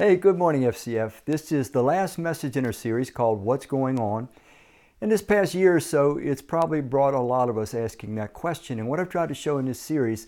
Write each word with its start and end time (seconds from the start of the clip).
Hey, 0.00 0.16
good 0.16 0.38
morning, 0.38 0.62
FCF. 0.62 1.26
This 1.26 1.52
is 1.52 1.68
the 1.68 1.82
last 1.82 2.16
message 2.16 2.56
in 2.56 2.64
our 2.64 2.72
series 2.72 3.10
called 3.10 3.42
What's 3.42 3.66
Going 3.66 4.00
On. 4.00 4.30
In 5.02 5.10
this 5.10 5.20
past 5.20 5.52
year 5.52 5.76
or 5.76 5.80
so, 5.80 6.16
it's 6.16 6.40
probably 6.40 6.80
brought 6.80 7.12
a 7.12 7.20
lot 7.20 7.50
of 7.50 7.58
us 7.58 7.74
asking 7.74 8.14
that 8.14 8.32
question. 8.32 8.78
And 8.78 8.88
what 8.88 8.98
I've 8.98 9.10
tried 9.10 9.28
to 9.28 9.34
show 9.34 9.58
in 9.58 9.66
this 9.66 9.78
series 9.78 10.26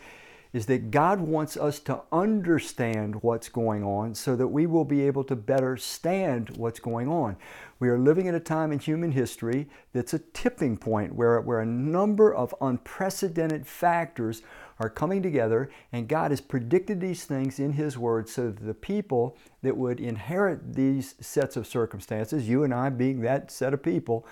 is 0.53 0.67
that 0.67 0.91
God 0.91 1.21
wants 1.21 1.57
us 1.57 1.81
to 1.81 2.03
understand 2.13 3.23
what's 3.23 3.49
going 3.49 3.83
on 3.83 4.15
so 4.15 4.37
that 4.37 4.49
we 4.49 4.67
will 4.67 4.85
be 4.85 5.07
able 5.07 5.25
to 5.25 5.35
better 5.35 5.79
stand 5.79 6.55
what's 6.59 6.79
going 6.79 7.09
on. 7.09 7.39
We 7.81 7.89
are 7.89 7.99
living 7.99 8.29
at 8.29 8.35
a 8.35 8.41
time 8.41 8.73
in 8.73 8.79
human 8.79 9.13
history 9.13 9.71
that's 9.95 10.13
a 10.13 10.19
tipping 10.19 10.77
point 10.77 11.15
where, 11.15 11.41
where 11.41 11.61
a 11.61 11.67
number 11.67 12.35
of 12.35 12.55
unprecedented 12.61 13.67
factors 13.67 14.43
are 14.83 14.91
coming 14.91 15.23
together, 15.23 15.71
and 15.93 16.09
God 16.09 16.31
has 16.31 16.41
predicted 16.41 17.01
these 17.01 17.25
things 17.25 17.59
in 17.59 17.73
His 17.73 17.97
Word 17.97 18.29
so 18.29 18.51
that 18.51 18.65
the 18.65 18.75
people 18.75 19.37
that 19.63 19.77
would 19.77 20.01
inherit 20.01 20.75
these 20.75 21.15
sets 21.21 21.57
of 21.57 21.67
circumstances, 21.67 22.49
you 22.49 22.65
and 22.65 22.75
I 22.75 22.91
being 22.91 23.21
that 23.21 23.51
set 23.51 23.73
of 23.73 23.83
people, 23.83 24.27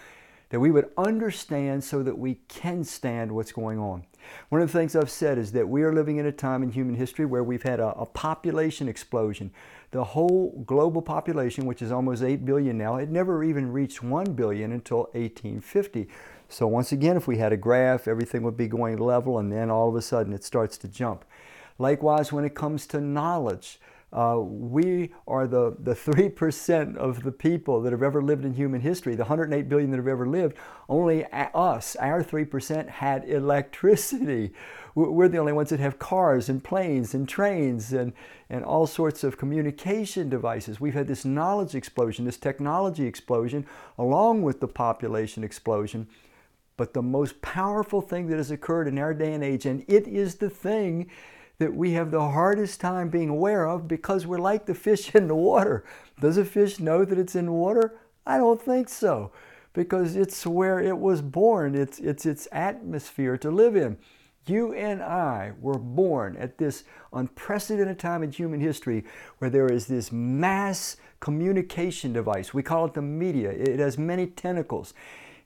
that 0.51 0.61
we 0.61 0.71
would 0.71 0.91
understand 0.99 1.83
so 1.83 2.03
that 2.03 2.19
we 2.19 2.35
can 2.49 2.83
stand 2.83 3.31
what's 3.33 3.53
going 3.53 3.79
on. 3.79 4.05
One 4.49 4.61
of 4.61 4.71
the 4.71 4.79
things 4.79 4.97
I've 4.97 5.11
said 5.11 5.39
is 5.39 5.53
that 5.53 5.69
we 5.69 5.83
are 5.83 5.95
living 5.95 6.19
in 6.19 6.27
a 6.27 6.33
time 6.33 6.63
in 6.63 6.71
human 6.71 6.97
history 6.97 7.25
where 7.25 7.45
we've 7.45 7.63
had 7.63 7.81
a, 7.81 7.89
a, 7.91 8.05
population 8.05 8.89
explosion. 8.89 9.53
The 9.93 10.05
whole 10.05 10.63
global 10.67 11.03
population, 11.03 11.67
which 11.67 11.83
is 11.83 11.93
almost 11.93 12.23
8 12.23 12.45
billion 12.45 12.77
now, 12.77 12.97
it 12.97 13.09
never 13.09 13.45
even 13.45 13.73
reached 13.73 14.03
1 14.03 14.33
billion 14.35 14.73
until 14.73 15.05
1850. 15.13 16.09
So, 16.53 16.67
once 16.67 16.91
again, 16.91 17.17
if 17.17 17.29
we 17.29 17.39
had 17.39 17.53
a 17.53 17.57
graph, 17.57 18.09
everything 18.09 18.43
would 18.43 18.57
be 18.57 18.67
going 18.67 18.99
level, 18.99 19.39
and 19.39 19.53
then 19.53 19.71
all 19.71 19.89
of 19.89 19.95
a 19.95 20.03
sudden 20.03 20.33
it 20.33 20.43
starts 20.43 20.77
to 20.79 20.89
jump. 20.89 21.25
Likewise, 21.79 22.33
when 22.33 22.45
it 22.45 22.57
comes 22.57 22.89
to 22.89 23.01
knowledge, 23.01 23.79
uh, 24.13 24.37
we 24.41 25.11
are 25.29 25.47
the, 25.47 25.77
the 25.79 25.95
3% 25.95 26.97
of 26.97 27.23
the 27.23 27.31
people 27.31 27.81
that 27.83 27.93
have 27.93 28.03
ever 28.03 28.21
lived 28.21 28.45
in 28.45 28.53
human 28.53 28.81
history, 28.81 29.15
the 29.15 29.23
108 29.23 29.69
billion 29.69 29.93
that 29.93 29.99
have 29.99 30.09
ever 30.09 30.27
lived. 30.27 30.57
Only 30.89 31.25
us, 31.33 31.95
our 32.01 32.25
3%, 32.25 32.89
had 32.89 33.29
electricity. 33.29 34.53
We're 34.97 35.29
the 35.29 35.39
only 35.39 35.53
ones 35.53 35.71
that 35.71 35.79
have 35.79 36.01
cars 36.01 36.49
and 36.49 36.65
planes 36.65 37.15
and 37.15 37.29
trains 37.29 37.93
and, 37.93 38.13
and 38.51 38.65
all 38.65 38.89
sorts 38.89 39.23
of 39.23 39.39
communication 39.39 40.29
devices. 40.29 40.81
We've 40.81 40.95
had 40.95 41.07
this 41.07 41.25
knowledge 41.25 41.77
explosion, 41.77 42.25
this 42.25 42.37
technology 42.37 43.07
explosion, 43.07 43.65
along 43.97 44.43
with 44.43 44.59
the 44.59 44.67
population 44.67 45.45
explosion. 45.45 46.09
But 46.81 46.95
the 46.95 47.03
most 47.03 47.43
powerful 47.43 48.01
thing 48.01 48.29
that 48.29 48.39
has 48.39 48.51
occurred 48.51 48.89
in 48.89 48.99
our 48.99 49.13
day 49.13 49.35
and 49.35 49.45
age, 49.45 49.67
and 49.67 49.85
it 49.87 50.09
is 50.09 50.37
the 50.37 50.49
thing 50.49 51.11
that 51.59 51.75
we 51.75 51.93
have 51.93 52.11
the 52.11 52.31
hardest 52.31 52.81
time 52.81 53.11
being 53.11 53.29
aware 53.29 53.69
of 53.69 53.87
because 53.87 54.27
we're 54.27 54.39
like 54.39 54.65
the 54.65 54.75
fish 54.75 55.15
in 55.15 55.29
the 55.29 55.35
water. 55.35 55.85
Does 56.23 56.39
a 56.39 56.45
fish 56.47 56.81
know 56.81 57.05
that 57.05 57.19
it's 57.19 57.35
in 57.35 57.53
water? 57.53 57.99
I 58.27 58.39
don't 58.39 58.63
think 58.63 58.89
so 58.89 59.31
because 59.75 60.17
it's 60.17 60.47
where 60.47 60.81
it 60.81 60.97
was 60.97 61.21
born, 61.21 61.75
it's, 61.75 61.99
it's 61.99 62.25
its 62.25 62.49
atmosphere 62.51 63.37
to 63.37 63.51
live 63.51 63.77
in. 63.77 63.99
You 64.47 64.73
and 64.73 65.03
I 65.03 65.53
were 65.61 65.79
born 65.79 66.35
at 66.39 66.57
this 66.57 66.85
unprecedented 67.13 67.99
time 67.99 68.23
in 68.23 68.33
human 68.33 68.61
history 68.61 69.05
where 69.37 69.51
there 69.51 69.71
is 69.71 69.85
this 69.85 70.11
mass 70.11 70.97
communication 71.21 72.15
device. 72.15 72.55
We 72.55 72.63
call 72.63 72.87
it 72.87 72.95
the 72.95 73.03
media. 73.03 73.51
It 73.51 73.81
has 73.81 73.99
many 73.99 74.29
tentacles. 74.29 74.95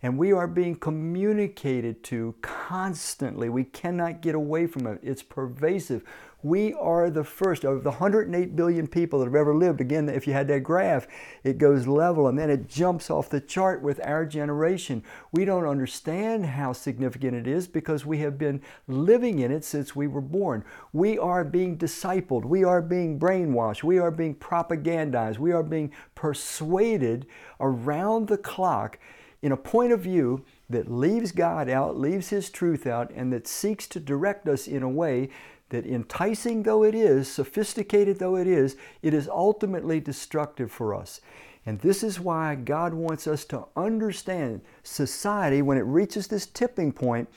And 0.05 0.19
we 0.19 0.33
are 0.33 0.47
being 0.47 0.75
communicated 0.75 2.05
to 2.05 2.35
constantly. 2.43 3.49
We 3.49 3.65
cannot 3.65 4.21
get 4.21 4.35
away 4.35 4.67
from 4.67 4.87
it. 4.87 5.01
It's 5.03 5.23
pervasive. 5.23 6.05
We 6.43 6.75
are 6.75 7.09
the 7.09 7.25
first 7.25 7.65
of 7.65 7.85
the 7.85 7.91
108 7.91 8.55
billion 8.55 8.87
people 8.87 9.19
that 9.19 9.25
have 9.25 9.35
ever 9.35 9.55
lived. 9.55 9.81
Again, 9.81 10.11
if 10.11 10.27
you 10.27 10.35
had 10.35 10.47
that 10.49 10.61
graph, 10.61 11.07
it 11.43 11.57
goes 11.57 11.87
level 11.87 12.29
and 12.29 12.39
then 12.39 12.51
it 12.51 12.69
jumps 12.69 13.09
off 13.09 13.31
the 13.31 13.41
chart 13.41 13.81
with 13.81 13.99
our 14.05 14.27
generation. 14.27 15.03
We 15.33 15.47
don't 15.47 15.65
understand 15.67 16.45
how 16.45 16.75
significant 16.75 17.35
it 17.35 17.47
is 17.47 17.67
because 17.67 18.05
we 18.05 18.19
have 18.19 18.37
been 18.37 18.61
living 18.87 19.39
in 19.39 19.51
it 19.51 19.65
since 19.65 19.97
we 19.97 20.07
were 20.07 20.21
born. 20.21 20.67
We 20.93 21.19
are 21.19 21.45
being 21.45 21.79
discipled. 21.79 22.45
We 22.45 22.63
are 22.63 22.83
being 22.83 23.19
brainwashed. 23.19 23.83
We 23.83 23.99
are 23.99 24.11
being 24.11 24.35
propagandized. 24.35 25.39
We 25.39 25.53
are 25.53 25.63
being 25.63 25.93
persuaded 26.15 27.25
around 27.59 28.29
the 28.29 28.37
clock 28.37 28.99
in 29.45 29.53
a 29.53 29.57
point 29.59 29.93
of 29.93 30.01
view 30.01 30.43
that 30.71 30.91
leaves 30.91 31.31
God 31.31 31.69
out, 31.69 31.99
leaves 31.99 32.31
His 32.31 32.49
truth 32.49 32.87
out, 32.87 33.11
and 33.11 33.31
that 33.35 33.47
seeks 33.47 33.87
to 33.89 34.01
direct 34.01 34.49
us 34.49 34.67
in 34.67 34.83
a 34.83 34.89
way 34.89 35.29
that, 35.69 35.85
enticing 35.85 36.63
though 36.63 36.83
it 36.83 36.95
is, 36.95 37.31
sophisticated 37.31 38.19
though 38.19 38.37
it 38.37 38.47
is, 38.47 38.79
it 39.03 39.13
is 39.13 39.29
ultimately 39.29 40.01
destructive 40.01 40.73
for 40.73 40.95
us. 40.95 41.21
And 41.67 41.79
this 41.81 42.03
is 42.03 42.19
why 42.19 42.55
God 42.55 42.95
wants 42.95 43.27
us 43.27 43.45
to 43.47 43.67
understand 43.77 44.63
society 44.83 45.61
when 45.61 45.77
it 45.77 45.83
reaches 45.83 46.27
this 46.27 46.47
tipping 46.47 46.91
point, 46.91 47.29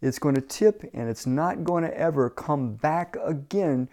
it's 0.00 0.18
going 0.18 0.36
to 0.36 0.40
tip 0.40 0.88
and 0.94 1.10
it's 1.10 1.26
not 1.26 1.62
going 1.62 1.84
to 1.84 1.94
ever 1.94 2.30
come 2.30 2.72
back 2.72 3.18
again 3.22 3.90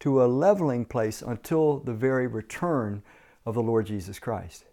to 0.00 0.24
a 0.24 0.26
leveling 0.26 0.86
place 0.86 1.20
until 1.20 1.80
the 1.80 1.92
very 1.92 2.26
return 2.26 3.02
of 3.44 3.52
the 3.52 3.62
Lord 3.62 3.84
Jesus 3.84 4.18
Christ. 4.18 4.64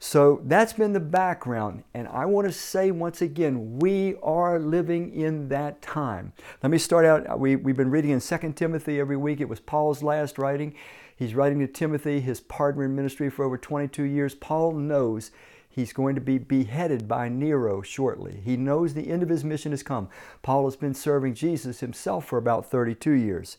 So 0.00 0.40
that's 0.44 0.72
been 0.72 0.92
the 0.92 1.00
background. 1.00 1.82
And 1.92 2.06
I 2.08 2.24
want 2.24 2.46
to 2.46 2.52
say 2.52 2.90
once 2.90 3.20
again, 3.20 3.78
we 3.78 4.14
are 4.22 4.58
living 4.58 5.12
in 5.12 5.48
that 5.48 5.82
time. 5.82 6.32
Let 6.62 6.70
me 6.70 6.78
start 6.78 7.04
out. 7.04 7.38
We, 7.40 7.56
we've 7.56 7.76
been 7.76 7.90
reading 7.90 8.10
in 8.10 8.20
2 8.20 8.52
Timothy 8.54 9.00
every 9.00 9.16
week. 9.16 9.40
It 9.40 9.48
was 9.48 9.60
Paul's 9.60 10.02
last 10.02 10.38
writing. 10.38 10.74
He's 11.16 11.34
writing 11.34 11.58
to 11.58 11.66
Timothy, 11.66 12.20
his 12.20 12.40
partner 12.40 12.84
in 12.84 12.94
ministry 12.94 13.28
for 13.28 13.44
over 13.44 13.58
22 13.58 14.04
years. 14.04 14.36
Paul 14.36 14.72
knows 14.72 15.32
he's 15.68 15.92
going 15.92 16.14
to 16.14 16.20
be 16.20 16.38
beheaded 16.38 17.08
by 17.08 17.28
Nero 17.28 17.82
shortly. 17.82 18.40
He 18.44 18.56
knows 18.56 18.94
the 18.94 19.10
end 19.10 19.24
of 19.24 19.28
his 19.28 19.42
mission 19.42 19.72
has 19.72 19.82
come. 19.82 20.08
Paul 20.42 20.66
has 20.66 20.76
been 20.76 20.94
serving 20.94 21.34
Jesus 21.34 21.80
himself 21.80 22.24
for 22.24 22.38
about 22.38 22.70
32 22.70 23.10
years. 23.10 23.58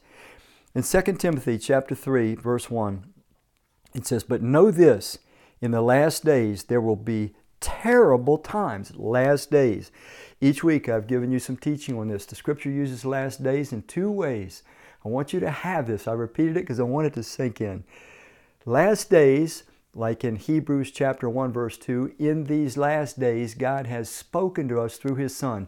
In 0.73 0.83
2 0.83 1.01
Timothy 1.17 1.57
chapter 1.57 1.95
3, 1.95 2.35
verse 2.35 2.69
1, 2.69 3.03
it 3.93 4.05
says, 4.05 4.23
But 4.23 4.41
know 4.41 4.71
this 4.71 5.17
in 5.61 5.71
the 5.71 5.81
last 5.81 6.23
days, 6.23 6.63
there 6.63 6.81
will 6.81 6.95
be 6.95 7.33
terrible 7.59 8.37
times, 8.37 8.95
last 8.95 9.51
days. 9.51 9.91
Each 10.41 10.63
week, 10.63 10.87
I've 10.87 11.07
given 11.07 11.31
you 11.31 11.39
some 11.39 11.57
teaching 11.57 11.97
on 11.97 12.07
this. 12.07 12.25
The 12.25 12.35
scripture 12.35 12.69
uses 12.69 13.03
last 13.03 13.43
days 13.43 13.73
in 13.73 13.83
two 13.83 14.09
ways. 14.09 14.63
I 15.03 15.09
want 15.09 15.33
you 15.33 15.39
to 15.41 15.49
have 15.49 15.87
this. 15.87 16.07
I 16.07 16.13
repeated 16.13 16.57
it 16.57 16.61
because 16.61 16.79
I 16.79 16.83
want 16.83 17.07
it 17.07 17.13
to 17.13 17.23
sink 17.23 17.61
in. 17.61 17.83
Last 18.65 19.09
days, 19.09 19.63
like 19.93 20.23
in 20.23 20.35
Hebrews 20.35 20.91
chapter 20.91 21.29
1, 21.29 21.51
verse 21.51 21.77
2, 21.77 22.13
in 22.19 22.45
these 22.45 22.77
last 22.77 23.19
days, 23.19 23.55
God 23.55 23.87
has 23.87 24.09
spoken 24.09 24.67
to 24.69 24.79
us 24.79 24.97
through 24.97 25.15
His 25.15 25.35
Son. 25.35 25.67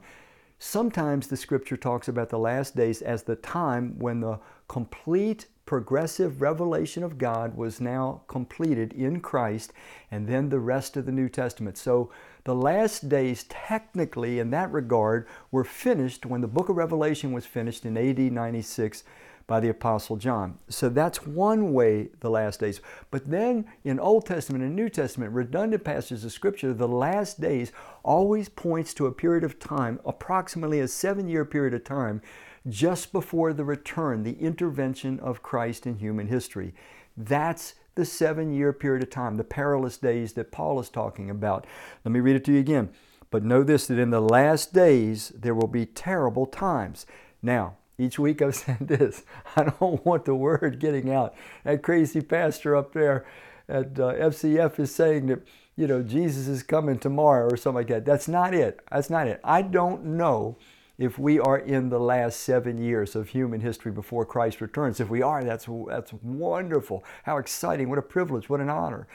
Sometimes 0.60 1.28
the 1.28 1.38
scripture 1.38 1.78
talks 1.78 2.08
about 2.08 2.30
the 2.30 2.38
last 2.38 2.76
days 2.76 3.02
as 3.02 3.24
the 3.24 3.36
time 3.36 3.98
when 3.98 4.20
the 4.20 4.40
complete 4.68 5.48
progressive 5.66 6.42
revelation 6.42 7.04
of 7.04 7.18
God 7.18 7.56
was 7.56 7.80
now 7.80 8.24
completed 8.28 8.94
in 8.94 9.22
Christ, 9.22 9.74
and 10.10 10.28
then 10.28 10.50
the 10.50 10.60
rest 10.60 10.98
of 10.98 11.06
the 11.06 11.12
New 11.12 11.30
Testament. 11.30 11.78
So 11.78 12.12
the 12.44 12.56
last 12.56 13.08
days, 13.08 13.44
technically, 13.44 14.40
in 14.40 14.50
that 14.52 14.72
regard, 14.72 15.28
were 15.52 15.64
finished 15.64 16.26
when 16.26 16.42
the 16.42 16.48
book 16.48 16.70
of 16.70 16.76
Revelation 16.76 17.32
was 17.32 17.46
finished 17.46 17.86
in 17.86 17.98
AD 17.98 18.20
96 18.20 19.04
by 19.52 19.60
the 19.60 19.70
Apostle 19.70 20.16
John. 20.16 20.58
So 20.70 20.88
that's 20.90 21.26
one 21.26 21.74
way 21.74 22.10
the 22.22 22.30
last 22.30 22.62
days. 22.62 22.80
But 23.12 23.30
then 23.30 23.66
in 23.84 24.00
Old 24.00 24.26
Testament 24.26 24.64
and 24.64 24.76
New 24.76 24.90
Testament, 24.90 25.34
redundant 25.34 25.84
passages 25.84 26.24
of 26.24 26.32
Scripture, 26.32 26.74
the 26.74 26.88
last 26.88 27.42
days 27.42 27.72
always 28.04 28.50
points 28.50 28.94
to 28.94 29.08
a 29.08 29.12
period 29.12 29.44
of 29.44 29.60
time, 29.60 30.00
approximately 30.06 30.80
a 30.80 30.88
seven 30.88 31.28
year 31.28 31.44
period 31.46 31.74
of 31.74 31.84
time, 31.84 32.22
just 32.68 33.12
before 33.12 33.54
the 33.54 33.64
return, 33.64 34.24
the 34.24 34.40
intervention 34.40 35.20
of 35.20 35.44
Christ 35.44 35.88
in 35.88 35.98
human 35.98 36.28
history. 36.28 36.74
That's 37.18 37.76
the 37.96 38.06
seven 38.06 38.54
year 38.54 38.72
period 38.74 39.04
of 39.04 39.10
time, 39.10 39.36
the 39.36 39.44
perilous 39.44 39.98
days 39.98 40.34
that 40.34 40.52
Paul 40.52 40.80
is 40.80 40.90
talking 40.90 41.30
about. 41.30 41.66
Let 42.06 42.12
me 42.12 42.20
read 42.20 42.36
it 42.36 42.46
to 42.46 42.54
you 42.54 42.60
again. 42.60 42.90
But 43.30 43.44
know 43.44 43.64
this 43.64 43.88
that 43.88 44.00
in 44.00 44.10
the 44.10 44.22
last 44.22 44.74
days 44.74 45.30
there 45.30 45.56
will 45.56 45.68
be 45.68 45.86
terrible 45.86 46.46
times. 46.46 47.06
Now, 47.42 47.78
each 47.98 48.20
week 48.20 48.42
I've 48.42 48.56
said 48.56 48.88
this 48.88 49.24
I 49.56 49.64
don't 49.64 50.06
want 50.06 50.26
the 50.26 50.36
word 50.36 50.80
getting 50.80 51.12
out. 51.12 51.34
That 51.64 51.84
crazy 51.84 52.22
pastor 52.22 52.76
up 52.76 52.94
there 52.94 53.26
at 53.68 54.00
uh, 54.00 54.14
FCF 54.14 54.80
is 54.80 54.94
saying 54.94 55.28
that, 55.28 55.42
you 55.78 55.88
know, 55.88 56.04
Jesus 56.04 56.48
is 56.48 56.62
coming 56.62 57.00
tomorrow 57.00 57.48
or 57.50 57.58
something 57.58 57.78
like 57.78 57.88
that. 57.88 58.06
That's 58.06 58.28
not 58.28 58.54
it. 58.54 58.82
That's 58.92 59.10
not 59.10 59.28
it. 59.28 59.40
I 59.44 59.62
don't 59.62 60.04
know 60.06 60.58
if 60.98 61.18
we 61.18 61.40
are 61.40 61.58
in 61.58 61.90
the 61.90 62.00
last 62.00 62.42
seven 62.42 62.78
years 62.78 63.16
of 63.16 63.30
human 63.30 63.62
history 63.62 63.92
before 63.92 64.26
Christ 64.26 64.62
returns. 64.62 65.00
If 65.00 65.10
we 65.10 65.22
are, 65.22 65.44
that's, 65.44 65.68
that's 65.88 66.14
wonderful. 66.22 67.04
How 67.24 67.38
exciting. 67.38 67.90
What 67.90 68.00
a 68.00 68.04
privilege. 68.04 68.50
What 68.50 68.60
an 68.60 68.70
honor. 68.70 69.08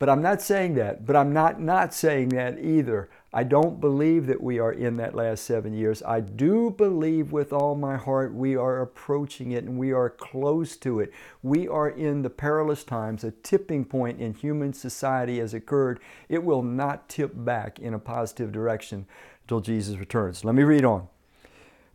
But 0.00 0.08
I'm 0.08 0.22
not 0.22 0.40
saying 0.40 0.74
that. 0.74 1.04
But 1.04 1.14
I'm 1.14 1.34
not 1.34 1.60
not 1.60 1.92
saying 1.92 2.30
that 2.30 2.58
either. 2.58 3.10
I 3.34 3.44
don't 3.44 3.80
believe 3.80 4.26
that 4.26 4.42
we 4.42 4.58
are 4.58 4.72
in 4.72 4.96
that 4.96 5.14
last 5.14 5.44
seven 5.44 5.74
years. 5.74 6.02
I 6.02 6.20
do 6.20 6.70
believe 6.70 7.32
with 7.32 7.52
all 7.52 7.76
my 7.76 7.96
heart 7.98 8.34
we 8.34 8.56
are 8.56 8.80
approaching 8.80 9.52
it 9.52 9.64
and 9.64 9.78
we 9.78 9.92
are 9.92 10.08
close 10.08 10.76
to 10.78 11.00
it. 11.00 11.12
We 11.42 11.68
are 11.68 11.90
in 11.90 12.22
the 12.22 12.30
perilous 12.30 12.82
times. 12.82 13.22
A 13.22 13.30
tipping 13.30 13.84
point 13.84 14.20
in 14.20 14.32
human 14.32 14.72
society 14.72 15.38
has 15.38 15.52
occurred. 15.52 16.00
It 16.30 16.42
will 16.42 16.62
not 16.62 17.10
tip 17.10 17.32
back 17.34 17.78
in 17.78 17.92
a 17.92 17.98
positive 17.98 18.50
direction 18.52 19.06
until 19.50 19.60
Jesus 19.60 19.98
returns. 19.98 20.44
Let 20.44 20.54
me 20.54 20.62
read 20.62 20.84
on. 20.84 21.08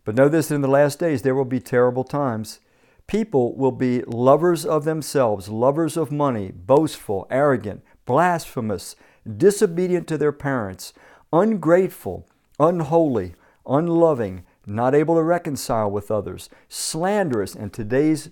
But 0.04 0.14
know 0.14 0.28
this 0.28 0.50
in 0.50 0.60
the 0.60 0.68
last 0.68 0.98
days 0.98 1.22
there 1.22 1.34
will 1.34 1.46
be 1.46 1.58
terrible 1.58 2.04
times. 2.04 2.60
People 3.06 3.56
will 3.56 3.72
be 3.72 4.02
lovers 4.02 4.66
of 4.66 4.84
themselves, 4.84 5.48
lovers 5.48 5.96
of 5.96 6.12
money, 6.12 6.52
boastful, 6.52 7.26
arrogant, 7.30 7.82
blasphemous, 8.04 8.94
disobedient 9.36 10.06
to 10.08 10.18
their 10.18 10.32
parents 10.32 10.92
ungrateful, 11.32 12.28
unholy, 12.60 13.34
unloving, 13.66 14.44
not 14.66 14.94
able 14.94 15.14
to 15.16 15.22
reconcile 15.22 15.90
with 15.90 16.10
others, 16.10 16.48
slanderous, 16.68 17.54
and 17.54 17.72
today's 17.72 18.30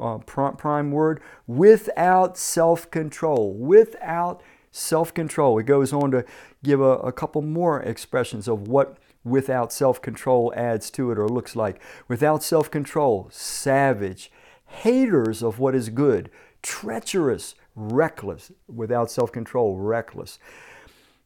uh, 0.00 0.18
prime 0.18 0.90
word, 0.90 1.20
without 1.46 2.36
self 2.38 2.90
control. 2.90 3.52
Without 3.52 4.42
self 4.72 5.14
control. 5.14 5.58
It 5.58 5.64
goes 5.64 5.92
on 5.92 6.10
to 6.10 6.24
give 6.64 6.80
a, 6.80 6.98
a 6.98 7.12
couple 7.12 7.42
more 7.42 7.80
expressions 7.80 8.48
of 8.48 8.66
what 8.66 8.96
without 9.22 9.72
self 9.72 10.02
control 10.02 10.52
adds 10.56 10.90
to 10.90 11.12
it 11.12 11.18
or 11.18 11.28
looks 11.28 11.54
like. 11.54 11.80
Without 12.08 12.42
self 12.42 12.70
control, 12.70 13.28
savage, 13.30 14.32
haters 14.66 15.42
of 15.42 15.60
what 15.60 15.76
is 15.76 15.90
good, 15.90 16.30
treacherous, 16.62 17.54
reckless. 17.76 18.50
Without 18.66 19.10
self 19.10 19.30
control, 19.30 19.76
reckless 19.76 20.38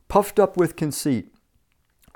puffed 0.08 0.38
up 0.38 0.56
with 0.56 0.76
conceit, 0.76 1.32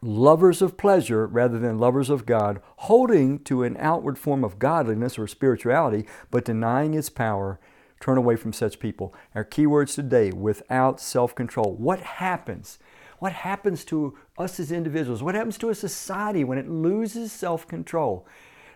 lovers 0.03 0.63
of 0.63 0.77
pleasure 0.77 1.27
rather 1.27 1.59
than 1.59 1.79
lovers 1.79 2.11
of 2.11 2.27
God, 2.27 2.61
holding 2.79 3.39
to 3.41 3.63
an 3.63 3.77
outward 3.79 4.19
form 4.19 4.45
of 4.45 4.59
godliness 4.59 5.19
or 5.19 5.27
spirituality, 5.27 6.07
but 6.31 6.45
denying 6.45 6.95
its 6.95 7.11
power. 7.11 7.59
Turn 8.01 8.17
away 8.17 8.37
from 8.37 8.53
such 8.53 8.81
people. 8.81 9.15
Our 9.35 9.45
keywords 9.45 9.95
today 9.95 10.31
without 10.33 11.01
self 11.01 11.35
control. 11.35 11.77
What 11.77 12.01
happens? 12.01 12.79
What 13.19 13.33
happens 13.33 13.85
to 13.87 14.17
us 14.39 14.59
as 14.59 14.73
individuals? 14.73 15.23
What 15.23 15.35
happens 15.35 15.59
to 15.59 15.69
a 15.69 15.75
society 15.75 16.43
when 16.43 16.57
it 16.57 16.69
loses 16.69 17.31
self 17.31 17.69
control? 17.69 18.27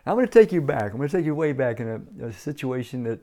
I'm 0.07 0.15
going 0.17 0.27
to 0.27 0.33
take 0.33 0.53
you 0.53 0.61
back. 0.61 0.93
I'm 0.93 0.99
going 0.99 1.09
to 1.09 1.17
take 1.17 1.25
you 1.25 1.35
way 1.35 1.53
back 1.53 1.81
in 1.81 1.89
a, 2.21 2.27
a 2.27 2.33
situation 2.33 3.05
that 3.05 3.21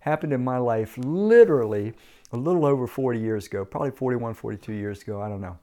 happened 0.00 0.32
in 0.32 0.42
my 0.42 0.56
life 0.56 0.96
literally 0.96 1.92
a 2.32 2.36
little 2.36 2.64
over 2.64 2.86
40 2.86 3.20
years 3.20 3.46
ago, 3.46 3.64
probably 3.64 3.90
41, 3.90 4.34
42 4.34 4.72
years 4.72 5.02
ago, 5.02 5.20
I 5.20 5.28
don't 5.28 5.42
know. 5.42 5.58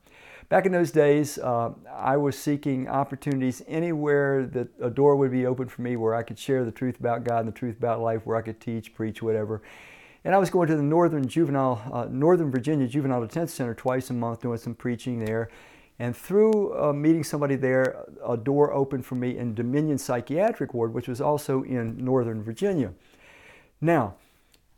Back 0.49 0.65
in 0.65 0.71
those 0.71 0.89
days, 0.89 1.37
uh, 1.37 1.73
I 1.95 2.17
was 2.17 2.35
seeking 2.35 2.87
opportunities 2.87 3.61
anywhere 3.67 4.47
that 4.47 4.67
a 4.81 4.89
door 4.89 5.15
would 5.15 5.29
be 5.31 5.45
open 5.45 5.69
for 5.69 5.83
me 5.83 5.95
where 5.95 6.15
I 6.15 6.23
could 6.23 6.39
share 6.39 6.65
the 6.65 6.71
truth 6.71 6.99
about 6.99 7.23
God 7.23 7.41
and 7.41 7.47
the 7.47 7.51
truth 7.51 7.77
about 7.77 8.01
life, 8.01 8.25
where 8.25 8.35
I 8.35 8.41
could 8.41 8.59
teach, 8.59 8.95
preach, 8.95 9.21
whatever. 9.21 9.61
And 10.23 10.33
I 10.33 10.39
was 10.39 10.49
going 10.49 10.67
to 10.69 10.75
the 10.75 10.81
Northern 10.81 11.27
Juvenile, 11.27 11.79
uh, 11.93 12.07
Northern 12.09 12.49
Virginia 12.49 12.87
Juvenile 12.87 13.21
Detention 13.21 13.47
Center 13.47 13.75
twice 13.75 14.09
a 14.09 14.13
month, 14.13 14.41
doing 14.41 14.57
some 14.57 14.73
preaching 14.73 15.23
there. 15.23 15.49
And 15.99 16.17
through 16.17 16.75
uh, 16.81 16.93
meeting 16.93 17.23
somebody 17.23 17.55
there, 17.55 18.05
a 18.25 18.35
door 18.35 18.73
opened 18.73 19.05
for 19.05 19.15
me 19.15 19.37
in 19.37 19.53
Dominion 19.53 19.99
Psychiatric 19.99 20.73
Ward, 20.73 20.95
which 20.95 21.07
was 21.07 21.21
also 21.21 21.61
in 21.61 22.03
Northern 22.03 22.41
Virginia. 22.41 22.91
Now, 23.81 24.15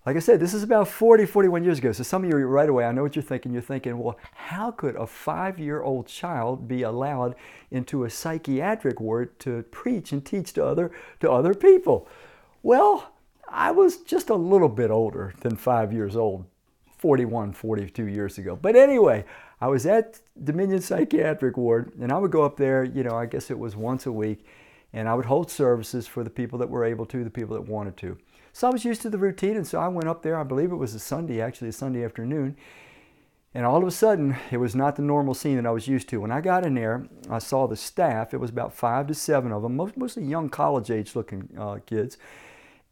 like 0.06 0.16
I 0.16 0.20
said, 0.20 0.40
this 0.40 0.56
is 0.56 0.64
about 0.64 0.88
40, 0.88 1.28
41 1.28 1.64
years 1.64 1.78
ago. 1.78 1.92
So 1.92 2.02
some 2.02 2.24
of 2.24 2.30
you 2.30 2.36
right 2.38 2.68
away, 2.68 2.86
I 2.86 2.92
know 2.92 3.04
what 3.04 3.16
you're 3.16 3.22
thinking. 3.22 3.54
You're 3.54 3.62
thinking, 3.62 4.00
well, 4.00 4.18
how 4.34 4.72
could 4.72 4.96
a 4.96 5.06
five 5.06 5.60
year 5.60 5.84
old 5.84 6.08
child 6.08 6.68
be 6.68 6.82
allowed 6.82 7.36
into 7.70 8.04
a 8.04 8.10
psychiatric 8.10 9.00
ward 9.00 9.40
to 9.42 9.62
preach 9.64 10.12
and 10.12 10.26
teach 10.26 10.54
to 10.54 10.66
other, 10.66 10.92
to 11.20 11.30
other 11.30 11.54
people? 11.54 12.08
Well, 12.64 13.14
I 13.48 13.72
was 13.72 13.98
just 13.98 14.30
a 14.30 14.36
little 14.36 14.70
bit 14.70 14.90
older 14.90 15.36
than 15.42 15.56
five 15.56 15.94
years 15.94 16.16
old, 16.16 16.46
41, 16.98 17.54
42 17.54 18.06
years 18.06 18.40
ago. 18.40 18.56
But 18.56 18.76
anyway, 18.76 19.24
I 19.60 19.68
was 19.68 19.86
at 19.86 20.20
Dominion 20.44 20.82
Psychiatric 20.82 21.58
Ward 21.58 21.92
and 22.02 22.12
I 22.12 22.18
would 22.18 22.32
go 22.32 22.44
up 22.44 22.58
there, 22.58 22.84
you 22.84 23.04
know, 23.04 23.16
I 23.16 23.28
guess 23.28 23.52
it 23.52 23.60
was 23.60 23.76
once 23.76 24.08
a 24.08 24.12
week, 24.12 24.46
and 24.94 25.08
I 25.08 25.14
would 25.14 25.26
hold 25.26 25.52
services 25.52 26.08
for 26.08 26.24
the 26.24 26.30
people 26.32 26.58
that 26.60 26.70
were 26.70 26.84
able 26.84 27.06
to, 27.08 27.24
the 27.24 27.30
people 27.30 27.56
that 27.56 27.70
wanted 27.70 27.98
to. 27.98 28.18
So 28.54 28.68
I 28.68 28.72
was 28.72 28.86
used 28.86 29.02
to 29.04 29.10
the 29.10 29.18
routine, 29.18 29.56
and 29.56 29.66
so 29.66 29.80
I 29.80 29.88
went 29.88 30.10
up 30.10 30.24
there. 30.24 30.38
I 30.38 30.44
believe 30.44 30.72
it 30.72 30.76
was 30.76 30.94
a 30.94 31.00
Sunday, 31.00 31.42
actually, 31.42 31.70
a 31.70 31.74
Sunday 31.74 32.04
afternoon. 32.04 32.58
And 33.54 33.66
all 33.66 33.82
of 33.82 33.88
a 33.88 33.92
sudden, 33.92 34.38
it 34.50 34.58
was 34.58 34.76
not 34.76 34.96
the 34.96 35.02
normal 35.02 35.34
scene 35.34 35.58
that 35.58 35.66
I 35.66 35.72
was 35.72 35.88
used 35.88 36.08
to. 36.10 36.22
When 36.22 36.32
I 36.32 36.40
got 36.40 36.66
in 36.66 36.76
there, 36.76 37.08
I 37.30 37.40
saw 37.40 37.68
the 37.68 37.76
staff. 37.76 38.34
It 38.34 38.38
was 38.38 38.50
about 38.50 38.74
five 38.74 39.08
to 39.08 39.14
seven 39.14 39.52
of 39.52 39.62
them, 39.62 39.76
mostly 39.76 40.24
young 40.24 40.50
college 40.50 40.90
age 40.90 41.16
looking 41.16 41.50
uh, 41.58 41.80
kids. 41.86 42.18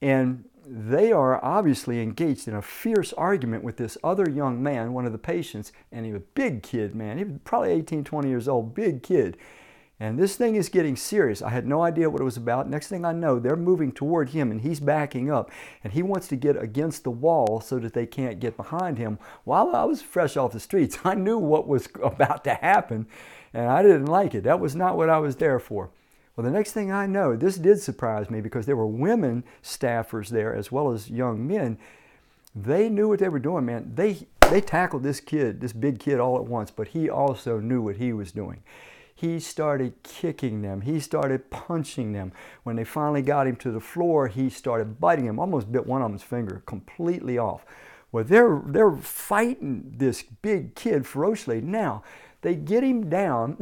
And 0.01 0.45
they 0.65 1.11
are 1.11 1.44
obviously 1.44 2.01
engaged 2.01 2.47
in 2.47 2.56
a 2.56 2.61
fierce 2.61 3.13
argument 3.13 3.63
with 3.63 3.77
this 3.77 3.97
other 4.03 4.29
young 4.29 4.61
man, 4.61 4.94
one 4.94 5.06
of 5.06 5.13
the 5.13 5.17
patients, 5.17 5.71
and 5.91 6.06
he 6.06 6.11
was 6.11 6.21
a 6.21 6.25
big 6.35 6.61
kid, 6.61 6.94
man. 6.94 7.17
He 7.17 7.23
was 7.23 7.39
probably 7.44 7.71
18, 7.71 8.03
20 8.03 8.27
years 8.27 8.47
old, 8.47 8.75
big 8.75 9.01
kid. 9.01 9.38
And 10.01 10.18
this 10.18 10.38
thing 10.38 10.56
is 10.56 10.69
getting 10.69 10.96
serious. 10.96 11.42
I 11.42 11.50
had 11.50 11.68
no 11.68 11.81
idea 11.81 12.10
what 12.10 12.22
it 12.22 12.25
was 12.25 12.38
about. 12.38 12.69
Next 12.69 12.88
thing 12.88 13.04
I 13.04 13.12
know, 13.12 13.38
they're 13.38 13.57
moving 13.57 13.92
toward 13.92 14.30
him 14.30 14.50
and 14.50 14.62
he's 14.62 14.80
backing 14.80 15.30
up. 15.30 15.51
And 15.84 15.92
he 15.92 16.01
wants 16.01 16.30
to 16.30 16.38
get 16.38 16.62
against 16.62 17.04
the 17.04 17.12
wall 17.12 17.60
so 17.60 17.80
that 17.80 17.94
they 17.94 18.06
can't 18.06 18.40
get 18.40 18.56
behind 18.56 18.98
him. 18.98 19.19
While 19.44 19.75
I 19.75 19.84
was 19.84 20.01
fresh 20.01 20.38
off 20.38 20.54
the 20.54 20.60
streets, 20.62 21.00
I 21.04 21.16
knew 21.16 21.38
what 21.38 21.68
was 21.68 21.90
about 22.01 22.46
to 22.46 22.54
happen 22.54 23.07
and 23.54 23.68
I 23.68 23.81
didn't 23.81 24.06
like 24.06 24.34
it. 24.34 24.44
That 24.44 24.62
was 24.62 24.75
not 24.75 24.96
what 24.96 25.10
I 25.10 25.18
was 25.18 25.36
there 25.36 25.60
for. 25.60 25.90
Well, 26.36 26.45
the 26.45 26.52
next 26.52 26.72
thing 26.72 26.92
I 26.92 27.06
know, 27.06 27.36
this 27.36 27.57
did 27.57 27.81
surprise 27.81 28.30
me 28.30 28.40
because 28.40 28.66
there 28.66 28.78
were 28.78 28.88
women 28.88 29.44
staffers 29.62 30.30
there 30.30 30.56
as 30.56 30.72
well 30.72 30.92
as 30.92 31.10
young 31.10 31.45
men. 31.45 31.78
They 32.56 32.88
knew 32.88 33.10
what 33.10 33.19
they 33.19 33.28
were 33.28 33.40
doing, 33.40 33.66
man. 33.66 33.92
They, 33.95 34.28
they 34.50 34.62
tackled 34.62 35.04
this 35.04 35.19
kid, 35.19 35.60
this 35.60 35.74
big 35.74 36.00
kid, 36.00 36.22
all 36.22 36.38
at 36.38 36.45
once, 36.45 36.72
but 36.72 36.90
he 36.90 37.10
also 37.10 37.60
knew 37.60 37.81
what 37.81 37.98
he 37.98 38.13
was 38.13 38.31
doing 38.31 38.63
he 39.19 39.38
started 39.42 40.01
kicking 40.01 40.62
them. 40.62 40.80
He 40.80 41.01
started 41.01 41.50
punching 41.50 42.13
them. 42.13 42.31
When 42.63 42.77
they 42.77 42.86
finally 42.86 43.21
got 43.21 43.48
him 43.48 43.57
to 43.57 43.69
the 43.69 43.81
floor, 43.81 44.30
he 44.30 44.50
started 44.50 45.01
biting 45.01 45.25
him, 45.25 45.39
almost 45.39 45.69
bit 45.74 45.86
one 45.86 46.01
of 46.01 46.10
them's 46.10 46.24
finger 46.24 46.63
completely 46.66 47.38
off. 47.38 47.66
Well, 48.13 48.24
they're, 48.24 48.62
they're 48.66 48.95
fighting 48.95 49.94
this 49.98 50.24
big 50.24 50.74
kid 50.74 51.06
ferociously. 51.06 51.60
Now, 51.60 52.01
they 52.44 52.56
get 52.56 52.81
him 52.81 53.10
down, 53.10 53.57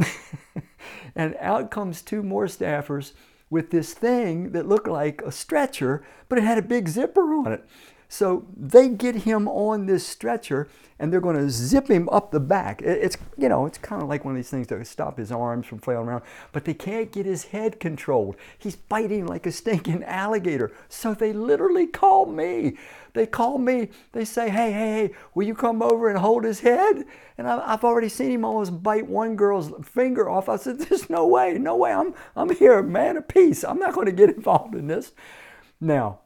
and 1.15 1.35
out 1.39 1.71
comes 1.71 2.03
two 2.03 2.21
more 2.21 2.45
staffers 2.45 3.13
with 3.49 3.71
this 3.71 3.95
thing 3.95 4.51
that 4.51 4.67
looked 4.67 4.87
like 4.87 5.23
a 5.23 5.31
stretcher, 5.31 6.05
but 6.29 6.37
it 6.37 6.43
had 6.43 6.59
a 6.59 6.61
big 6.61 6.87
zipper 6.87 7.33
on 7.33 7.51
it. 7.51 7.65
So 8.09 8.47
they 8.55 8.89
get 8.89 9.15
him 9.15 9.47
on 9.47 9.85
this 9.85 10.05
stretcher 10.05 10.67
and 10.99 11.13
they're 11.13 11.21
going 11.21 11.35
to 11.35 11.49
zip 11.49 11.89
him 11.89 12.09
up 12.09 12.31
the 12.31 12.39
back. 12.39 12.81
It's, 12.81 13.17
you 13.37 13.49
know, 13.49 13.65
it's 13.65 13.77
kind 13.77 14.01
of 14.01 14.09
like 14.09 14.25
one 14.25 14.33
of 14.33 14.37
these 14.37 14.49
things 14.49 14.67
to 14.67 14.83
stop 14.83 15.17
his 15.17 15.31
arms 15.31 15.67
from 15.67 15.79
flailing 15.79 16.07
around, 16.07 16.23
but 16.51 16.65
they 16.65 16.73
can't 16.73 17.11
get 17.11 17.25
his 17.25 17.45
head 17.45 17.79
controlled. 17.79 18.35
He's 18.57 18.75
biting 18.75 19.27
like 19.27 19.45
a 19.45 19.51
stinking 19.51 20.03
alligator. 20.05 20.71
So 20.89 21.13
they 21.13 21.33
literally 21.33 21.85
call 21.85 22.25
me. 22.25 22.77
They 23.13 23.27
call 23.27 23.57
me. 23.57 23.89
They 24.13 24.25
say, 24.25 24.49
hey, 24.49 24.71
hey, 24.71 25.07
hey, 25.07 25.11
will 25.35 25.45
you 25.45 25.55
come 25.55 25.81
over 25.81 26.09
and 26.09 26.17
hold 26.17 26.43
his 26.43 26.61
head? 26.61 27.03
And 27.37 27.47
I've 27.47 27.83
already 27.83 28.09
seen 28.09 28.31
him 28.31 28.45
almost 28.45 28.81
bite 28.81 29.07
one 29.07 29.35
girl's 29.35 29.71
finger 29.85 30.29
off. 30.29 30.49
I 30.49 30.55
said, 30.55 30.79
there's 30.79 31.09
no 31.09 31.27
way, 31.27 31.57
no 31.57 31.75
way. 31.75 31.91
I'm, 31.91 32.13
I'm 32.35 32.49
here, 32.55 32.81
man 32.81 33.17
of 33.17 33.27
peace. 33.27 33.63
I'm 33.63 33.79
not 33.79 33.93
going 33.93 34.07
to 34.07 34.11
get 34.11 34.29
involved 34.29 34.73
in 34.73 34.87
this. 34.87 35.11
Now, 35.79 36.19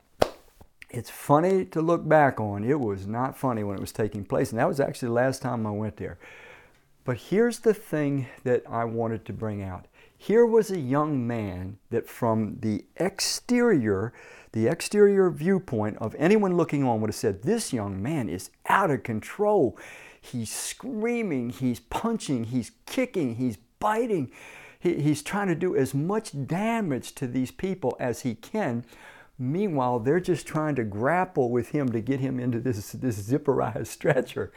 it's 0.94 1.10
funny 1.10 1.66
to 1.66 1.82
look 1.82 2.08
back 2.08 2.40
on. 2.40 2.64
It 2.64 2.80
was 2.80 3.08
not 3.08 3.38
funny 3.38 3.64
when 3.64 3.78
it 3.78 3.82
was 3.82 3.92
taking 3.92 4.26
place, 4.26 4.52
and 4.52 4.60
that 4.60 4.68
was 4.68 4.80
actually 4.80 5.08
the 5.08 5.14
last 5.14 5.42
time 5.42 5.66
I 5.66 5.72
went 5.72 5.98
there. 5.98 6.18
But 7.04 7.18
here's 7.18 7.60
the 7.60 7.74
thing 7.74 8.28
that 8.44 8.64
I 8.70 8.84
wanted 8.86 9.26
to 9.26 9.34
bring 9.34 9.64
out. 9.64 9.88
Here 10.18 10.46
was 10.46 10.70
a 10.70 10.80
young 10.80 11.26
man 11.26 11.78
that, 11.90 12.08
from 12.08 12.58
the 12.60 12.86
exterior, 12.98 14.14
the 14.52 14.68
exterior 14.68 15.32
viewpoint 15.32 15.98
of 15.98 16.16
anyone 16.20 16.58
looking 16.58 16.84
on, 16.84 17.02
would 17.02 17.10
have 17.10 17.16
said, 17.16 17.42
This 17.42 17.74
young 17.74 18.04
man 18.04 18.30
is 18.30 18.52
out 18.68 18.92
of 18.92 19.04
control. 19.04 19.78
He's 20.20 20.52
screaming, 20.52 21.50
he's 21.50 21.80
punching, 21.80 22.46
he's 22.46 22.72
kicking, 22.86 23.36
he's 23.36 23.58
biting. 23.80 24.32
He, 24.80 25.02
he's 25.02 25.24
trying 25.24 25.48
to 25.48 25.56
do 25.56 25.76
as 25.76 25.96
much 25.96 26.34
damage 26.46 27.16
to 27.16 27.26
these 27.26 27.50
people 27.50 27.96
as 28.00 28.22
he 28.22 28.36
can 28.36 28.86
Meanwhile, 29.42 30.02
they're 30.02 30.20
just 30.20 30.46
trying 30.46 30.76
to 30.76 30.84
grapple 30.84 31.50
with 31.50 31.70
him 31.70 31.92
to 31.94 32.00
get 32.00 32.20
him 32.20 32.40
into 32.40 32.60
this, 32.60 32.92
this 32.92 33.20
zipperized 33.20 33.88
stretcher. 33.98 34.54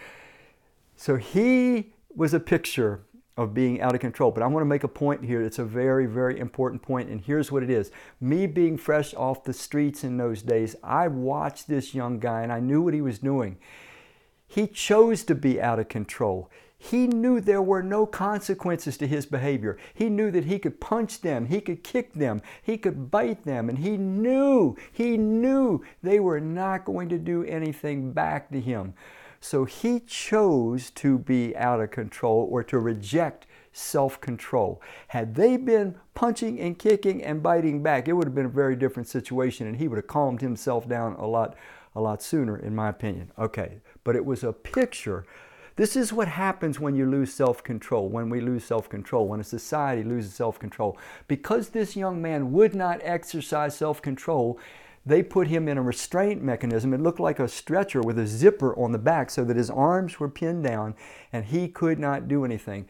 So 0.95 1.17
he 1.17 1.95
was 2.15 2.35
a 2.35 2.41
picture 2.41 3.01
of 3.39 3.55
being 3.55 3.81
out 3.81 3.95
of 3.95 4.01
control. 4.03 4.31
But 4.31 4.43
I 4.43 4.47
want 4.47 4.61
to 4.61 4.69
make 4.69 4.85
a 4.85 4.89
point 4.89 5.25
here. 5.25 5.41
It's 5.41 5.59
a 5.59 5.65
very, 5.65 6.05
very 6.05 6.39
important 6.39 6.83
point, 6.83 7.09
and 7.09 7.19
here's 7.19 7.51
what 7.51 7.63
it 7.63 7.71
is. 7.71 7.91
Me 8.21 8.47
being 8.47 8.77
fresh 8.77 9.15
off 9.15 9.45
the 9.45 9.55
streets 9.55 10.05
in 10.05 10.19
those 10.19 10.43
days, 10.43 10.77
I 10.85 11.09
watched 11.09 11.67
this 11.67 11.95
young 11.95 12.19
guy 12.19 12.43
and 12.43 12.53
I 12.53 12.61
knew 12.61 12.83
what 12.83 12.93
he 12.93 13.01
was 13.01 13.19
doing. 13.19 13.57
He 14.47 14.67
chose 14.67 15.25
to 15.25 15.35
be 15.35 15.63
out 15.63 15.79
of 15.79 15.89
control. 15.89 16.51
He 16.91 17.07
knew 17.07 17.41
there 17.41 17.63
were 17.63 17.83
no 17.83 18.05
consequences 18.05 18.99
to 18.99 19.07
his 19.07 19.25
behavior. 19.25 19.79
He 19.95 20.11
knew 20.11 20.31
that 20.31 20.45
he 20.45 20.59
could 20.59 20.83
punch 20.83 21.23
them, 21.23 21.47
he 21.47 21.63
could 21.63 21.83
kick 21.83 22.13
them, 22.13 22.43
he 22.63 22.77
could 22.77 23.11
bite 23.11 23.45
them, 23.45 23.71
and 23.71 23.79
he 23.79 23.97
knew, 23.97 24.77
he 24.93 25.17
knew 25.17 25.83
they 26.03 26.21
were 26.21 26.41
not 26.41 26.85
going 26.85 27.09
to 27.09 27.19
do 27.19 27.43
anything 27.45 28.13
back 28.13 28.51
to 28.51 28.61
him. 28.61 28.93
So 29.41 29.65
he 29.65 29.99
chose 30.01 30.91
to 30.91 31.19
be 31.19 31.57
out 31.57 31.81
of 31.81 31.91
control 31.91 32.47
or 32.51 32.63
to 32.65 32.79
reject 32.79 33.47
self 33.73 34.21
control. 34.21 34.83
Had 35.09 35.37
they 35.37 35.57
been 35.57 35.95
punching 36.13 36.61
and 36.61 36.79
kicking 36.79 37.25
and 37.25 37.43
biting 37.43 37.83
back, 37.83 38.09
it 38.09 38.13
would 38.13 38.27
have 38.27 38.35
been 38.35 38.45
a 38.45 38.51
very 38.51 38.77
different 38.77 39.09
situation 39.09 39.67
and 39.67 39.77
he 39.77 39.89
would 39.89 39.97
have 39.97 40.07
calmed 40.07 40.43
himself 40.43 40.87
down 40.87 41.15
a 41.15 41.27
lot, 41.27 41.57
a 41.95 42.01
lot 42.03 42.23
sooner, 42.23 42.59
in 42.59 42.75
my 42.75 42.91
opinion. 42.91 43.33
Okay, 43.39 43.81
but 44.05 44.17
it 44.17 44.27
was 44.27 44.45
a 44.45 44.53
picture. 44.53 45.25
This 45.77 45.97
is 45.97 46.13
what 46.13 46.29
happens 46.29 46.79
when 46.79 46.95
you 46.95 47.05
lose 47.05 47.35
self 47.35 47.65
control, 47.65 48.09
when 48.09 48.31
we 48.31 48.41
lose 48.41 48.65
self 48.65 48.89
control, 48.89 49.27
when 49.27 49.41
a 49.41 49.45
society 49.45 50.05
loses 50.05 50.33
self 50.33 50.59
control. 50.59 50.97
Because 51.27 51.71
this 51.71 51.97
young 51.97 52.23
man 52.23 52.53
would 52.53 52.77
not 52.77 53.01
exercise 53.03 53.77
self 53.77 54.01
control, 54.01 54.59
they 55.05 55.21
put 55.23 55.49
him 55.49 55.67
in 55.67 55.77
a 55.77 55.83
restraint 55.83 56.43
mechanism. 56.43 56.95
It 56.95 57.01
looked 57.01 57.19
like 57.19 57.41
a 57.41 57.49
stretcher 57.49 58.01
with 58.01 58.21
a 58.21 58.27
zipper 58.27 58.79
on 58.79 58.93
the 58.93 58.99
back 58.99 59.31
so 59.31 59.45
that 59.45 59.57
his 59.57 59.69
arms 59.69 60.21
were 60.21 60.29
pinned 60.29 60.63
down 60.63 60.95
and 61.33 61.45
he 61.45 61.67
could 61.67 61.99
not 61.99 62.29
do 62.29 62.45
anything. 62.45 62.89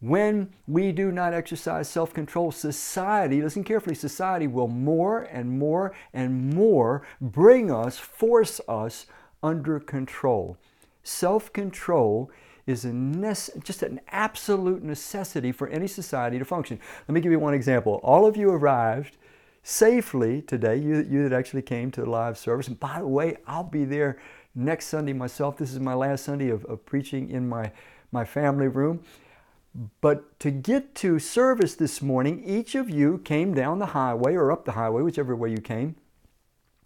When 0.00 0.52
we 0.68 0.92
do 0.92 1.10
not 1.10 1.32
exercise 1.32 1.88
self 1.88 2.12
control, 2.12 2.52
society, 2.52 3.40
listen 3.40 3.64
carefully, 3.64 3.94
society 3.94 4.46
will 4.46 4.68
more 4.68 5.22
and 5.22 5.58
more 5.58 5.94
and 6.12 6.54
more 6.54 7.06
bring 7.18 7.70
us, 7.70 7.98
force 7.98 8.60
us 8.68 9.06
under 9.42 9.80
control. 9.80 10.58
Self 11.06 11.52
control 11.52 12.32
is 12.66 12.84
nece- 12.84 13.62
just 13.62 13.84
an 13.84 14.00
absolute 14.08 14.82
necessity 14.82 15.52
for 15.52 15.68
any 15.68 15.86
society 15.86 16.36
to 16.36 16.44
function. 16.44 16.80
Let 17.06 17.14
me 17.14 17.20
give 17.20 17.30
you 17.30 17.38
one 17.38 17.54
example. 17.54 18.00
All 18.02 18.26
of 18.26 18.36
you 18.36 18.50
arrived 18.50 19.16
safely 19.62 20.42
today, 20.42 20.76
you, 20.76 21.06
you 21.08 21.28
that 21.28 21.32
actually 21.32 21.62
came 21.62 21.92
to 21.92 22.00
the 22.00 22.10
live 22.10 22.36
service. 22.36 22.66
And 22.66 22.80
by 22.80 22.98
the 22.98 23.06
way, 23.06 23.36
I'll 23.46 23.62
be 23.62 23.84
there 23.84 24.18
next 24.56 24.86
Sunday 24.86 25.12
myself. 25.12 25.56
This 25.56 25.72
is 25.72 25.78
my 25.78 25.94
last 25.94 26.24
Sunday 26.24 26.48
of, 26.48 26.64
of 26.64 26.84
preaching 26.84 27.30
in 27.30 27.48
my, 27.48 27.70
my 28.10 28.24
family 28.24 28.66
room. 28.66 29.00
But 30.00 30.40
to 30.40 30.50
get 30.50 30.96
to 30.96 31.20
service 31.20 31.76
this 31.76 32.02
morning, 32.02 32.42
each 32.44 32.74
of 32.74 32.90
you 32.90 33.18
came 33.18 33.54
down 33.54 33.78
the 33.78 33.86
highway 33.86 34.34
or 34.34 34.50
up 34.50 34.64
the 34.64 34.72
highway, 34.72 35.02
whichever 35.02 35.36
way 35.36 35.52
you 35.52 35.60
came, 35.60 35.94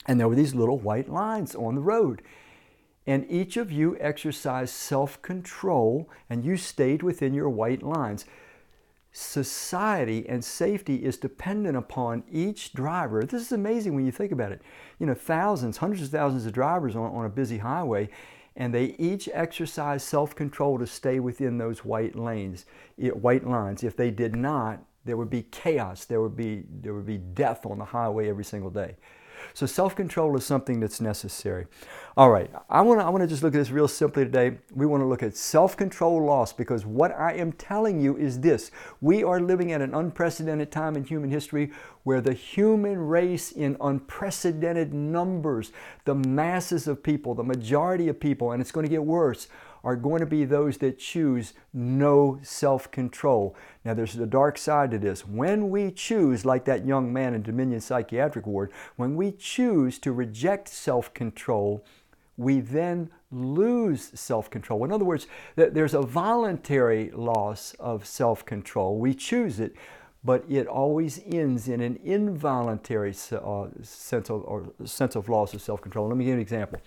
and 0.04 0.20
there 0.20 0.28
were 0.28 0.34
these 0.34 0.54
little 0.54 0.78
white 0.78 1.08
lines 1.08 1.54
on 1.54 1.74
the 1.74 1.80
road. 1.80 2.20
And 3.06 3.26
each 3.30 3.56
of 3.56 3.72
you 3.72 3.96
exercised 3.98 4.74
self 4.74 5.20
control 5.22 6.08
and 6.28 6.44
you 6.44 6.56
stayed 6.56 7.02
within 7.02 7.34
your 7.34 7.48
white 7.48 7.82
lines. 7.82 8.24
Society 9.12 10.28
and 10.28 10.44
safety 10.44 11.04
is 11.04 11.16
dependent 11.16 11.76
upon 11.76 12.22
each 12.30 12.72
driver. 12.72 13.22
This 13.22 13.42
is 13.42 13.52
amazing 13.52 13.94
when 13.94 14.06
you 14.06 14.12
think 14.12 14.30
about 14.30 14.52
it. 14.52 14.62
You 15.00 15.06
know, 15.06 15.14
thousands, 15.14 15.78
hundreds 15.78 16.02
of 16.04 16.10
thousands 16.10 16.46
of 16.46 16.52
drivers 16.52 16.94
on, 16.94 17.10
on 17.12 17.24
a 17.24 17.28
busy 17.28 17.58
highway, 17.58 18.08
and 18.54 18.72
they 18.72 18.94
each 18.98 19.28
exercise 19.32 20.04
self-control 20.04 20.78
to 20.78 20.86
stay 20.86 21.18
within 21.18 21.58
those 21.58 21.84
white 21.84 22.14
lanes, 22.14 22.66
white 22.96 23.46
lines. 23.46 23.82
If 23.82 23.96
they 23.96 24.10
did 24.10 24.36
not, 24.36 24.84
there 25.04 25.16
would 25.16 25.30
be 25.30 25.42
chaos. 25.44 26.04
There 26.04 26.20
would 26.20 26.36
be 26.36 26.64
there 26.82 26.94
would 26.94 27.06
be 27.06 27.18
death 27.18 27.66
on 27.66 27.78
the 27.78 27.84
highway 27.84 28.28
every 28.28 28.44
single 28.44 28.70
day. 28.70 28.96
So 29.54 29.66
self-control 29.66 30.36
is 30.36 30.44
something 30.44 30.80
that's 30.80 31.00
necessary. 31.00 31.66
All 32.16 32.30
right, 32.30 32.50
I 32.68 32.82
want 32.82 33.00
to 33.00 33.06
I 33.06 33.08
want 33.08 33.22
to 33.22 33.28
just 33.28 33.42
look 33.42 33.54
at 33.54 33.58
this 33.58 33.70
real 33.70 33.88
simply 33.88 34.24
today. 34.24 34.58
We 34.74 34.84
want 34.86 35.02
to 35.02 35.06
look 35.06 35.22
at 35.22 35.36
self-control 35.36 36.24
loss 36.24 36.52
because 36.52 36.84
what 36.84 37.12
I 37.12 37.34
am 37.34 37.52
telling 37.52 38.00
you 38.00 38.16
is 38.16 38.40
this. 38.40 38.70
We 39.00 39.22
are 39.24 39.40
living 39.40 39.72
at 39.72 39.80
an 39.80 39.94
unprecedented 39.94 40.70
time 40.72 40.96
in 40.96 41.04
human 41.04 41.30
history 41.30 41.72
where 42.02 42.20
the 42.20 42.32
human 42.32 42.98
race 42.98 43.52
in 43.52 43.76
unprecedented 43.80 44.92
numbers, 44.92 45.72
the 46.04 46.14
masses 46.14 46.88
of 46.88 47.02
people, 47.02 47.34
the 47.34 47.44
majority 47.44 48.08
of 48.08 48.18
people, 48.18 48.52
and 48.52 48.60
it's 48.60 48.72
going 48.72 48.84
to 48.84 48.90
get 48.90 49.04
worse, 49.04 49.48
are 49.84 49.96
going 49.96 50.20
to 50.20 50.26
be 50.26 50.44
those 50.44 50.78
that 50.78 50.98
choose 50.98 51.54
no 51.72 52.38
self 52.42 52.90
control. 52.90 53.56
Now, 53.84 53.94
there's 53.94 54.14
the 54.14 54.26
dark 54.26 54.58
side 54.58 54.90
to 54.90 54.98
this. 54.98 55.26
When 55.26 55.70
we 55.70 55.90
choose, 55.90 56.44
like 56.44 56.64
that 56.66 56.86
young 56.86 57.12
man 57.12 57.34
in 57.34 57.42
Dominion 57.42 57.80
Psychiatric 57.80 58.46
Ward, 58.46 58.72
when 58.96 59.16
we 59.16 59.32
choose 59.32 59.98
to 60.00 60.12
reject 60.12 60.68
self 60.68 61.12
control, 61.14 61.84
we 62.36 62.60
then 62.60 63.10
lose 63.30 64.10
self 64.18 64.50
control. 64.50 64.84
In 64.84 64.92
other 64.92 65.04
words, 65.04 65.26
there's 65.56 65.94
a 65.94 66.02
voluntary 66.02 67.10
loss 67.12 67.74
of 67.78 68.06
self 68.06 68.44
control. 68.44 68.98
We 68.98 69.14
choose 69.14 69.60
it, 69.60 69.76
but 70.24 70.44
it 70.48 70.66
always 70.66 71.20
ends 71.26 71.68
in 71.68 71.80
an 71.80 71.98
involuntary 72.02 73.14
uh, 73.32 73.66
sense, 73.82 74.30
of, 74.30 74.72
sense 74.84 75.16
of 75.16 75.28
loss 75.28 75.54
of 75.54 75.62
self 75.62 75.80
control. 75.80 76.08
Let 76.08 76.16
me 76.16 76.24
give 76.24 76.30
you 76.30 76.34
an 76.36 76.40
example. 76.40 76.80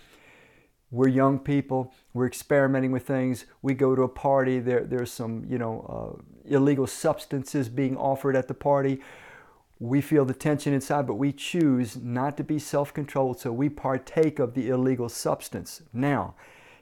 We're 0.94 1.08
young 1.08 1.40
people. 1.40 1.92
We're 2.14 2.28
experimenting 2.28 2.92
with 2.92 3.08
things. 3.08 3.46
We 3.64 3.74
go 3.74 3.96
to 3.96 4.04
a 4.04 4.08
party. 4.08 4.60
There, 4.60 4.84
there's 4.84 5.12
some, 5.12 5.44
you 5.50 5.58
know, 5.58 5.76
uh, 5.90 6.22
illegal 6.46 6.86
substances 6.86 7.68
being 7.68 7.98
offered 7.98 8.36
at 8.36 8.48
the 8.48 8.54
party. 8.54 9.02
We 9.80 10.02
feel 10.02 10.24
the 10.24 10.36
tension 10.36 10.72
inside, 10.72 11.08
but 11.08 11.16
we 11.16 11.32
choose 11.34 11.98
not 11.98 12.38
to 12.38 12.44
be 12.44 12.60
self-controlled, 12.60 13.40
so 13.40 13.52
we 13.52 13.70
partake 13.70 14.38
of 14.38 14.54
the 14.54 14.70
illegal 14.70 15.10
substance. 15.10 15.82
Now, 15.92 16.36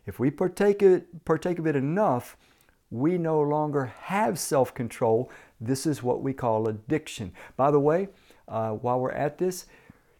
if 0.06 0.20
we 0.20 0.30
partake 0.30 0.84
it, 0.84 1.24
partake 1.24 1.58
of 1.58 1.66
it 1.66 1.78
enough, 1.78 2.36
we 2.90 3.18
no 3.18 3.40
longer 3.40 3.94
have 4.02 4.38
self-control. 4.38 5.32
This 5.62 5.86
is 5.86 6.04
what 6.04 6.22
we 6.22 6.34
call 6.34 6.68
addiction. 6.68 7.32
By 7.56 7.72
the 7.72 7.80
way, 7.80 8.10
uh, 8.50 8.72
while 8.72 9.00
we're 9.00 9.12
at 9.12 9.38
this, 9.38 9.68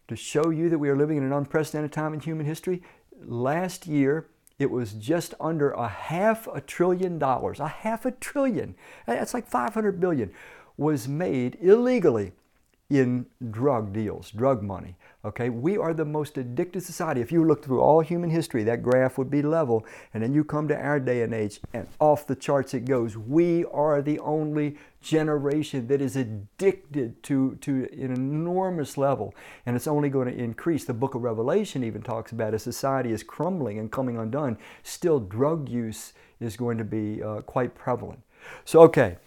to 0.08 0.16
show 0.16 0.48
you 0.48 0.68
that 0.70 0.78
we 0.78 0.88
are 0.88 0.96
living 0.96 1.18
in 1.18 1.24
an 1.24 1.32
unprecedented 1.32 1.92
time 1.92 2.14
in 2.14 2.20
human 2.20 2.46
history, 2.46 2.82
last 3.26 3.86
year 3.86 4.28
it 4.58 4.70
was 4.70 4.92
just 4.92 5.34
under 5.40 5.72
a 5.72 5.88
half 5.88 6.46
a 6.46 6.60
trillion 6.60 7.18
dollars, 7.18 7.58
a 7.58 7.68
half 7.68 8.04
a 8.06 8.12
trillion, 8.12 8.74
that's 9.06 9.34
like 9.34 9.48
500 9.48 9.98
billion, 9.98 10.32
was 10.76 11.08
made 11.08 11.58
illegally 11.60 12.32
in 12.88 13.26
drug 13.50 13.92
deals, 13.92 14.30
drug 14.30 14.62
money. 14.62 14.96
Okay, 15.24 15.50
we 15.50 15.78
are 15.78 15.94
the 15.94 16.04
most 16.04 16.36
addicted 16.36 16.82
society. 16.82 17.20
If 17.20 17.30
you 17.30 17.44
look 17.44 17.64
through 17.64 17.80
all 17.80 18.00
human 18.00 18.28
history, 18.28 18.64
that 18.64 18.82
graph 18.82 19.18
would 19.18 19.30
be 19.30 19.40
level, 19.40 19.86
and 20.12 20.20
then 20.20 20.34
you 20.34 20.42
come 20.42 20.66
to 20.66 20.76
our 20.76 20.98
day 20.98 21.22
and 21.22 21.32
age, 21.32 21.60
and 21.72 21.86
off 22.00 22.26
the 22.26 22.34
charts 22.34 22.74
it 22.74 22.86
goes. 22.86 23.16
We 23.16 23.64
are 23.66 24.02
the 24.02 24.18
only 24.18 24.78
generation 25.00 25.86
that 25.86 26.00
is 26.00 26.16
addicted 26.16 27.22
to, 27.22 27.56
to 27.60 27.88
an 27.92 28.12
enormous 28.12 28.98
level, 28.98 29.32
and 29.64 29.76
it's 29.76 29.86
only 29.86 30.08
going 30.08 30.26
to 30.26 30.36
increase. 30.36 30.84
The 30.84 30.92
book 30.92 31.14
of 31.14 31.22
Revelation 31.22 31.84
even 31.84 32.02
talks 32.02 32.32
about 32.32 32.52
as 32.52 32.64
society 32.64 33.12
is 33.12 33.22
crumbling 33.22 33.78
and 33.78 33.92
coming 33.92 34.16
undone, 34.18 34.58
still 34.82 35.20
drug 35.20 35.68
use 35.68 36.14
is 36.40 36.56
going 36.56 36.78
to 36.78 36.84
be 36.84 37.22
uh, 37.22 37.42
quite 37.42 37.76
prevalent. 37.76 38.20
So, 38.64 38.80
okay, 38.82 39.18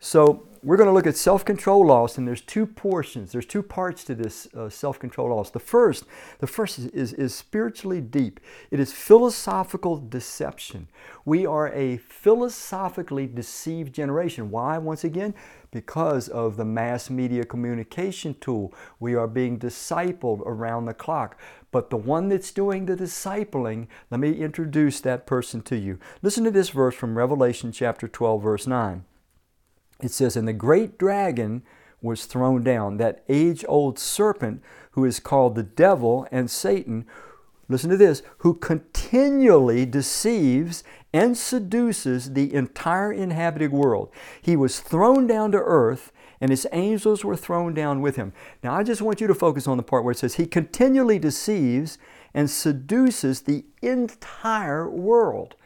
so 0.00 0.48
we're 0.66 0.76
going 0.76 0.88
to 0.88 0.92
look 0.92 1.06
at 1.06 1.16
self-control 1.16 1.86
loss, 1.86 2.18
and 2.18 2.26
there's 2.26 2.40
two 2.40 2.66
portions. 2.66 3.30
There's 3.30 3.46
two 3.46 3.62
parts 3.62 4.02
to 4.02 4.16
this 4.16 4.48
uh, 4.52 4.68
self-control 4.68 5.28
loss. 5.28 5.48
The 5.48 5.60
first, 5.60 6.06
the 6.40 6.48
first 6.48 6.80
is, 6.80 6.86
is, 6.86 7.12
is 7.12 7.34
spiritually 7.36 8.00
deep. 8.00 8.40
It 8.72 8.80
is 8.80 8.92
philosophical 8.92 9.96
deception. 9.96 10.88
We 11.24 11.46
are 11.46 11.72
a 11.72 11.98
philosophically 11.98 13.28
deceived 13.28 13.94
generation. 13.94 14.50
Why? 14.50 14.76
Once 14.78 15.04
again, 15.04 15.34
because 15.70 16.28
of 16.28 16.56
the 16.56 16.64
mass 16.64 17.10
media 17.10 17.44
communication 17.44 18.34
tool. 18.40 18.74
We 18.98 19.14
are 19.14 19.28
being 19.28 19.60
discipled 19.60 20.40
around 20.44 20.86
the 20.86 20.94
clock. 20.94 21.38
But 21.70 21.90
the 21.90 21.96
one 21.96 22.28
that's 22.28 22.50
doing 22.50 22.86
the 22.86 22.96
discipling, 22.96 23.86
let 24.10 24.18
me 24.18 24.32
introduce 24.32 24.98
that 25.02 25.26
person 25.26 25.62
to 25.62 25.76
you. 25.76 26.00
Listen 26.22 26.42
to 26.42 26.50
this 26.50 26.70
verse 26.70 26.96
from 26.96 27.16
Revelation 27.16 27.70
chapter 27.70 28.08
12, 28.08 28.42
verse 28.42 28.66
9 28.66 29.04
it 30.00 30.10
says, 30.10 30.36
And 30.36 30.46
the 30.46 30.52
great 30.52 30.98
dragon 30.98 31.62
was 32.02 32.26
thrown 32.26 32.62
down, 32.62 32.98
that 32.98 33.24
age 33.28 33.64
old 33.68 33.98
serpent 33.98 34.62
who 34.92 35.04
is 35.04 35.20
called 35.20 35.54
the 35.54 35.62
devil 35.62 36.26
and 36.30 36.50
Satan. 36.50 37.06
Listen 37.68 37.90
to 37.90 37.96
this, 37.96 38.22
who 38.38 38.54
continually 38.54 39.84
deceives 39.84 40.84
and 41.12 41.36
seduces 41.36 42.32
the 42.32 42.52
entire 42.54 43.12
inhabited 43.12 43.72
world. 43.72 44.10
He 44.40 44.56
was 44.56 44.80
thrown 44.80 45.26
down 45.26 45.52
to 45.52 45.58
earth, 45.58 46.12
and 46.40 46.50
his 46.50 46.66
angels 46.72 47.24
were 47.24 47.36
thrown 47.36 47.74
down 47.74 48.00
with 48.00 48.16
him. 48.16 48.32
Now, 48.62 48.74
I 48.74 48.82
just 48.82 49.02
want 49.02 49.20
you 49.20 49.26
to 49.26 49.34
focus 49.34 49.66
on 49.66 49.78
the 49.78 49.82
part 49.82 50.04
where 50.04 50.12
it 50.12 50.18
says, 50.18 50.34
He 50.34 50.46
continually 50.46 51.18
deceives 51.18 51.98
and 52.34 52.50
seduces 52.50 53.42
the 53.42 53.64
entire 53.82 54.88
world. 54.88 55.56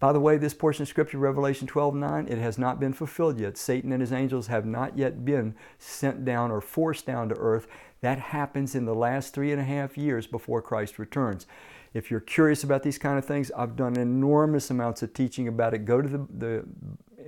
By 0.00 0.12
the 0.12 0.20
way, 0.20 0.36
this 0.36 0.54
portion 0.54 0.82
of 0.82 0.88
Scripture, 0.88 1.18
Revelation 1.18 1.66
12 1.66 1.94
9, 1.94 2.28
it 2.28 2.38
has 2.38 2.56
not 2.56 2.78
been 2.78 2.92
fulfilled 2.92 3.40
yet. 3.40 3.56
Satan 3.56 3.92
and 3.92 4.00
his 4.00 4.12
angels 4.12 4.46
have 4.46 4.64
not 4.64 4.96
yet 4.96 5.24
been 5.24 5.54
sent 5.78 6.24
down 6.24 6.50
or 6.50 6.60
forced 6.60 7.04
down 7.04 7.28
to 7.30 7.34
earth. 7.36 7.66
That 8.00 8.18
happens 8.18 8.76
in 8.76 8.84
the 8.84 8.94
last 8.94 9.34
three 9.34 9.50
and 9.50 9.60
a 9.60 9.64
half 9.64 9.98
years 9.98 10.26
before 10.28 10.62
Christ 10.62 10.98
returns. 11.00 11.46
If 11.94 12.10
you're 12.10 12.20
curious 12.20 12.62
about 12.62 12.84
these 12.84 12.98
kind 12.98 13.18
of 13.18 13.24
things, 13.24 13.50
I've 13.56 13.74
done 13.74 13.96
enormous 13.96 14.70
amounts 14.70 15.02
of 15.02 15.14
teaching 15.14 15.48
about 15.48 15.74
it. 15.74 15.84
Go 15.84 16.00
to 16.00 16.08
the, 16.08 16.26
the 16.32 16.64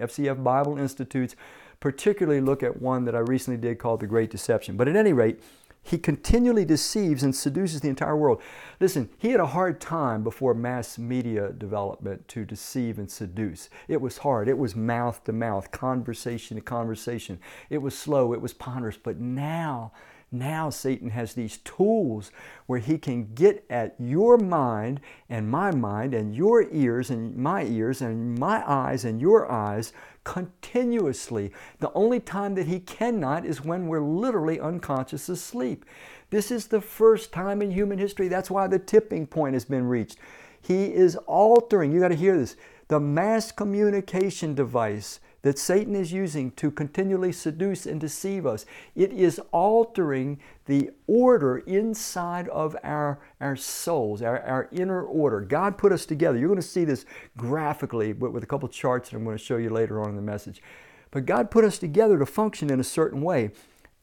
FCF 0.00 0.44
Bible 0.44 0.78
Institutes, 0.78 1.34
particularly 1.80 2.40
look 2.40 2.62
at 2.62 2.80
one 2.80 3.04
that 3.06 3.16
I 3.16 3.20
recently 3.20 3.60
did 3.60 3.80
called 3.80 3.98
The 4.00 4.06
Great 4.06 4.30
Deception. 4.30 4.76
But 4.76 4.86
at 4.86 4.94
any 4.94 5.12
rate, 5.12 5.40
he 5.82 5.99
continually 5.99 6.64
deceives 6.64 7.22
and 7.22 7.34
seduces 7.34 7.80
the 7.80 7.88
entire 7.88 8.16
world. 8.16 8.42
Listen, 8.80 9.08
he 9.18 9.30
had 9.30 9.40
a 9.40 9.46
hard 9.46 9.80
time 9.80 10.22
before 10.22 10.54
mass 10.54 10.99
media 10.99 11.52
development 11.52 12.28
to 12.28 12.44
deceive 12.44 12.99
and 12.99 13.10
seduce. 13.10 13.70
It 13.88 14.00
was 14.00 14.18
hard. 14.18 14.49
It 14.49 14.58
was 14.58 14.76
mouth 14.76 15.25
to 15.25 15.32
mouth, 15.32 15.70
conversation 15.70 16.56
to 16.56 16.60
conversation. 16.60 17.40
It 17.70 17.78
was 17.78 17.96
slow, 17.99 18.32
it 18.32 18.40
was 18.40 18.52
ponderous. 18.52 18.99
But 18.99 19.18
now, 19.18 19.92
now 20.30 20.70
Satan 20.70 21.10
has 21.10 21.34
these 21.34 21.58
tools 21.58 22.30
where 22.66 22.78
he 22.78 22.99
can 22.99 23.34
get 23.34 23.64
at 23.68 23.96
your 23.99 24.37
mind 24.37 25.00
and 25.28 25.50
my 25.50 25.72
mind 25.72 26.14
and 26.14 26.37
your 26.37 26.70
ears 26.70 27.10
and 27.10 27.34
my 27.37 27.64
ears 27.64 28.00
and 28.00 28.38
my 28.38 28.62
eyes 28.70 29.04
and 29.04 29.20
your 29.20 29.50
eyes 29.50 29.92
continuously. 30.24 31.52
The 31.78 31.92
only 31.92 32.20
time 32.20 32.54
that 32.54 32.66
he 32.66 32.80
cannot 32.80 33.44
is 33.44 33.64
when 33.64 33.86
we're 33.86 34.00
literally 34.00 34.60
unconscious 34.60 35.28
asleep. 35.28 35.84
This 36.30 36.50
is 36.50 36.66
the 36.66 36.80
first 36.80 37.32
time 37.32 37.62
in 37.62 37.70
human 37.70 37.98
history. 37.98 38.28
That's 38.28 38.50
why 38.50 38.66
the 38.66 38.78
tipping 38.78 39.26
point 39.26 39.54
has 39.54 39.64
been 39.64 39.86
reached. 39.86 40.18
He 40.60 40.92
is 40.92 41.16
altering, 41.26 41.90
you 41.92 42.00
got 42.00 42.08
to 42.08 42.14
hear 42.14 42.36
this, 42.36 42.56
the 42.88 43.00
mass 43.00 43.50
communication 43.50 44.54
device 44.54 45.20
that 45.42 45.59
Satan 45.59 45.94
is 45.94 46.12
using 46.12 46.50
to 46.52 46.70
continually 46.70 47.32
seduce 47.32 47.87
and 47.87 48.00
deceive 48.00 48.47
us. 48.47 48.66
It 48.94 49.12
is 49.12 49.40
altering 49.52 50.38
the 50.66 50.90
order 51.06 51.59
inside 51.59 52.49
of 52.49 52.76
our, 52.82 53.20
our 53.40 53.56
souls, 53.56 54.23
our, 54.23 54.40
our 54.42 54.68
inner 54.70 55.02
order. 55.02 55.40
God 55.40 55.78
put 55.78 55.92
us 55.92 56.04
together. 56.04 56.38
You're 56.38 56.49
going 56.49 56.61
to 56.61 56.66
see 56.66 56.85
this 56.85 57.06
graphically 57.37 58.12
with, 58.12 58.32
with 58.32 58.42
a 58.42 58.47
couple 58.47 58.68
charts 58.68 59.11
that 59.11 59.16
I'm 59.16 59.25
going 59.25 59.38
to 59.38 59.42
show 59.42 59.56
you 59.56 59.70
later 59.70 60.00
on 60.00 60.11
in 60.11 60.16
the 60.16 60.23
message. 60.23 60.62
But 61.11 61.26
God 61.26 61.50
put 61.50 61.64
us 61.64 61.78
together 61.78 62.18
to 62.18 62.26
function 62.26 62.70
in 62.70 62.78
a 62.78 62.85
certain 62.85 63.23
way. 63.23 63.50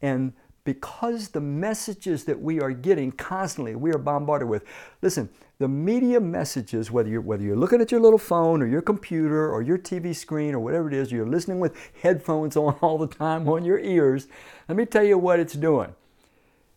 And 0.02 0.34
because 0.64 1.30
the 1.30 1.40
messages 1.40 2.26
that 2.26 2.42
we 2.42 2.60
are 2.60 2.72
getting 2.72 3.12
constantly, 3.12 3.76
we 3.76 3.92
are 3.92 3.98
bombarded 3.98 4.50
with. 4.50 4.66
Listen, 5.02 5.30
the 5.60 5.68
media 5.68 6.20
messages, 6.20 6.92
whether 6.92 7.10
you're, 7.10 7.22
whether 7.22 7.44
you're 7.44 7.56
looking 7.56 7.82
at 7.82 7.92
your 7.92 8.00
little 8.00 8.20
phone 8.20 8.62
or 8.62 8.68
your 8.68 8.82
computer 8.82 9.52
or 9.52 9.62
your 9.62 9.78
TV 9.78 10.16
screen 10.16 10.54
or 10.54 10.60
whatever 10.60 10.88
it 10.88 10.94
is, 10.94 11.12
you're 11.12 11.26
listening 11.26 11.60
with 11.60 11.76
headphones 12.02 12.56
on 12.56 12.74
all 12.82 12.98
the 12.98 13.08
time 13.08 13.48
on 13.48 13.66
your 13.66 13.80
ears, 13.80 14.28
let 14.68 14.78
me 14.78 14.86
tell 14.86 15.04
you 15.04 15.18
what 15.18 15.40
it's 15.40 15.54
doing. 15.54 15.96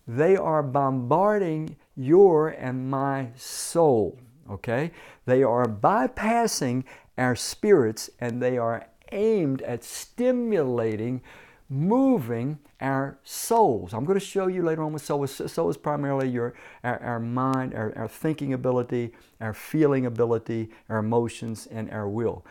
They 0.06 0.36
are 0.36 0.62
bombarding 0.62 1.76
your 1.94 2.48
and 2.48 2.90
my 2.90 3.28
soul, 3.36 4.18
okay? 4.50 4.92
They 5.26 5.42
are 5.42 5.66
bypassing 5.66 6.84
our 7.18 7.36
spirits 7.36 8.08
and 8.18 8.42
they 8.42 8.56
are 8.56 8.86
aimed 9.12 9.60
at 9.62 9.84
stimulating 9.84 11.20
moving 11.70 12.58
our 12.80 13.18
souls. 13.22 13.94
I'm 13.94 14.04
going 14.04 14.18
to 14.18 14.24
show 14.24 14.48
you 14.48 14.62
later 14.62 14.82
on 14.82 14.92
what 14.92 15.00
soul 15.02 15.22
is. 15.22 15.30
Soul 15.30 15.70
is 15.70 15.76
primarily 15.76 16.28
your, 16.28 16.54
our, 16.82 17.00
our 17.00 17.20
mind, 17.20 17.74
our, 17.74 17.96
our 17.96 18.08
thinking 18.08 18.52
ability, 18.52 19.12
our 19.40 19.54
feeling 19.54 20.04
ability, 20.04 20.70
our 20.88 20.98
emotions, 20.98 21.68
and 21.70 21.88
our 21.90 22.08
will. 22.08 22.44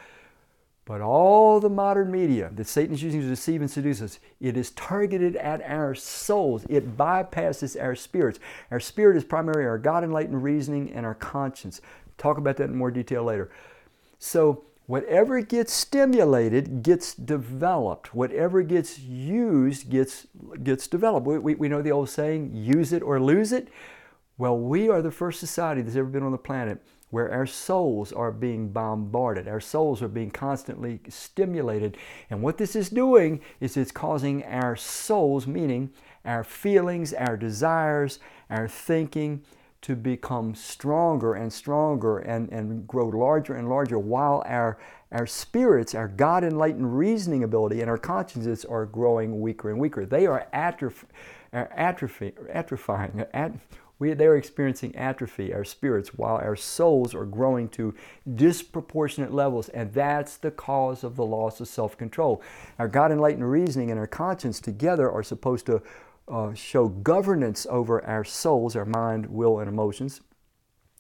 But 0.86 1.02
all 1.02 1.60
the 1.60 1.70
modern 1.70 2.10
media 2.10 2.50
that 2.56 2.66
Satan 2.66 2.96
is 2.96 3.04
using 3.04 3.22
to 3.22 3.28
deceive 3.28 3.62
and 3.62 3.70
seduce 3.70 4.02
us, 4.02 4.20
it 4.40 4.58
is 4.58 4.72
targeted 4.72 5.36
at 5.36 5.62
our 5.62 5.94
souls. 5.94 6.66
It 6.68 6.98
bypasses 6.98 7.80
our 7.80 7.94
spirits. 7.94 8.40
Our 8.72 8.80
spirit 8.80 9.18
is 9.18 9.24
primarily 9.24 9.68
our 9.68 9.78
God 9.78 10.04
enlightened 10.04 10.42
reasoning 10.42 10.92
and 10.92 11.06
our 11.06 11.14
conscience. 11.14 11.82
Talk 12.18 12.40
about 12.40 12.58
that 12.58 12.70
in 12.70 12.76
more 12.76 12.90
detail 12.90 13.24
later. 13.24 13.52
So 14.18 14.64
Whatever 14.90 15.40
gets 15.42 15.72
stimulated 15.72 16.82
gets 16.82 17.14
developed. 17.14 18.16
Whatever 18.16 18.64
gets 18.64 18.98
used 18.98 19.92
gets, 19.92 20.26
gets 20.64 20.88
developed. 20.88 21.28
We, 21.28 21.38
we, 21.38 21.54
we 21.54 21.70
know 21.70 21.84
the 21.84 21.92
old 21.92 22.10
saying, 22.10 22.56
use 22.56 22.92
it 22.92 23.04
or 23.04 23.22
lose 23.22 23.52
it. 23.52 23.68
Well, 24.40 24.58
we 24.58 24.90
are 24.90 25.04
the 25.04 25.12
first 25.12 25.40
society 25.40 25.84
that's 25.84 25.96
ever 25.96 26.10
been 26.10 26.24
on 26.24 26.32
the 26.32 26.40
planet 26.40 26.82
where 27.12 27.32
our 27.32 27.46
souls 27.46 28.12
are 28.12 28.32
being 28.32 28.70
bombarded. 28.70 29.48
Our 29.48 29.60
souls 29.60 30.02
are 30.02 30.08
being 30.08 30.32
constantly 30.32 31.02
stimulated. 31.08 31.96
And 32.32 32.42
what 32.42 32.58
this 32.58 32.76
is 32.76 32.90
doing 32.90 33.42
is 33.60 33.78
it's 33.78 33.92
causing 33.92 34.44
our 34.46 34.76
souls, 34.76 35.46
meaning 35.46 35.92
our 36.26 36.44
feelings, 36.44 37.14
our 37.14 37.38
desires, 37.38 38.18
our 38.50 38.68
thinking, 38.68 39.44
to 39.82 39.96
become 39.96 40.54
stronger 40.56 41.34
and 41.34 41.52
stronger 41.52 42.20
and, 42.20 42.52
and 42.52 42.88
grow 42.88 43.08
larger 43.08 43.56
and 43.56 43.70
larger 43.70 43.98
while 43.98 44.44
our, 44.46 44.78
our 45.12 45.26
spirits, 45.26 45.96
our 45.96 46.08
God 46.08 46.44
enlightened 46.44 46.98
reasoning 46.98 47.44
ability, 47.44 47.82
and 47.82 47.90
our 47.90 47.98
consciences 47.98 48.66
are 48.66 48.86
growing 48.86 49.40
weaker 49.40 49.70
and 49.70 49.80
weaker. 49.80 50.06
They 50.06 50.26
are 50.26 50.48
atroph- 50.54 51.06
uh, 51.54 51.66
atrophy, 51.72 52.34
atrophying. 52.54 53.26
At, 53.34 53.54
we, 54.00 54.14
they're 54.14 54.38
experiencing 54.38 54.96
atrophy, 54.96 55.54
our 55.54 55.66
spirits, 55.66 56.14
while 56.14 56.38
our 56.38 56.56
souls 56.56 57.14
are 57.14 57.26
growing 57.26 57.68
to 57.70 57.94
disproportionate 58.36 59.34
levels. 59.34 59.68
And 59.70 59.94
that's 59.94 60.38
the 60.38 60.52
cause 60.52 61.04
of 61.04 61.18
the 61.18 61.26
loss 61.26 61.60
of 61.60 61.68
self 61.68 61.98
control. 61.98 62.42
Our 62.80 62.88
God 62.88 63.12
enlightened 63.12 63.50
reasoning 63.50 63.92
and 63.92 64.00
our 64.00 64.08
conscience 64.08 64.62
together 64.62 65.12
are 65.12 65.24
supposed 65.24 65.66
to 65.66 65.82
uh, 66.30 66.54
show 66.54 66.88
governance 66.88 67.66
over 67.70 68.04
our 68.06 68.24
souls, 68.24 68.76
our 68.76 68.86
mind, 68.86 69.26
will, 69.28 69.60
and 69.60 69.68
emotions, 69.68 70.22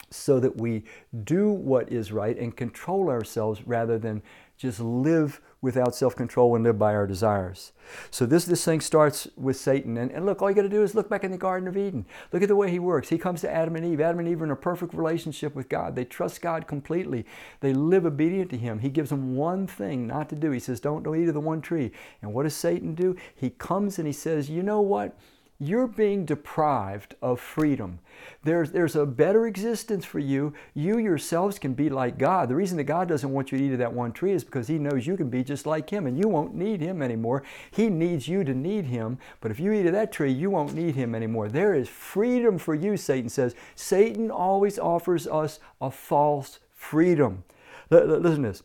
so 0.09 0.39
that 0.39 0.57
we 0.57 0.83
do 1.23 1.49
what 1.49 1.91
is 1.91 2.11
right 2.11 2.37
and 2.37 2.55
control 2.55 3.09
ourselves 3.09 3.61
rather 3.65 3.99
than 3.99 4.21
just 4.57 4.79
live 4.79 5.41
without 5.61 5.93
self-control 5.93 6.55
and 6.55 6.63
live 6.63 6.79
by 6.79 6.93
our 6.95 7.05
desires. 7.05 7.73
So 8.11 8.25
this 8.25 8.45
this 8.45 8.63
thing 8.63 8.79
starts 8.79 9.27
with 9.35 9.57
Satan. 9.57 9.97
And, 9.97 10.09
and 10.11 10.25
look, 10.25 10.41
all 10.41 10.49
you 10.49 10.55
got 10.55 10.61
to 10.61 10.69
do 10.69 10.83
is 10.83 10.95
look 10.95 11.09
back 11.09 11.23
in 11.23 11.31
the 11.31 11.37
Garden 11.37 11.67
of 11.67 11.75
Eden. 11.75 12.05
Look 12.31 12.41
at 12.41 12.47
the 12.47 12.55
way 12.55 12.71
he 12.71 12.79
works. 12.79 13.09
He 13.09 13.17
comes 13.17 13.41
to 13.41 13.51
Adam 13.51 13.75
and 13.75 13.85
Eve. 13.85 13.99
Adam 13.99 14.19
and 14.19 14.27
Eve 14.29 14.41
are 14.41 14.45
in 14.45 14.51
a 14.51 14.55
perfect 14.55 14.93
relationship 14.93 15.55
with 15.55 15.67
God. 15.67 15.95
They 15.95 16.05
trust 16.05 16.41
God 16.41 16.65
completely. 16.65 17.25
They 17.59 17.73
live 17.73 18.05
obedient 18.05 18.49
to 18.51 18.57
him. 18.57 18.79
He 18.79 18.89
gives 18.89 19.09
them 19.09 19.35
one 19.35 19.67
thing 19.67 20.07
not 20.07 20.29
to 20.29 20.35
do. 20.35 20.51
He 20.51 20.59
says, 20.59 20.79
don't, 20.79 21.03
don't 21.03 21.21
eat 21.21 21.27
of 21.27 21.33
the 21.33 21.39
one 21.41 21.61
tree. 21.61 21.91
And 22.21 22.33
what 22.33 22.43
does 22.43 22.55
Satan 22.55 22.95
do? 22.95 23.17
He 23.35 23.49
comes 23.49 23.97
and 23.99 24.07
he 24.07 24.13
says, 24.13 24.49
you 24.49 24.63
know 24.63 24.81
what? 24.81 25.17
You're 25.59 25.87
being 25.87 26.23
deprived 26.23 27.15
of 27.21 27.39
freedom. 27.39 27.99
There's, 28.43 28.71
there's 28.71 28.95
a 28.95 29.05
better 29.05 29.45
existence 29.45 30.05
for 30.05 30.19
you. 30.19 30.53
You 30.73 30.97
yourselves 30.97 31.59
can 31.59 31.73
be 31.73 31.89
like 31.89 32.17
God. 32.17 32.47
The 32.47 32.55
reason 32.55 32.77
that 32.77 32.85
God 32.85 33.09
doesn't 33.09 33.31
want 33.31 33.51
you 33.51 33.57
to 33.57 33.63
eat 33.65 33.73
of 33.73 33.79
that 33.79 33.91
one 33.93 34.13
tree 34.13 34.31
is 34.31 34.45
because 34.45 34.69
He 34.69 34.79
knows 34.79 35.05
you 35.05 35.17
can 35.17 35.29
be 35.29 35.43
just 35.43 35.65
like 35.65 35.89
Him 35.89 36.07
and 36.07 36.17
you 36.17 36.29
won't 36.29 36.55
need 36.55 36.79
Him 36.79 37.01
anymore. 37.01 37.43
He 37.71 37.89
needs 37.89 38.27
you 38.27 38.45
to 38.45 38.53
need 38.53 38.85
Him. 38.85 39.17
But 39.41 39.51
if 39.51 39.59
you 39.59 39.73
eat 39.73 39.85
of 39.85 39.91
that 39.91 40.13
tree, 40.13 40.31
you 40.31 40.49
won't 40.49 40.73
need 40.73 40.95
Him 40.95 41.13
anymore. 41.13 41.49
There 41.49 41.73
is 41.73 41.89
freedom 41.89 42.57
for 42.57 42.73
you, 42.73 42.95
Satan 42.95 43.29
says. 43.29 43.53
Satan 43.75 44.31
always 44.31 44.79
offers 44.79 45.27
us 45.27 45.59
a 45.81 45.91
false 45.91 46.59
freedom. 46.73 47.43
Listen 47.89 48.43
to 48.43 48.49
this. 48.49 48.63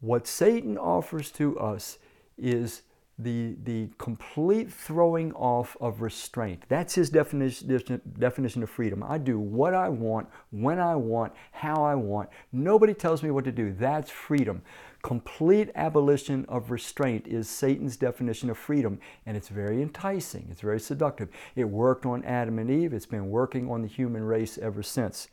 What 0.00 0.26
Satan 0.26 0.76
offers 0.76 1.30
to 1.32 1.58
us 1.58 1.96
is 2.36 2.82
the, 3.18 3.56
the 3.62 3.88
complete 3.98 4.72
throwing 4.72 5.32
off 5.34 5.76
of 5.80 6.00
restraint. 6.00 6.64
That's 6.68 6.94
his 6.94 7.10
definition, 7.10 8.00
definition 8.18 8.62
of 8.62 8.70
freedom. 8.70 9.04
I 9.06 9.18
do 9.18 9.38
what 9.38 9.74
I 9.74 9.88
want, 9.88 10.28
when 10.50 10.78
I 10.78 10.96
want, 10.96 11.32
how 11.52 11.84
I 11.84 11.94
want. 11.94 12.28
Nobody 12.52 12.94
tells 12.94 13.22
me 13.22 13.30
what 13.30 13.44
to 13.44 13.52
do. 13.52 13.72
That's 13.72 14.10
freedom. 14.10 14.62
Complete 15.04 15.68
abolition 15.74 16.46
of 16.48 16.70
restraint 16.70 17.26
is 17.26 17.46
Satan's 17.46 17.98
definition 17.98 18.48
of 18.48 18.56
freedom, 18.56 18.98
and 19.26 19.36
it's 19.36 19.50
very 19.50 19.82
enticing. 19.82 20.48
It's 20.50 20.62
very 20.62 20.80
seductive. 20.80 21.28
It 21.54 21.64
worked 21.64 22.06
on 22.06 22.24
Adam 22.24 22.58
and 22.58 22.70
Eve. 22.70 22.94
It's 22.94 23.04
been 23.04 23.28
working 23.28 23.70
on 23.70 23.82
the 23.82 23.86
human 23.86 24.22
race 24.22 24.56
ever 24.56 24.82
since. 24.82 25.28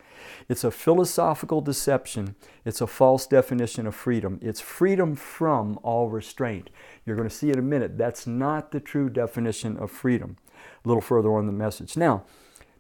It's 0.50 0.66
a 0.66 0.72
philosophical 0.72 1.62
deception. 1.62 2.36
It's 2.66 2.82
a 2.82 2.86
false 2.86 3.26
definition 3.26 3.88
of 3.88 3.96
freedom. 3.96 4.40
It's 4.42 4.60
freedom 4.60 5.16
from 5.16 5.80
all 5.84 6.10
restraint. 6.10 6.70
You're 7.06 7.16
going 7.16 7.30
to 7.30 7.34
see 7.34 7.50
in 7.50 7.58
a 7.58 7.62
minute 7.62 7.98
that's 7.98 8.28
not 8.28 8.72
the 8.72 8.82
true 8.82 9.10
definition 9.10 9.78
of 9.78 9.90
freedom. 9.90 10.36
A 10.84 10.88
little 10.90 11.00
further 11.00 11.34
on 11.34 11.46
the 11.46 11.54
message. 11.54 11.96
Now, 11.96 12.26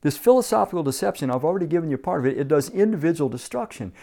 this 0.01 0.17
philosophical 0.17 0.83
deception, 0.83 1.31
I've 1.31 1.45
already 1.45 1.67
given 1.67 1.89
you 1.89 1.97
part 1.97 2.19
of 2.19 2.25
it, 2.25 2.37
it 2.37 2.47
does 2.47 2.69
individual 2.69 3.29
destruction. 3.29 3.93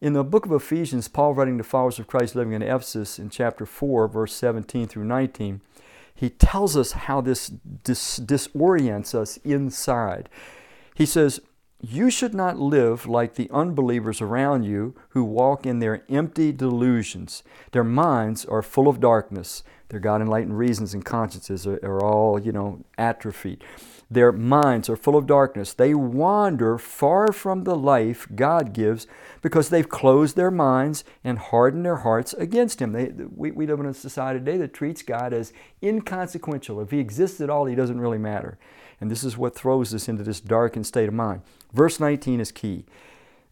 In 0.00 0.12
the 0.12 0.22
book 0.22 0.46
of 0.46 0.52
Ephesians, 0.52 1.08
Paul 1.08 1.34
writing 1.34 1.58
to 1.58 1.64
followers 1.64 1.98
of 1.98 2.06
Christ 2.06 2.36
living 2.36 2.52
in 2.52 2.62
Ephesus 2.62 3.18
in 3.18 3.30
chapter 3.30 3.66
4, 3.66 4.06
verse 4.06 4.32
17 4.32 4.86
through 4.86 5.04
19, 5.04 5.60
he 6.14 6.30
tells 6.30 6.76
us 6.76 6.92
how 6.92 7.20
this 7.20 7.48
dis- 7.48 8.20
disorients 8.20 9.12
us 9.12 9.38
inside. 9.38 10.28
He 10.94 11.04
says, 11.04 11.40
You 11.80 12.10
should 12.10 12.32
not 12.32 12.58
live 12.58 13.06
like 13.06 13.34
the 13.34 13.50
unbelievers 13.52 14.20
around 14.20 14.62
you 14.62 14.94
who 15.10 15.24
walk 15.24 15.66
in 15.66 15.80
their 15.80 16.04
empty 16.08 16.52
delusions. 16.52 17.42
Their 17.72 17.84
minds 17.84 18.44
are 18.44 18.62
full 18.62 18.86
of 18.86 19.00
darkness. 19.00 19.64
Their 19.88 20.00
God 20.00 20.20
enlightened 20.20 20.58
reasons 20.58 20.94
and 20.94 21.04
consciences 21.04 21.66
are, 21.66 21.80
are 21.82 22.04
all, 22.04 22.38
you 22.38 22.52
know, 22.52 22.84
atrophied. 22.96 23.64
Their 24.10 24.32
minds 24.32 24.88
are 24.88 24.96
full 24.96 25.16
of 25.16 25.26
darkness. 25.26 25.74
They 25.74 25.92
wander 25.92 26.78
far 26.78 27.30
from 27.30 27.64
the 27.64 27.76
life 27.76 28.26
God 28.34 28.72
gives 28.72 29.06
because 29.42 29.68
they've 29.68 29.88
closed 29.88 30.34
their 30.34 30.50
minds 30.50 31.04
and 31.22 31.38
hardened 31.38 31.84
their 31.84 31.96
hearts 31.96 32.32
against 32.34 32.80
Him. 32.80 32.92
They, 32.92 33.12
we, 33.34 33.50
we 33.50 33.66
live 33.66 33.80
in 33.80 33.86
a 33.86 33.92
society 33.92 34.38
today 34.38 34.56
that 34.58 34.72
treats 34.72 35.02
God 35.02 35.34
as 35.34 35.52
inconsequential. 35.82 36.80
If 36.80 36.90
He 36.90 37.00
exists 37.00 37.40
at 37.42 37.50
all, 37.50 37.66
He 37.66 37.74
doesn't 37.74 38.00
really 38.00 38.18
matter. 38.18 38.58
And 38.98 39.10
this 39.10 39.22
is 39.22 39.36
what 39.36 39.54
throws 39.54 39.92
us 39.92 40.08
into 40.08 40.22
this 40.22 40.40
darkened 40.40 40.86
state 40.86 41.08
of 41.08 41.14
mind. 41.14 41.42
Verse 41.74 42.00
19 42.00 42.40
is 42.40 42.50
key. 42.50 42.86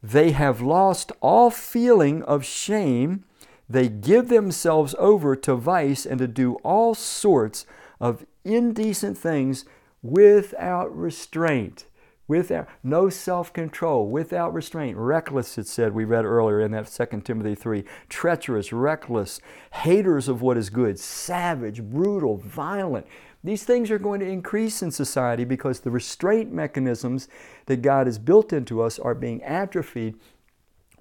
They 0.02 0.32
have 0.32 0.62
lost 0.62 1.12
all 1.20 1.50
feeling 1.50 2.22
of 2.22 2.46
shame. 2.46 3.24
They 3.68 3.88
give 3.88 4.28
themselves 4.28 4.94
over 4.98 5.36
to 5.36 5.54
vice 5.54 6.06
and 6.06 6.18
to 6.18 6.26
do 6.26 6.54
all 6.56 6.94
sorts 6.94 7.66
of 8.00 8.24
indecent 8.44 9.18
things 9.18 9.66
without 10.10 10.94
restraint, 10.96 11.86
without 12.28 12.68
no 12.82 13.08
self-control, 13.08 14.08
without 14.08 14.52
restraint, 14.52 14.96
reckless 14.96 15.58
it 15.58 15.66
said 15.66 15.94
we 15.94 16.04
read 16.04 16.24
earlier 16.24 16.60
in 16.60 16.72
that 16.72 16.86
2 16.86 17.20
Timothy 17.22 17.54
3, 17.54 17.84
treacherous, 18.08 18.72
reckless, 18.72 19.40
haters 19.72 20.28
of 20.28 20.42
what 20.42 20.56
is 20.56 20.70
good, 20.70 20.98
savage, 20.98 21.82
brutal, 21.82 22.36
violent. 22.36 23.06
These 23.44 23.64
things 23.64 23.90
are 23.92 23.98
going 23.98 24.20
to 24.20 24.28
increase 24.28 24.82
in 24.82 24.90
society 24.90 25.44
because 25.44 25.80
the 25.80 25.90
restraint 25.90 26.52
mechanisms 26.52 27.28
that 27.66 27.82
God 27.82 28.06
has 28.06 28.18
built 28.18 28.52
into 28.52 28.82
us 28.82 28.98
are 28.98 29.14
being 29.14 29.42
atrophied 29.44 30.16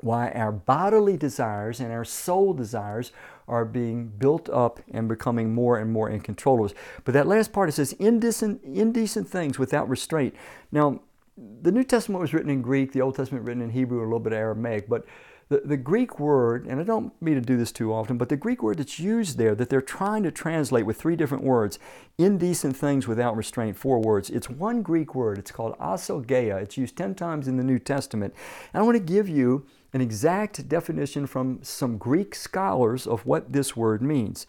why 0.01 0.29
our 0.31 0.51
bodily 0.51 1.17
desires 1.17 1.79
and 1.79 1.91
our 1.91 2.05
soul 2.05 2.53
desires 2.53 3.11
are 3.47 3.65
being 3.65 4.07
built 4.07 4.49
up 4.49 4.79
and 4.91 5.07
becoming 5.07 5.53
more 5.53 5.77
and 5.77 5.91
more 5.91 6.09
in 6.09 6.19
control. 6.19 6.69
But 7.03 7.13
that 7.13 7.27
last 7.27 7.53
part 7.53 7.69
it 7.69 7.73
says 7.73 7.93
indecent, 7.93 8.61
indecent 8.63 9.27
things 9.27 9.59
without 9.59 9.87
restraint. 9.87 10.35
Now, 10.71 11.01
the 11.61 11.71
New 11.71 11.83
Testament 11.83 12.21
was 12.21 12.33
written 12.33 12.49
in 12.49 12.61
Greek, 12.61 12.91
the 12.91 13.01
Old 13.01 13.15
Testament 13.15 13.45
written 13.45 13.61
in 13.61 13.69
Hebrew, 13.69 13.99
a 13.99 14.05
little 14.05 14.19
bit 14.19 14.33
of 14.33 14.39
Aramaic, 14.39 14.87
but 14.87 15.05
the, 15.47 15.61
the 15.63 15.77
Greek 15.77 16.19
word, 16.19 16.65
and 16.65 16.79
I 16.79 16.83
don't 16.83 17.13
mean 17.21 17.35
to 17.35 17.41
do 17.41 17.55
this 17.55 17.71
too 17.71 17.93
often, 17.93 18.17
but 18.17 18.29
the 18.29 18.37
Greek 18.37 18.63
word 18.63 18.77
that's 18.79 18.99
used 18.99 19.37
there 19.37 19.53
that 19.53 19.69
they're 19.69 19.81
trying 19.81 20.23
to 20.23 20.31
translate 20.31 20.87
with 20.87 20.97
three 20.97 21.15
different 21.15 21.43
words, 21.43 21.77
indecent 22.17 22.75
things 22.75 23.07
without 23.07 23.35
restraint, 23.35 23.77
four 23.77 23.99
words. 23.99 24.31
It's 24.31 24.49
one 24.49 24.81
Greek 24.81 25.13
word. 25.13 25.37
It's 25.37 25.51
called 25.51 25.77
aselgeia. 25.77 26.61
It's 26.61 26.77
used 26.77 26.97
10 26.97 27.13
times 27.13 27.47
in 27.47 27.57
the 27.57 27.63
New 27.63 27.77
Testament. 27.77 28.33
And 28.73 28.81
I 28.81 28.83
want 28.83 28.95
to 28.95 29.03
give 29.03 29.29
you 29.29 29.67
an 29.95 30.01
exact 30.01 30.67
definition 30.67 31.25
from 31.25 31.59
some 31.61 31.97
Greek 31.97 32.35
scholars 32.35 33.07
of 33.07 33.25
what 33.25 33.53
this 33.53 33.77
word 33.77 34.01
means. 34.01 34.45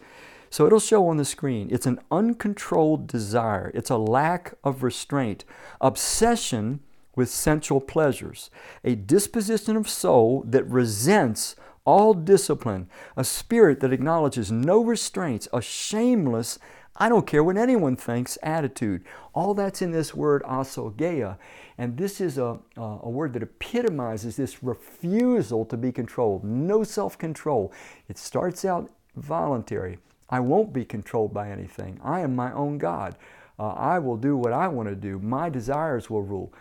So 0.49 0.65
it'll 0.65 0.81
show 0.81 1.07
on 1.07 1.15
the 1.15 1.23
screen. 1.23 1.69
It's 1.71 1.85
an 1.85 2.01
uncontrolled 2.11 3.07
desire, 3.07 3.71
it's 3.73 3.89
a 3.89 3.97
lack 3.97 4.55
of 4.61 4.83
restraint, 4.83 5.45
obsession 5.79 6.81
with 7.15 7.29
sensual 7.29 7.79
pleasures, 7.79 8.51
a 8.83 8.95
disposition 8.95 9.77
of 9.77 9.87
soul 9.87 10.43
that 10.45 10.69
resents 10.69 11.55
all 11.85 12.13
discipline, 12.13 12.89
a 13.15 13.23
spirit 13.23 13.79
that 13.79 13.93
acknowledges 13.93 14.51
no 14.51 14.83
restraints, 14.83 15.47
a 15.53 15.61
shameless, 15.61 16.59
I 16.97 17.09
don't 17.09 17.27
care 17.27 17.43
what 17.43 17.57
anyone 17.57 17.95
thinks 17.95 18.37
attitude. 18.41 19.03
All 19.33 19.53
that's 19.53 19.81
in 19.81 19.91
this 19.91 20.15
word 20.15 20.43
aselgeia. 20.43 21.37
And 21.77 21.97
this 21.97 22.19
is 22.19 22.37
a, 22.37 22.57
a 22.75 23.09
word 23.09 23.33
that 23.33 23.43
epitomizes 23.43 24.35
this 24.35 24.63
refusal 24.63 25.63
to 25.65 25.77
be 25.77 25.91
controlled, 25.91 26.43
no 26.43 26.83
self 26.83 27.17
control. 27.17 27.71
It 28.09 28.17
starts 28.17 28.65
out 28.65 28.89
voluntary. 29.15 29.99
I 30.29 30.39
won't 30.39 30.73
be 30.73 30.85
controlled 30.85 31.33
by 31.33 31.49
anything. 31.49 31.99
I 32.03 32.21
am 32.21 32.35
my 32.35 32.51
own 32.51 32.77
God. 32.77 33.15
Uh, 33.59 33.69
I 33.69 33.99
will 33.99 34.17
do 34.17 34.35
what 34.37 34.53
I 34.53 34.67
want 34.67 34.89
to 34.89 34.95
do. 34.95 35.19
My 35.19 35.49
desires 35.49 36.09
will 36.09 36.21
rule. 36.21 36.53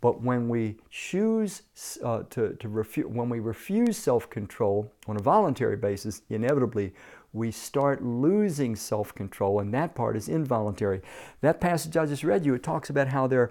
But 0.00 0.22
when 0.22 0.48
we 0.48 0.76
choose 0.90 1.62
uh, 2.02 2.22
to, 2.30 2.54
to 2.54 2.68
refuse, 2.68 3.06
when 3.06 3.28
we 3.28 3.40
refuse 3.40 3.98
self-control 3.98 4.90
on 5.06 5.16
a 5.16 5.22
voluntary 5.22 5.76
basis, 5.76 6.22
inevitably 6.30 6.94
we 7.32 7.50
start 7.50 8.02
losing 8.02 8.74
self-control, 8.74 9.60
and 9.60 9.72
that 9.72 9.94
part 9.94 10.16
is 10.16 10.28
involuntary. 10.28 11.00
That 11.40 11.60
passage 11.60 11.96
I 11.96 12.06
just 12.06 12.24
read 12.24 12.44
you, 12.44 12.54
it 12.54 12.62
talks 12.62 12.90
about 12.90 13.08
how 13.08 13.26
they're 13.26 13.50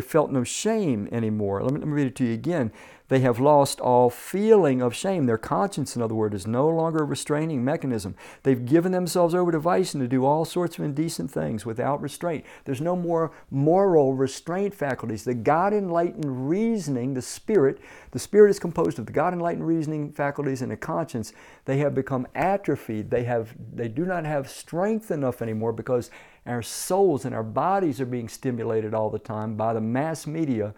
felt 0.00 0.30
no 0.30 0.44
shame 0.44 1.08
anymore. 1.12 1.62
Let 1.62 1.72
me, 1.72 1.80
let 1.80 1.88
me 1.88 1.94
read 1.94 2.06
it 2.08 2.16
to 2.16 2.24
you 2.24 2.34
again. 2.34 2.72
They 3.08 3.20
have 3.20 3.38
lost 3.38 3.80
all 3.80 4.10
feeling 4.10 4.82
of 4.82 4.94
shame. 4.94 5.26
Their 5.26 5.38
conscience, 5.38 5.94
in 5.94 6.02
other 6.02 6.14
words, 6.14 6.34
is 6.34 6.46
no 6.46 6.68
longer 6.68 7.00
a 7.00 7.04
restraining 7.04 7.64
mechanism. 7.64 8.16
They've 8.42 8.64
given 8.64 8.90
themselves 8.90 9.34
over 9.34 9.52
to 9.52 9.58
vice 9.60 9.94
and 9.94 10.02
to 10.02 10.08
do 10.08 10.24
all 10.24 10.44
sorts 10.44 10.78
of 10.78 10.84
indecent 10.84 11.30
things 11.30 11.64
without 11.64 12.00
restraint. 12.00 12.44
There's 12.64 12.80
no 12.80 12.96
more 12.96 13.30
moral 13.50 14.14
restraint 14.14 14.74
faculties. 14.74 15.24
The 15.24 15.34
God 15.34 15.72
enlightened 15.72 16.48
reasoning, 16.48 17.14
the 17.14 17.22
spirit, 17.22 17.78
the 18.10 18.18
spirit 18.18 18.50
is 18.50 18.58
composed 18.58 18.98
of 18.98 19.06
the 19.06 19.12
God 19.12 19.32
enlightened 19.32 19.66
reasoning 19.66 20.10
faculties 20.10 20.62
and 20.62 20.72
a 20.72 20.76
conscience. 20.76 21.32
They 21.64 21.78
have 21.78 21.94
become 21.94 22.26
atrophied. 22.34 23.10
They 23.10 23.24
have 23.24 23.54
they 23.72 23.88
do 23.88 24.04
not 24.04 24.24
have 24.24 24.50
strength 24.50 25.10
enough 25.10 25.42
anymore 25.42 25.72
because 25.72 26.10
our 26.46 26.62
souls 26.62 27.24
and 27.24 27.34
our 27.34 27.42
bodies 27.42 28.00
are 28.00 28.06
being 28.06 28.28
stimulated 28.28 28.94
all 28.94 29.10
the 29.10 29.18
time 29.18 29.56
by 29.56 29.72
the 29.72 29.80
mass 29.80 30.26
media 30.26 30.74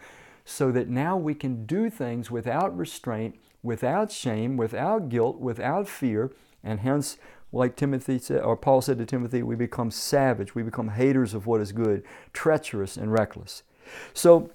so 0.49 0.73
that 0.73 0.89
now 0.89 1.15
we 1.15 1.35
can 1.35 1.67
do 1.67 1.91
things 1.91 2.31
without 2.31 2.75
restraint, 2.75 3.39
without 3.63 4.11
shame, 4.11 4.57
without 4.57 5.11
guilt, 5.11 5.39
without 5.39 5.87
fear, 5.87 6.33
and 6.65 6.81
hence, 6.81 7.19
like 7.53 7.77
Timothy 7.77 8.19
said, 8.19 8.41
or 8.41 8.57
Paul 8.57 8.81
said 8.81 8.97
to 8.97 9.05
Timothy, 9.05 9.43
we 9.43 9.57
become 9.57 9.91
savage, 9.91 10.55
we 10.55 10.63
become 10.63 10.89
haters 10.89 11.35
of 11.35 11.47
what 11.47 11.61
is 11.61 11.73
good, 11.73 12.03
treacherous 12.33 12.97
and 12.97 13.13
reckless. 13.13 13.63
So 14.15 14.51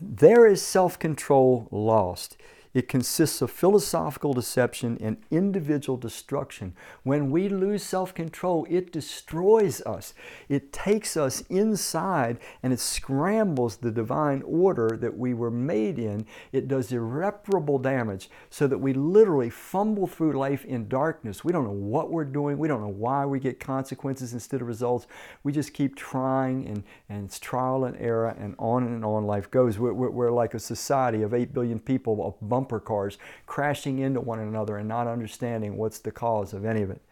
there 0.00 0.46
is 0.46 0.62
self-control 0.62 1.68
lost. 1.70 2.38
It 2.74 2.88
consists 2.88 3.40
of 3.40 3.52
philosophical 3.52 4.34
deception 4.34 4.98
and 5.00 5.18
individual 5.30 5.96
destruction. 5.96 6.74
When 7.04 7.30
we 7.30 7.48
lose 7.48 7.84
self 7.84 8.12
control, 8.12 8.66
it 8.68 8.92
destroys 8.92 9.80
us. 9.82 10.12
It 10.48 10.72
takes 10.72 11.16
us 11.16 11.42
inside 11.42 12.38
and 12.64 12.72
it 12.72 12.80
scrambles 12.80 13.76
the 13.76 13.92
divine 13.92 14.42
order 14.42 14.98
that 15.00 15.16
we 15.16 15.34
were 15.34 15.52
made 15.52 16.00
in. 16.00 16.26
It 16.50 16.66
does 16.66 16.90
irreparable 16.90 17.78
damage 17.78 18.28
so 18.50 18.66
that 18.66 18.78
we 18.78 18.92
literally 18.92 19.50
fumble 19.50 20.08
through 20.08 20.32
life 20.32 20.64
in 20.64 20.88
darkness. 20.88 21.44
We 21.44 21.52
don't 21.52 21.64
know 21.64 21.70
what 21.70 22.10
we're 22.10 22.24
doing, 22.24 22.58
we 22.58 22.66
don't 22.66 22.80
know 22.80 22.88
why 22.88 23.24
we 23.24 23.38
get 23.38 23.60
consequences 23.60 24.32
instead 24.32 24.60
of 24.60 24.66
results. 24.66 25.06
We 25.44 25.52
just 25.52 25.74
keep 25.74 25.94
trying 25.94 26.66
and, 26.66 26.82
and 27.08 27.26
it's 27.26 27.38
trial 27.38 27.84
and 27.84 27.96
error 28.00 28.34
and 28.36 28.56
on 28.58 28.82
and 28.82 29.04
on 29.04 29.26
life 29.26 29.48
goes. 29.50 29.78
We're, 29.78 29.92
we're, 29.92 30.10
we're 30.10 30.32
like 30.32 30.54
a 30.54 30.58
society 30.58 31.22
of 31.22 31.34
8 31.34 31.54
billion 31.54 31.78
people 31.78 32.26
of 32.26 32.48
bumper 32.64 32.80
cars 32.80 33.18
crashing 33.46 33.98
into 33.98 34.20
one 34.20 34.38
another 34.38 34.78
and 34.78 34.88
not 34.88 35.06
understanding 35.06 35.76
what's 35.76 35.98
the 35.98 36.10
cause 36.10 36.54
of 36.54 36.64
any 36.64 36.80
of 36.80 36.90
it. 36.90 37.02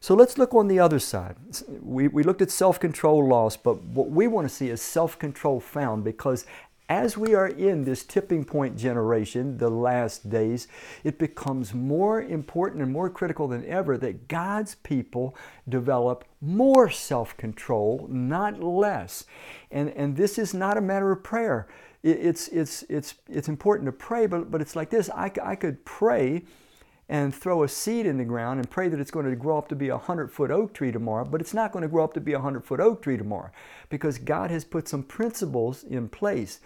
So 0.00 0.14
let's 0.14 0.38
look 0.38 0.54
on 0.54 0.66
the 0.66 0.80
other 0.80 0.98
side. 0.98 1.36
We, 1.80 2.08
we 2.08 2.22
looked 2.22 2.42
at 2.42 2.50
self 2.50 2.80
control 2.80 3.28
lost, 3.28 3.62
but 3.62 3.82
what 3.82 4.10
we 4.10 4.26
want 4.26 4.48
to 4.48 4.54
see 4.54 4.68
is 4.68 4.82
self 4.82 5.18
control 5.18 5.60
found 5.60 6.02
because 6.02 6.44
as 6.88 7.16
we 7.16 7.34
are 7.34 7.46
in 7.46 7.84
this 7.84 8.02
tipping 8.02 8.44
point 8.44 8.76
generation, 8.76 9.58
the 9.58 9.70
last 9.70 10.28
days, 10.28 10.66
it 11.04 11.20
becomes 11.20 11.72
more 11.72 12.20
important 12.20 12.82
and 12.82 12.92
more 12.92 13.08
critical 13.08 13.46
than 13.46 13.64
ever 13.66 13.96
that 13.98 14.26
God's 14.26 14.74
people 14.74 15.36
develop 15.68 16.24
more 16.40 16.90
self 16.90 17.36
control, 17.36 18.08
not 18.10 18.60
less. 18.60 19.24
And, 19.70 19.90
and 19.90 20.16
this 20.16 20.36
is 20.36 20.52
not 20.52 20.76
a 20.76 20.80
matter 20.80 21.12
of 21.12 21.22
prayer 21.22 21.68
it's, 22.02 22.48
it's, 22.48 22.82
it's, 22.84 23.14
it's 23.28 23.48
important 23.48 23.86
to 23.86 23.92
pray, 23.92 24.26
but, 24.26 24.50
but 24.50 24.60
it's 24.60 24.74
like 24.74 24.90
this 24.90 25.10
I, 25.10 25.30
I 25.42 25.54
could 25.54 25.84
pray 25.84 26.44
and 27.08 27.34
throw 27.34 27.64
a 27.64 27.68
seed 27.68 28.06
in 28.06 28.18
the 28.18 28.24
ground 28.24 28.60
and 28.60 28.70
pray 28.70 28.88
that 28.88 29.00
it's 29.00 29.10
going 29.10 29.28
to 29.28 29.34
grow 29.34 29.58
up 29.58 29.68
to 29.68 29.74
be 29.74 29.88
a 29.88 29.96
100 29.96 30.30
foot 30.30 30.50
oak 30.50 30.72
tree 30.72 30.92
tomorrow, 30.92 31.24
but 31.24 31.40
it's 31.40 31.52
not 31.52 31.72
going 31.72 31.82
to 31.82 31.88
grow 31.88 32.04
up 32.04 32.14
to 32.14 32.20
be 32.20 32.32
a 32.32 32.38
100 32.38 32.64
foot 32.64 32.78
oak 32.80 33.02
tree 33.02 33.16
tomorrow 33.16 33.50
because 33.88 34.16
God 34.16 34.50
has 34.50 34.64
put 34.64 34.86
some 34.86 35.02
principles 35.02 35.82
in 35.82 36.08
place. 36.08 36.60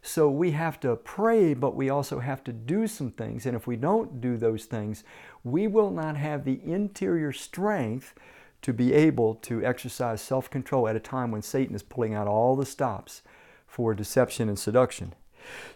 So 0.00 0.30
we 0.30 0.52
have 0.52 0.78
to 0.80 0.94
pray, 0.94 1.52
but 1.52 1.74
we 1.74 1.90
also 1.90 2.20
have 2.20 2.44
to 2.44 2.52
do 2.52 2.86
some 2.86 3.10
things. 3.10 3.44
And 3.44 3.56
if 3.56 3.66
we 3.66 3.74
don't 3.74 4.20
do 4.20 4.36
those 4.36 4.66
things, 4.66 5.02
we 5.42 5.66
will 5.66 5.90
not 5.90 6.16
have 6.16 6.44
the 6.44 6.60
interior 6.64 7.32
strength 7.32 8.14
to 8.62 8.72
be 8.72 8.92
able 8.92 9.34
to 9.34 9.64
exercise 9.64 10.20
self 10.20 10.48
control 10.48 10.86
at 10.88 10.96
a 10.96 11.00
time 11.00 11.32
when 11.32 11.42
Satan 11.42 11.74
is 11.74 11.82
pulling 11.82 12.14
out 12.14 12.28
all 12.28 12.54
the 12.54 12.64
stops 12.64 13.22
for 13.68 13.94
deception 13.94 14.48
and 14.48 14.58
seduction. 14.58 15.14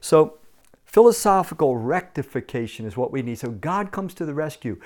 So, 0.00 0.38
philosophical 0.84 1.76
rectification 1.76 2.84
is 2.86 2.96
what 2.96 3.12
we 3.12 3.22
need. 3.22 3.38
So, 3.38 3.50
God 3.50 3.92
comes 3.92 4.14
to 4.14 4.24
the 4.24 4.34
rescue. 4.34 4.80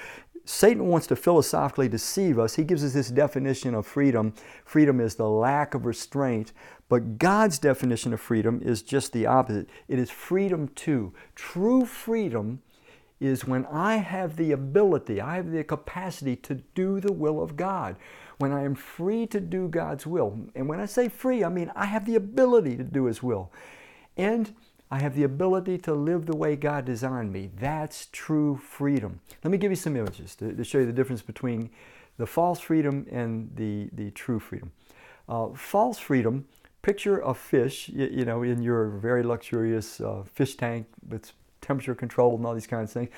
Satan 0.45 0.87
wants 0.87 1.09
to 1.09 1.17
philosophically 1.17 1.89
deceive 1.89 2.39
us. 2.39 2.55
He 2.55 2.63
gives 2.63 2.85
us 2.85 2.93
this 2.93 3.09
definition 3.09 3.75
of 3.75 3.87
freedom. 3.87 4.33
Freedom 4.65 5.01
is 5.01 5.17
the 5.17 5.29
lack 5.29 5.75
of 5.75 5.87
restraint. 5.87 6.53
But 6.89 7.19
God's 7.19 7.59
definition 7.59 8.13
of 8.13 8.21
freedom 8.21 8.61
is 8.63 8.83
just 8.83 9.13
the 9.13 9.27
opposite. 9.27 9.69
It 9.89 9.99
is 9.99 10.11
freedom 10.11 10.69
to. 10.69 11.13
True 11.35 11.85
freedom 11.85 12.63
is 13.21 13.47
when 13.47 13.65
I 13.67 13.97
have 13.97 14.37
the 14.37 14.53
ability, 14.53 15.21
I 15.21 15.37
have 15.37 15.51
the 15.51 15.65
capacity 15.65 16.37
to 16.37 16.57
do 16.75 17.01
the 17.01 17.13
will 17.13 17.43
of 17.43 17.57
God. 17.57 17.97
When 18.39 18.53
I 18.53 18.65
am 18.65 18.75
free 18.75 19.27
to 19.29 19.41
do 19.41 19.69
God's 19.69 20.07
will. 20.07 20.39
And 20.55 20.69
when 20.69 20.79
I 20.81 20.87
say 20.87 21.09
free, 21.09 21.43
I 21.43 21.49
mean 21.49 21.73
I 21.75 21.87
have 21.87 22.05
the 22.05 22.17
ability 22.17 22.77
to 22.77 22.85
do 22.85 23.07
His 23.07 23.23
will. 23.23 23.51
And 24.17 24.55
I 24.91 25.01
have 25.01 25.17
the 25.17 25.25
ability 25.25 25.79
to 25.79 25.95
live 25.95 26.27
the 26.27 26.37
way 26.37 26.55
God 26.55 26.85
designed 26.85 27.33
me. 27.33 27.51
That's 27.59 28.07
true 28.13 28.57
freedom. 28.57 29.21
Let 29.43 29.51
me 29.51 29.59
give 29.59 29.73
you 29.73 29.77
some 29.77 29.97
images 29.97 30.37
to, 30.37 30.53
to 30.53 30.65
show 30.65 30.79
you 30.79 30.87
the 30.87 30.93
difference 30.93 31.23
between 31.23 31.71
the 32.19 32.27
false 32.27 32.61
freedom 32.61 33.07
and 33.11 33.51
the, 33.55 33.91
the 33.93 34.11
true 34.13 34.39
freedom. 34.39 34.73
Uh, 35.29 35.49
false 35.55 35.99
freedom, 35.99 36.47
picture 36.83 37.19
a 37.21 37.35
fish, 37.35 37.89
you, 37.89 38.25
know, 38.25 38.43
in 38.43 38.63
your 38.63 38.91
very 38.91 39.25
luxurious 39.25 40.01
uh, 40.01 40.23
fish 40.23 40.55
tank 40.55 40.87
that's 41.03 41.33
temperature 41.61 41.95
controlled 41.95 42.39
and 42.39 42.47
all 42.47 42.55
these 42.55 42.67
kinds 42.67 42.91
of 42.91 42.95
things. 42.95 43.11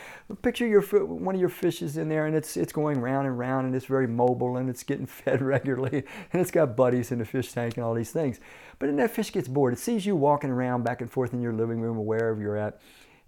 Picture 0.42 0.66
your 0.66 0.83
one 0.83 1.35
of 1.35 1.40
your 1.40 1.51
fishes 1.51 1.96
in 1.96 2.09
there 2.09 2.27
and 2.27 2.35
it's 2.35 2.57
it's 2.57 2.72
going 2.72 3.01
round 3.01 3.27
and 3.27 3.38
round 3.38 3.66
and 3.66 3.74
it's 3.74 3.87
very 3.87 4.07
mobile 4.07 4.57
and 4.57 4.70
it's 4.70 4.83
getting 4.83 5.07
fed 5.20 5.42
regularly 5.42 6.05
and 6.33 6.40
it's 6.40 6.51
got 6.51 6.77
buddies 6.77 7.12
in 7.12 7.18
the 7.18 7.24
fish 7.24 7.53
tank 7.53 7.77
and 7.77 7.85
all 7.85 7.94
these 7.94 8.12
things. 8.12 8.40
But 8.79 8.87
then 8.87 8.96
that 8.96 9.11
fish 9.11 9.33
gets 9.33 9.48
bored. 9.48 9.72
It 9.72 9.79
sees 9.79 10.07
you 10.07 10.16
walking 10.16 10.51
around 10.51 10.85
back 10.85 11.01
and 11.01 11.11
forth 11.11 11.33
in 11.33 11.40
your 11.40 11.53
living 11.53 11.81
room 11.81 11.98
or 11.98 12.05
wherever 12.05 12.40
you're 12.40 12.57
at 12.57 12.81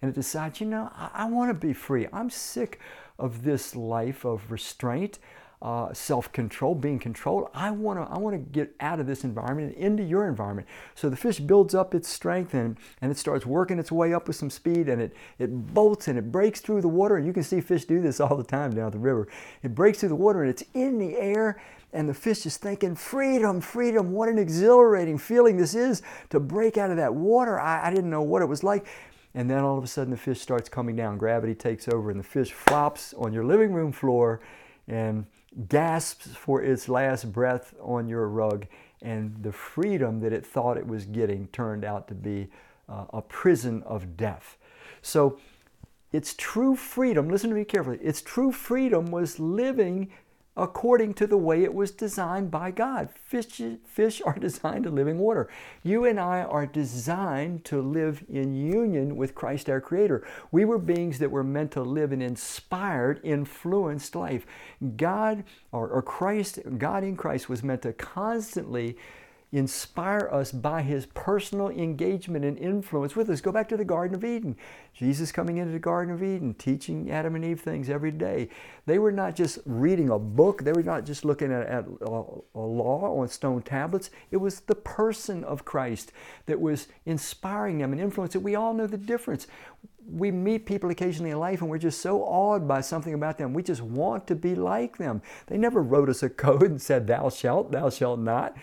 and 0.02 0.10
it 0.10 0.14
decides, 0.14 0.60
you 0.60 0.66
know, 0.66 0.90
I, 0.94 1.10
I 1.14 1.24
want 1.26 1.50
to 1.50 1.54
be 1.54 1.72
free. 1.72 2.06
I'm 2.12 2.30
sick 2.30 2.80
of 3.18 3.42
this 3.42 3.76
life 3.76 4.24
of 4.24 4.50
restraint 4.50 5.18
uh, 5.62 5.92
self-control, 5.92 6.74
being 6.74 6.98
controlled. 6.98 7.48
I 7.52 7.70
want 7.70 7.98
to 7.98 8.14
I 8.14 8.18
want 8.18 8.34
to 8.34 8.38
get 8.38 8.74
out 8.80 8.98
of 8.98 9.06
this 9.06 9.24
environment 9.24 9.74
and 9.74 9.84
into 9.84 10.02
your 10.02 10.26
environment. 10.26 10.66
So 10.94 11.10
the 11.10 11.16
fish 11.16 11.38
builds 11.38 11.74
up 11.74 11.94
its 11.94 12.08
strength 12.08 12.54
and, 12.54 12.78
and 13.02 13.12
it 13.12 13.18
starts 13.18 13.44
working 13.44 13.78
its 13.78 13.92
way 13.92 14.14
up 14.14 14.26
with 14.26 14.36
some 14.36 14.48
speed 14.48 14.88
and 14.88 15.02
it, 15.02 15.14
it 15.38 15.74
bolts 15.74 16.08
and 16.08 16.18
it 16.18 16.32
breaks 16.32 16.60
through 16.60 16.80
the 16.80 16.88
water. 16.88 17.16
And 17.16 17.26
you 17.26 17.34
can 17.34 17.42
see 17.42 17.60
fish 17.60 17.84
do 17.84 18.00
this 18.00 18.20
all 18.20 18.36
the 18.36 18.44
time 18.44 18.72
down 18.72 18.86
at 18.86 18.92
the 18.92 18.98
river. 18.98 19.28
It 19.62 19.74
breaks 19.74 20.00
through 20.00 20.08
the 20.10 20.16
water 20.16 20.42
and 20.42 20.50
it's 20.50 20.64
in 20.72 20.98
the 20.98 21.16
air 21.16 21.60
and 21.92 22.08
the 22.08 22.14
fish 22.14 22.46
is 22.46 22.56
thinking, 22.56 22.94
freedom, 22.94 23.60
freedom, 23.60 24.12
what 24.12 24.28
an 24.28 24.38
exhilarating 24.38 25.18
feeling 25.18 25.56
this 25.56 25.74
is 25.74 26.02
to 26.30 26.38
break 26.38 26.78
out 26.78 26.90
of 26.90 26.96
that 26.96 27.12
water. 27.12 27.58
I, 27.58 27.88
I 27.88 27.90
didn't 27.90 28.10
know 28.10 28.22
what 28.22 28.42
it 28.42 28.46
was 28.46 28.62
like. 28.62 28.86
And 29.34 29.50
then 29.50 29.58
all 29.58 29.76
of 29.76 29.84
a 29.84 29.88
sudden 29.88 30.10
the 30.10 30.16
fish 30.16 30.40
starts 30.40 30.68
coming 30.68 30.96
down. 30.96 31.18
Gravity 31.18 31.54
takes 31.54 31.88
over 31.88 32.10
and 32.10 32.18
the 32.18 32.24
fish 32.24 32.52
flops 32.52 33.12
on 33.14 33.32
your 33.32 33.44
living 33.44 33.72
room 33.72 33.92
floor 33.92 34.40
and 34.88 35.26
gasps 35.68 36.28
for 36.28 36.62
its 36.62 36.88
last 36.88 37.32
breath 37.32 37.74
on 37.80 38.08
your 38.08 38.28
rug, 38.28 38.66
and 39.02 39.42
the 39.42 39.52
freedom 39.52 40.20
that 40.20 40.32
it 40.32 40.46
thought 40.46 40.76
it 40.76 40.86
was 40.86 41.04
getting 41.06 41.48
turned 41.48 41.84
out 41.84 42.06
to 42.08 42.14
be 42.14 42.48
uh, 42.88 43.06
a 43.12 43.22
prison 43.22 43.82
of 43.84 44.16
death. 44.16 44.56
So, 45.02 45.38
its 46.12 46.34
true 46.34 46.74
freedom, 46.74 47.28
listen 47.28 47.50
to 47.50 47.56
me 47.56 47.64
carefully, 47.64 47.98
its 48.02 48.20
true 48.20 48.52
freedom 48.52 49.06
was 49.06 49.38
living 49.38 50.10
according 50.56 51.14
to 51.14 51.26
the 51.26 51.38
way 51.38 51.62
it 51.62 51.72
was 51.72 51.90
designed 51.90 52.50
by 52.50 52.70
God. 52.70 53.08
Fish, 53.24 53.60
fish 53.84 54.20
are 54.24 54.38
designed 54.38 54.84
to 54.84 54.90
live 54.90 55.08
in 55.08 55.18
water. 55.18 55.48
You 55.82 56.04
and 56.04 56.18
I 56.18 56.42
are 56.42 56.66
designed 56.66 57.64
to 57.66 57.80
live 57.80 58.24
in 58.28 58.54
union 58.54 59.16
with 59.16 59.34
Christ 59.34 59.70
our 59.70 59.80
Creator. 59.80 60.26
We 60.50 60.64
were 60.64 60.78
beings 60.78 61.18
that 61.18 61.30
were 61.30 61.44
meant 61.44 61.70
to 61.72 61.82
live 61.82 62.12
an 62.12 62.22
inspired, 62.22 63.20
influenced 63.22 64.14
life. 64.14 64.44
God, 64.96 65.44
or, 65.72 65.88
or 65.88 66.02
Christ, 66.02 66.58
God 66.78 67.04
in 67.04 67.16
Christ 67.16 67.48
was 67.48 67.62
meant 67.62 67.82
to 67.82 67.92
constantly 67.92 68.96
inspire 69.52 70.28
us 70.30 70.52
by 70.52 70.82
his 70.82 71.06
personal 71.06 71.68
engagement 71.70 72.44
and 72.44 72.56
influence 72.56 73.16
with 73.16 73.28
us. 73.28 73.40
Go 73.40 73.50
back 73.50 73.68
to 73.68 73.76
the 73.76 73.84
Garden 73.84 74.14
of 74.14 74.24
Eden. 74.24 74.56
Jesus 74.94 75.32
coming 75.32 75.58
into 75.58 75.72
the 75.72 75.78
Garden 75.78 76.14
of 76.14 76.22
Eden, 76.22 76.54
teaching 76.54 77.10
Adam 77.10 77.34
and 77.34 77.44
Eve 77.44 77.60
things 77.60 77.90
every 77.90 78.12
day. 78.12 78.48
They 78.86 78.98
were 78.98 79.10
not 79.10 79.34
just 79.34 79.58
reading 79.66 80.10
a 80.10 80.18
book, 80.18 80.62
they 80.62 80.72
were 80.72 80.82
not 80.82 81.04
just 81.04 81.24
looking 81.24 81.52
at, 81.52 81.66
at 81.66 81.84
a, 82.02 82.22
a 82.54 82.60
law 82.60 83.20
on 83.20 83.28
stone 83.28 83.62
tablets. 83.62 84.10
It 84.30 84.36
was 84.36 84.60
the 84.60 84.74
person 84.74 85.42
of 85.42 85.64
Christ 85.64 86.12
that 86.46 86.60
was 86.60 86.86
inspiring 87.04 87.78
them 87.78 87.92
and 87.92 88.00
influencing. 88.00 88.42
We 88.42 88.54
all 88.54 88.72
know 88.72 88.86
the 88.86 88.98
difference. 88.98 89.48
We 90.08 90.30
meet 90.30 90.66
people 90.66 90.90
occasionally 90.90 91.30
in 91.30 91.38
life 91.38 91.60
and 91.60 91.70
we're 91.70 91.78
just 91.78 92.00
so 92.00 92.22
awed 92.22 92.66
by 92.68 92.80
something 92.80 93.14
about 93.14 93.38
them. 93.38 93.52
We 93.52 93.62
just 93.62 93.82
want 93.82 94.26
to 94.28 94.36
be 94.36 94.54
like 94.54 94.96
them. 94.96 95.22
They 95.46 95.58
never 95.58 95.82
wrote 95.82 96.08
us 96.08 96.22
a 96.22 96.28
code 96.30 96.62
and 96.62 96.80
said, 96.80 97.08
Thou 97.08 97.30
shalt, 97.30 97.72
thou 97.72 97.90
shalt 97.90 98.20
not. 98.20 98.56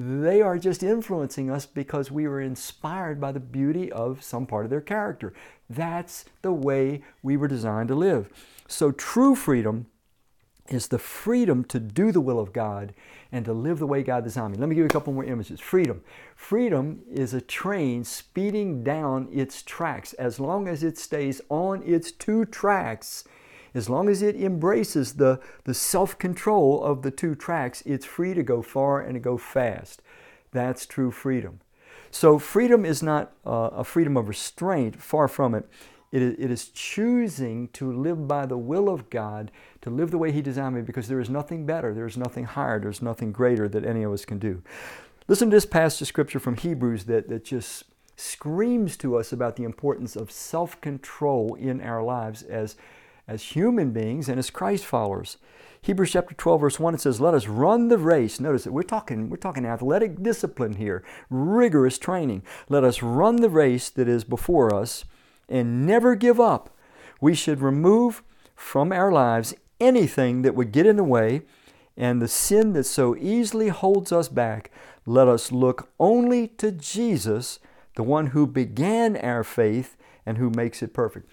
They 0.00 0.40
are 0.40 0.58
just 0.58 0.84
influencing 0.84 1.50
us 1.50 1.66
because 1.66 2.08
we 2.08 2.28
were 2.28 2.40
inspired 2.40 3.20
by 3.20 3.32
the 3.32 3.40
beauty 3.40 3.90
of 3.90 4.22
some 4.22 4.46
part 4.46 4.64
of 4.64 4.70
their 4.70 4.80
character. 4.80 5.32
That's 5.68 6.24
the 6.42 6.52
way 6.52 7.02
we 7.20 7.36
were 7.36 7.48
designed 7.48 7.88
to 7.88 7.96
live. 7.96 8.28
So, 8.68 8.92
true 8.92 9.34
freedom 9.34 9.86
is 10.68 10.86
the 10.86 11.00
freedom 11.00 11.64
to 11.64 11.80
do 11.80 12.12
the 12.12 12.20
will 12.20 12.38
of 12.38 12.52
God 12.52 12.94
and 13.32 13.44
to 13.44 13.52
live 13.52 13.80
the 13.80 13.88
way 13.88 14.04
God 14.04 14.22
designed 14.22 14.52
me. 14.52 14.58
Let 14.58 14.68
me 14.68 14.76
give 14.76 14.82
you 14.82 14.86
a 14.86 14.90
couple 14.90 15.12
more 15.12 15.24
images. 15.24 15.58
Freedom. 15.58 16.00
Freedom 16.36 17.02
is 17.10 17.34
a 17.34 17.40
train 17.40 18.04
speeding 18.04 18.84
down 18.84 19.28
its 19.32 19.64
tracks. 19.64 20.12
As 20.12 20.38
long 20.38 20.68
as 20.68 20.84
it 20.84 20.96
stays 20.96 21.40
on 21.48 21.82
its 21.82 22.12
two 22.12 22.44
tracks, 22.44 23.24
as 23.74 23.88
long 23.88 24.08
as 24.08 24.22
it 24.22 24.36
embraces 24.36 25.14
the, 25.14 25.40
the 25.64 25.74
self 25.74 26.18
control 26.18 26.82
of 26.82 27.02
the 27.02 27.10
two 27.10 27.34
tracks, 27.34 27.82
it's 27.86 28.06
free 28.06 28.34
to 28.34 28.42
go 28.42 28.62
far 28.62 29.00
and 29.00 29.14
to 29.14 29.20
go 29.20 29.36
fast. 29.36 30.02
That's 30.52 30.86
true 30.86 31.10
freedom. 31.10 31.60
So, 32.10 32.38
freedom 32.38 32.84
is 32.84 33.02
not 33.02 33.32
uh, 33.46 33.70
a 33.72 33.84
freedom 33.84 34.16
of 34.16 34.28
restraint, 34.28 35.00
far 35.02 35.28
from 35.28 35.54
it. 35.54 35.68
It 36.10 36.22
is, 36.22 36.36
it 36.38 36.50
is 36.50 36.68
choosing 36.68 37.68
to 37.68 37.92
live 37.92 38.26
by 38.26 38.46
the 38.46 38.56
will 38.56 38.88
of 38.88 39.10
God, 39.10 39.50
to 39.82 39.90
live 39.90 40.10
the 40.10 40.18
way 40.18 40.32
He 40.32 40.40
designed 40.40 40.74
me, 40.74 40.82
because 40.82 41.08
there 41.08 41.20
is 41.20 41.28
nothing 41.28 41.66
better, 41.66 41.92
there 41.92 42.06
is 42.06 42.16
nothing 42.16 42.44
higher, 42.44 42.80
there's 42.80 43.02
nothing 43.02 43.30
greater 43.30 43.68
that 43.68 43.84
any 43.84 44.02
of 44.02 44.12
us 44.12 44.24
can 44.24 44.38
do. 44.38 44.62
Listen 45.26 45.50
to 45.50 45.56
this 45.56 45.66
passage 45.66 46.02
of 46.02 46.08
Scripture 46.08 46.40
from 46.40 46.56
Hebrews 46.56 47.04
that, 47.04 47.28
that 47.28 47.44
just 47.44 47.84
screams 48.16 48.96
to 48.96 49.16
us 49.16 49.32
about 49.32 49.56
the 49.56 49.64
importance 49.64 50.16
of 50.16 50.30
self 50.32 50.80
control 50.80 51.54
in 51.54 51.82
our 51.82 52.02
lives 52.02 52.42
as 52.42 52.76
as 53.28 53.42
human 53.42 53.92
beings 53.92 54.28
and 54.28 54.38
as 54.38 54.50
Christ 54.50 54.86
followers. 54.86 55.36
Hebrews 55.82 56.12
chapter 56.12 56.34
12 56.34 56.60
verse 56.60 56.80
1 56.80 56.94
it 56.94 57.00
says 57.00 57.20
let 57.20 57.34
us 57.34 57.46
run 57.46 57.88
the 57.88 57.98
race. 57.98 58.40
Notice 58.40 58.64
that 58.64 58.72
we're 58.72 58.82
talking 58.82 59.30
we're 59.30 59.36
talking 59.36 59.64
athletic 59.64 60.22
discipline 60.22 60.74
here, 60.74 61.04
rigorous 61.30 61.98
training. 61.98 62.42
Let 62.68 62.82
us 62.82 63.02
run 63.02 63.36
the 63.36 63.50
race 63.50 63.90
that 63.90 64.08
is 64.08 64.24
before 64.24 64.74
us 64.74 65.04
and 65.48 65.86
never 65.86 66.16
give 66.16 66.40
up. 66.40 66.74
We 67.20 67.34
should 67.34 67.60
remove 67.60 68.22
from 68.56 68.92
our 68.92 69.12
lives 69.12 69.54
anything 69.78 70.42
that 70.42 70.54
would 70.54 70.72
get 70.72 70.86
in 70.86 70.96
the 70.96 71.04
way 71.04 71.42
and 71.96 72.20
the 72.20 72.28
sin 72.28 72.72
that 72.72 72.84
so 72.84 73.16
easily 73.16 73.68
holds 73.68 74.10
us 74.10 74.28
back. 74.28 74.70
Let 75.06 75.28
us 75.28 75.52
look 75.52 75.90
only 75.98 76.48
to 76.58 76.70
Jesus, 76.70 77.60
the 77.96 78.02
one 78.02 78.28
who 78.28 78.46
began 78.46 79.16
our 79.16 79.42
faith 79.42 79.96
and 80.26 80.38
who 80.38 80.50
makes 80.50 80.82
it 80.82 80.92
perfect 80.92 81.28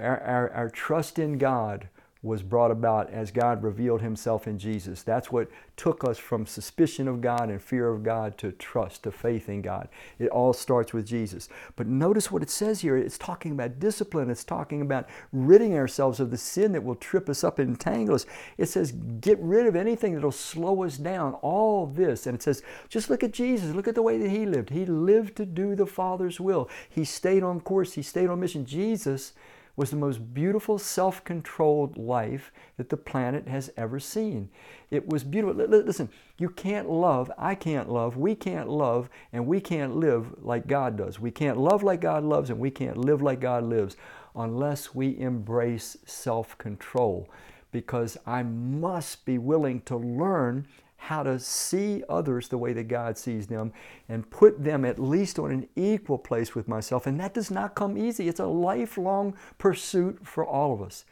our, 0.00 0.20
our, 0.20 0.50
our 0.52 0.70
trust 0.70 1.18
in 1.18 1.38
God 1.38 1.88
was 2.20 2.42
brought 2.42 2.72
about 2.72 3.08
as 3.10 3.30
God 3.30 3.62
revealed 3.62 4.02
Himself 4.02 4.48
in 4.48 4.58
Jesus. 4.58 5.04
That's 5.04 5.30
what 5.30 5.48
took 5.76 6.02
us 6.02 6.18
from 6.18 6.46
suspicion 6.46 7.06
of 7.06 7.20
God 7.20 7.48
and 7.48 7.62
fear 7.62 7.88
of 7.88 8.02
God 8.02 8.36
to 8.38 8.50
trust, 8.50 9.04
to 9.04 9.12
faith 9.12 9.48
in 9.48 9.62
God. 9.62 9.88
It 10.18 10.28
all 10.30 10.52
starts 10.52 10.92
with 10.92 11.06
Jesus. 11.06 11.48
But 11.76 11.86
notice 11.86 12.32
what 12.32 12.42
it 12.42 12.50
says 12.50 12.80
here 12.80 12.96
it's 12.96 13.18
talking 13.18 13.52
about 13.52 13.78
discipline, 13.78 14.30
it's 14.30 14.42
talking 14.42 14.80
about 14.82 15.08
ridding 15.32 15.76
ourselves 15.76 16.18
of 16.18 16.32
the 16.32 16.36
sin 16.36 16.72
that 16.72 16.82
will 16.82 16.96
trip 16.96 17.28
us 17.28 17.44
up 17.44 17.60
and 17.60 17.70
entangle 17.70 18.16
us. 18.16 18.26
It 18.56 18.66
says, 18.66 18.90
get 19.20 19.38
rid 19.38 19.66
of 19.66 19.76
anything 19.76 20.14
that 20.14 20.24
will 20.24 20.32
slow 20.32 20.82
us 20.82 20.96
down. 20.96 21.34
All 21.34 21.86
this. 21.86 22.26
And 22.26 22.34
it 22.34 22.42
says, 22.42 22.62
just 22.88 23.10
look 23.10 23.22
at 23.22 23.32
Jesus, 23.32 23.76
look 23.76 23.86
at 23.86 23.94
the 23.94 24.02
way 24.02 24.18
that 24.18 24.30
He 24.30 24.44
lived. 24.44 24.70
He 24.70 24.86
lived 24.86 25.36
to 25.36 25.46
do 25.46 25.76
the 25.76 25.86
Father's 25.86 26.40
will, 26.40 26.68
He 26.90 27.04
stayed 27.04 27.44
on 27.44 27.60
course, 27.60 27.92
He 27.92 28.02
stayed 28.02 28.28
on 28.28 28.40
mission. 28.40 28.66
Jesus 28.66 29.34
was 29.78 29.90
the 29.90 29.96
most 29.96 30.34
beautiful, 30.34 30.76
self 30.76 31.22
controlled 31.22 31.96
life 31.96 32.50
that 32.76 32.88
the 32.88 32.96
planet 32.96 33.46
has 33.46 33.70
ever 33.76 34.00
seen. 34.00 34.50
It 34.90 35.08
was 35.08 35.22
beautiful. 35.22 35.54
Listen, 35.66 36.08
you 36.36 36.48
can't 36.48 36.90
love, 36.90 37.30
I 37.38 37.54
can't 37.54 37.88
love, 37.88 38.16
we 38.16 38.34
can't 38.34 38.68
love, 38.68 39.08
and 39.32 39.46
we 39.46 39.60
can't 39.60 39.94
live 39.94 40.34
like 40.42 40.66
God 40.66 40.96
does. 40.96 41.20
We 41.20 41.30
can't 41.30 41.58
love 41.58 41.84
like 41.84 42.00
God 42.00 42.24
loves, 42.24 42.50
and 42.50 42.58
we 42.58 42.72
can't 42.72 42.96
live 42.96 43.22
like 43.22 43.38
God 43.38 43.62
lives 43.62 43.96
unless 44.34 44.96
we 44.96 45.16
embrace 45.16 45.96
self 46.04 46.58
control. 46.58 47.28
Because 47.70 48.18
I 48.26 48.42
must 48.42 49.24
be 49.24 49.38
willing 49.38 49.82
to 49.82 49.96
learn 49.96 50.66
how 50.98 51.22
to 51.22 51.38
see 51.38 52.02
others 52.08 52.48
the 52.48 52.58
way 52.58 52.72
that 52.72 52.88
God 52.88 53.16
sees 53.16 53.46
them 53.46 53.72
and 54.08 54.28
put 54.30 54.62
them 54.62 54.84
at 54.84 54.98
least 54.98 55.38
on 55.38 55.50
an 55.50 55.68
equal 55.76 56.18
place 56.18 56.54
with 56.54 56.68
myself. 56.68 57.06
And 57.06 57.18
that 57.20 57.32
does 57.32 57.50
not 57.50 57.74
come 57.74 57.96
easy. 57.96 58.28
It's 58.28 58.40
a 58.40 58.46
lifelong 58.46 59.34
pursuit 59.56 60.26
for 60.26 60.44
all 60.44 60.74
of 60.74 60.82
us, 60.82 61.04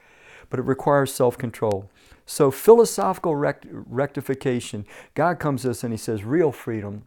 but 0.51 0.59
it 0.59 0.65
requires 0.65 1.15
self 1.15 1.39
control. 1.39 1.89
So, 2.27 2.51
philosophical 2.51 3.37
rect- 3.37 3.67
rectification 3.71 4.85
God 5.15 5.39
comes 5.39 5.63
to 5.63 5.71
us 5.71 5.85
and 5.85 5.93
He 5.93 5.99
says, 5.99 6.25
real 6.25 6.51
freedom 6.51 7.05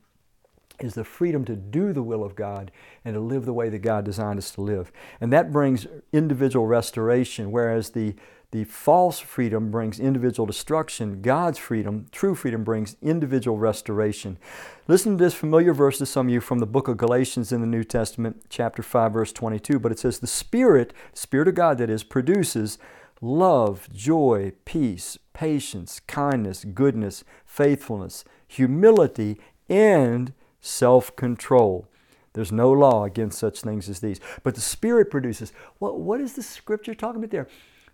is 0.79 0.93
the 0.93 1.03
freedom 1.03 1.43
to 1.45 1.57
do 1.57 1.91
the 1.91 2.01
will 2.01 2.23
of 2.23 2.35
God 2.35 2.71
and 3.03 3.13
to 3.13 3.19
live 3.19 3.45
the 3.45 3.53
way 3.53 3.67
that 3.67 3.79
God 3.79 4.05
designed 4.05 4.39
us 4.39 4.51
to 4.51 4.61
live. 4.61 4.93
And 5.19 5.31
that 5.33 5.51
brings 5.51 5.85
individual 6.13 6.65
restoration, 6.65 7.51
whereas 7.51 7.89
the 7.89 8.15
the 8.51 8.63
false 8.63 9.19
freedom 9.19 9.69
brings 9.69 9.99
individual 9.99 10.47
destruction. 10.47 11.21
God's 11.21 11.59
freedom, 11.59 12.07
true 12.11 12.33
freedom, 12.33 12.63
brings 12.63 12.95
individual 12.99 13.59
restoration. 13.59 14.39
Listen 14.87 15.17
to 15.17 15.23
this 15.23 15.35
familiar 15.35 15.71
verse 15.71 15.99
to 15.99 16.07
some 16.07 16.27
of 16.27 16.33
you 16.33 16.41
from 16.41 16.57
the 16.57 16.65
book 16.65 16.87
of 16.87 16.97
Galatians 16.97 17.51
in 17.51 17.61
the 17.61 17.67
New 17.67 17.83
Testament, 17.83 18.45
chapter 18.49 18.81
5, 18.81 19.13
verse 19.13 19.31
22. 19.31 19.77
But 19.77 19.91
it 19.91 19.99
says, 19.99 20.17
The 20.17 20.25
Spirit, 20.25 20.93
Spirit 21.13 21.47
of 21.47 21.53
God 21.53 21.77
that 21.77 21.91
is, 21.91 22.03
produces 22.03 22.79
love, 23.21 23.87
joy, 23.93 24.53
peace, 24.65 25.19
patience, 25.33 25.99
kindness, 26.07 26.65
goodness, 26.65 27.23
faithfulness, 27.45 28.25
humility, 28.47 29.39
and 29.69 30.33
self 30.59 31.15
control. 31.15 31.87
There's 32.33 32.51
no 32.51 32.71
law 32.71 33.03
against 33.03 33.37
such 33.37 33.61
things 33.61 33.89
as 33.89 33.99
these. 33.99 34.19
But 34.41 34.55
the 34.55 34.61
Spirit 34.61 35.11
produces. 35.11 35.53
What, 35.77 35.99
what 35.99 36.19
is 36.19 36.33
the 36.33 36.41
scripture 36.41 36.95
talking 36.95 37.19
about 37.19 37.29
there? 37.31 37.47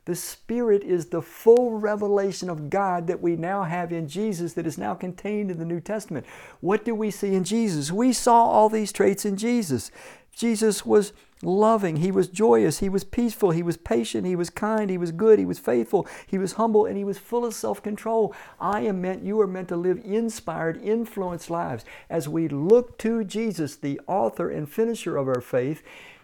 The 0.05 0.15
Spirit 0.15 0.83
is 0.83 1.07
the 1.07 1.21
full 1.21 1.79
revelation 1.79 2.49
of 2.49 2.69
God 2.69 3.07
that 3.07 3.21
we 3.21 3.35
now 3.35 3.63
have 3.63 3.91
in 3.91 4.07
Jesus 4.07 4.53
that 4.53 4.67
is 4.67 4.77
now 4.77 4.93
contained 4.93 5.49
in 5.49 5.57
the 5.57 5.65
New 5.65 5.79
Testament. 5.79 6.27
What 6.61 6.85
do 6.85 6.93
we 6.93 7.09
see 7.09 7.33
in 7.33 7.43
Jesus? 7.43 7.91
We 7.91 8.13
saw 8.13 8.45
all 8.45 8.69
these 8.69 8.91
traits 8.91 9.25
in 9.25 9.35
Jesus. 9.35 9.89
Jesus 10.35 10.85
was 10.85 11.13
loving, 11.41 11.97
he 11.97 12.11
was 12.11 12.27
joyous, 12.27 12.79
he 12.79 12.89
was 12.89 13.03
peaceful, 13.03 13.51
he 13.51 13.63
was 13.63 13.77
patient, 13.77 14.27
he 14.27 14.35
was 14.35 14.49
kind, 14.49 14.89
he 14.89 14.97
was 14.97 15.11
good, 15.11 15.39
he 15.39 15.45
was 15.45 15.59
faithful, 15.59 16.07
he 16.27 16.37
was 16.37 16.53
humble, 16.53 16.85
and 16.85 16.97
he 16.97 17.03
was 17.03 17.17
full 17.17 17.45
of 17.45 17.53
self 17.53 17.81
control. 17.81 18.35
I 18.59 18.81
am 18.81 19.01
meant, 19.01 19.23
you 19.23 19.39
are 19.39 19.47
meant 19.47 19.69
to 19.69 19.77
live 19.77 20.01
inspired, 20.03 20.81
influenced 20.83 21.49
lives. 21.49 21.85
As 22.09 22.27
we 22.27 22.47
look 22.47 22.97
to 22.99 23.23
Jesus, 23.23 23.75
the 23.75 23.99
author 24.07 24.49
and 24.49 24.69
finisher 24.69 25.17
of 25.17 25.27
our 25.27 25.41
faith, 25.41 25.81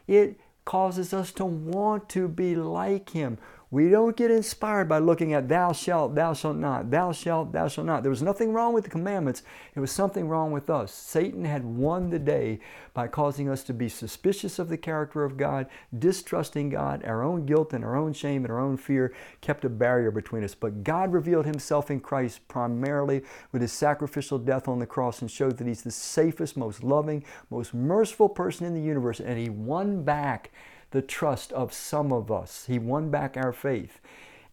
it 0.08 0.40
causes 0.66 1.14
us 1.14 1.32
to 1.34 1.46
want 1.46 2.10
to 2.10 2.28
be 2.28 2.56
like 2.56 3.12
him. 3.12 3.38
We 3.72 3.88
don't 3.88 4.18
get 4.18 4.30
inspired 4.32 4.90
by 4.90 4.98
looking 4.98 5.34
at 5.34 5.48
thou 5.48 5.72
shalt, 5.72 6.14
thou 6.14 6.34
shalt 6.34 6.58
not, 6.58 6.92
thou 6.92 7.14
shalt, 7.14 7.54
thou 7.54 7.70
shalt 7.70 7.88
not. 7.88 8.04
There 8.04 8.10
was 8.10 8.22
nothing 8.22 8.52
wrong 8.52 8.74
with 8.74 8.84
the 8.84 8.90
commandments. 8.90 9.44
It 9.74 9.80
was 9.80 9.94
something 9.94 10.28
wrong 10.28 10.52
with 10.52 10.70
us. 10.70 10.94
Satan 10.94 11.46
had 11.46 11.64
won 11.64 12.10
the 12.10 12.20
day 12.20 12.60
by 12.94 13.08
causing 13.08 13.48
us 13.48 13.64
to 13.64 13.74
be 13.74 13.88
suspicious 13.88 14.60
of 14.60 14.68
the 14.68 14.76
character 14.76 15.24
of 15.24 15.38
God, 15.38 15.68
distrusting 15.98 16.68
God. 16.68 17.06
Our 17.06 17.24
own 17.24 17.46
guilt 17.46 17.72
and 17.72 17.86
our 17.86 17.96
own 17.96 18.12
shame 18.12 18.44
and 18.44 18.52
our 18.52 18.60
own 18.60 18.76
fear 18.76 19.14
kept 19.40 19.64
a 19.64 19.70
barrier 19.70 20.12
between 20.12 20.44
us. 20.44 20.54
But 20.54 20.84
God 20.84 21.14
revealed 21.14 21.46
himself 21.46 21.90
in 21.90 22.02
Christ 22.02 22.46
primarily 22.50 23.22
with 23.54 23.62
his 23.62 23.72
sacrificial 23.72 24.38
death 24.38 24.68
on 24.68 24.80
the 24.80 24.86
cross 24.86 25.22
and 25.22 25.32
showed 25.32 25.58
that 25.60 25.68
he's 25.68 25.84
the 25.84 25.92
safest, 25.92 26.58
most 26.58 26.84
loving, 26.84 27.24
most 27.50 27.74
merciful 27.74 28.28
person 28.28 28.66
in 28.66 28.74
the 28.74 28.82
universe. 28.82 29.22
And 29.22 29.40
he 29.40 29.50
won 29.50 30.04
back 30.04 30.52
the 30.92 31.02
trust 31.02 31.52
of 31.54 31.74
some 31.74 32.14
of 32.14 32.32
us. 32.32 32.66
He 32.68 32.80
won 32.80 33.10
back 33.10 33.36
our 33.36 33.52
faith. 33.54 34.00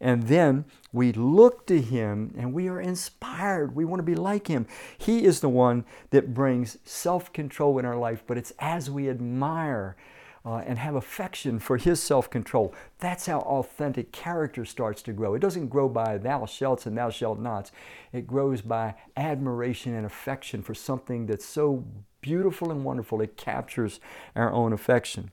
And 0.01 0.25
then 0.25 0.65
we 0.93 1.13
look 1.13 1.67
to 1.67 1.81
Him 1.81 2.33
and 2.39 2.53
we 2.53 2.69
are 2.69 2.81
inspired. 2.81 3.75
We 3.75 3.85
want 3.85 3.99
to 3.99 4.05
be 4.05 4.15
like 4.15 4.47
Him. 4.47 4.67
He 4.97 5.25
is 5.25 5.41
the 5.41 5.49
one 5.49 5.85
that 6.11 6.35
brings 6.35 6.79
self 6.85 7.33
control 7.33 7.79
in 7.79 7.85
our 7.85 7.97
life, 7.97 8.23
but 8.27 8.39
it's 8.39 8.53
as 8.61 8.91
we 8.91 9.11
admire 9.11 9.97
uh, 10.45 10.59
and 10.59 10.79
have 10.79 10.95
affection 10.95 11.59
for 11.59 11.77
His 11.77 12.01
self 12.01 12.31
control. 12.31 12.73
That's 13.01 13.27
how 13.27 13.41
authentic 13.41 14.13
character 14.13 14.65
starts 14.65 15.03
to 15.03 15.13
grow. 15.13 15.35
It 15.35 15.41
doesn't 15.41 15.69
grow 15.69 15.89
by 15.89 16.17
thou 16.19 16.47
shalt 16.47 16.87
and 16.87 16.97
thou 16.97 17.11
shalt 17.11 17.41
nots, 17.41 17.73
it 18.13 18.27
grows 18.27 18.63
by 18.63 18.95
admiration 19.17 19.95
and 19.95 20.07
affection 20.07 20.63
for 20.63 20.75
something 20.75 21.27
that's 21.27 21.45
so 21.45 21.85
beautiful 22.21 22.71
and 22.71 22.85
wonderful, 22.85 23.21
it 23.21 23.37
captures 23.37 24.01
our 24.37 24.53
own 24.53 24.73
affection. 24.73 25.31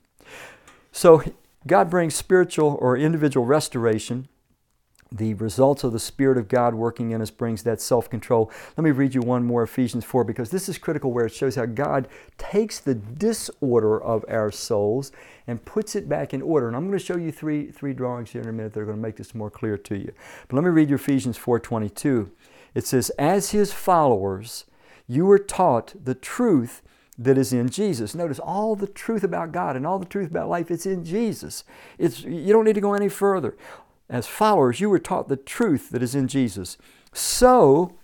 So 0.96 1.22
God 1.66 1.90
brings 1.90 2.14
spiritual 2.14 2.78
or 2.80 2.96
individual 2.96 3.44
restoration. 3.44 4.28
The 5.12 5.34
results 5.34 5.84
of 5.84 5.92
the 5.92 5.98
Spirit 5.98 6.38
of 6.38 6.48
God 6.48 6.74
working 6.74 7.10
in 7.10 7.20
us 7.20 7.30
brings 7.30 7.64
that 7.64 7.82
self 7.82 8.08
control. 8.08 8.50
Let 8.78 8.84
me 8.84 8.92
read 8.92 9.14
you 9.14 9.20
one 9.20 9.44
more 9.44 9.62
Ephesians 9.62 10.06
4 10.06 10.24
because 10.24 10.48
this 10.48 10.70
is 10.70 10.78
critical 10.78 11.12
where 11.12 11.26
it 11.26 11.34
shows 11.34 11.56
how 11.56 11.66
God 11.66 12.08
takes 12.38 12.80
the 12.80 12.94
disorder 12.94 14.02
of 14.02 14.24
our 14.26 14.50
souls 14.50 15.12
and 15.46 15.62
puts 15.66 15.96
it 15.96 16.08
back 16.08 16.32
in 16.32 16.40
order. 16.40 16.66
And 16.66 16.74
I'm 16.74 16.86
going 16.86 16.98
to 16.98 17.04
show 17.04 17.18
you 17.18 17.30
three, 17.30 17.70
three 17.70 17.92
drawings 17.92 18.30
here 18.30 18.40
in 18.40 18.48
a 18.48 18.52
minute 18.52 18.72
that 18.72 18.80
are 18.80 18.86
going 18.86 18.96
to 18.96 19.02
make 19.02 19.16
this 19.16 19.34
more 19.34 19.50
clear 19.50 19.76
to 19.76 19.98
you. 19.98 20.12
But 20.48 20.56
let 20.56 20.64
me 20.64 20.70
read 20.70 20.88
you 20.88 20.94
Ephesians 20.94 21.36
4:22. 21.36 22.30
It 22.74 22.86
says, 22.86 23.10
As 23.18 23.50
his 23.50 23.70
followers, 23.70 24.64
you 25.06 25.26
were 25.26 25.38
taught 25.38 25.92
the 26.02 26.14
truth 26.14 26.80
that 27.18 27.38
is 27.38 27.52
in 27.52 27.68
Jesus. 27.68 28.14
Notice 28.14 28.38
all 28.38 28.76
the 28.76 28.86
truth 28.86 29.24
about 29.24 29.52
God 29.52 29.76
and 29.76 29.86
all 29.86 29.98
the 29.98 30.04
truth 30.04 30.30
about 30.30 30.48
life, 30.48 30.70
it's 30.70 30.86
in 30.86 31.04
Jesus. 31.04 31.64
It's, 31.98 32.22
you 32.22 32.52
don't 32.52 32.64
need 32.64 32.74
to 32.74 32.80
go 32.80 32.94
any 32.94 33.08
further. 33.08 33.56
As 34.08 34.26
followers, 34.26 34.80
you 34.80 34.90
were 34.90 34.98
taught 34.98 35.28
the 35.28 35.36
truth 35.36 35.90
that 35.90 36.02
is 36.02 36.14
in 36.14 36.28
Jesus. 36.28 36.76
So, 37.12 37.96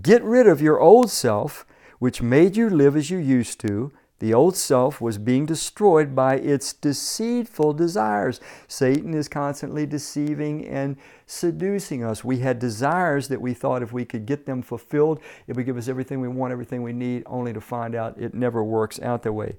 get 0.00 0.22
rid 0.22 0.46
of 0.46 0.62
your 0.62 0.80
old 0.80 1.10
self, 1.10 1.66
which 1.98 2.22
made 2.22 2.56
you 2.56 2.70
live 2.70 2.96
as 2.96 3.10
you 3.10 3.18
used 3.18 3.60
to, 3.60 3.92
the 4.22 4.32
old 4.32 4.56
self 4.56 5.00
was 5.00 5.18
being 5.18 5.46
destroyed 5.46 6.14
by 6.14 6.36
its 6.36 6.72
deceitful 6.74 7.72
desires. 7.72 8.40
Satan 8.68 9.14
is 9.14 9.28
constantly 9.28 9.84
deceiving 9.84 10.64
and 10.64 10.96
seducing 11.26 12.04
us. 12.04 12.22
We 12.22 12.38
had 12.38 12.60
desires 12.60 13.26
that 13.26 13.40
we 13.40 13.52
thought 13.52 13.82
if 13.82 13.92
we 13.92 14.04
could 14.04 14.24
get 14.24 14.46
them 14.46 14.62
fulfilled, 14.62 15.18
it 15.48 15.56
would 15.56 15.66
give 15.66 15.76
us 15.76 15.88
everything 15.88 16.20
we 16.20 16.28
want, 16.28 16.52
everything 16.52 16.84
we 16.84 16.92
need, 16.92 17.24
only 17.26 17.52
to 17.52 17.60
find 17.60 17.96
out 17.96 18.16
it 18.16 18.32
never 18.32 18.62
works 18.62 19.00
out 19.00 19.24
that 19.24 19.32
way. 19.32 19.56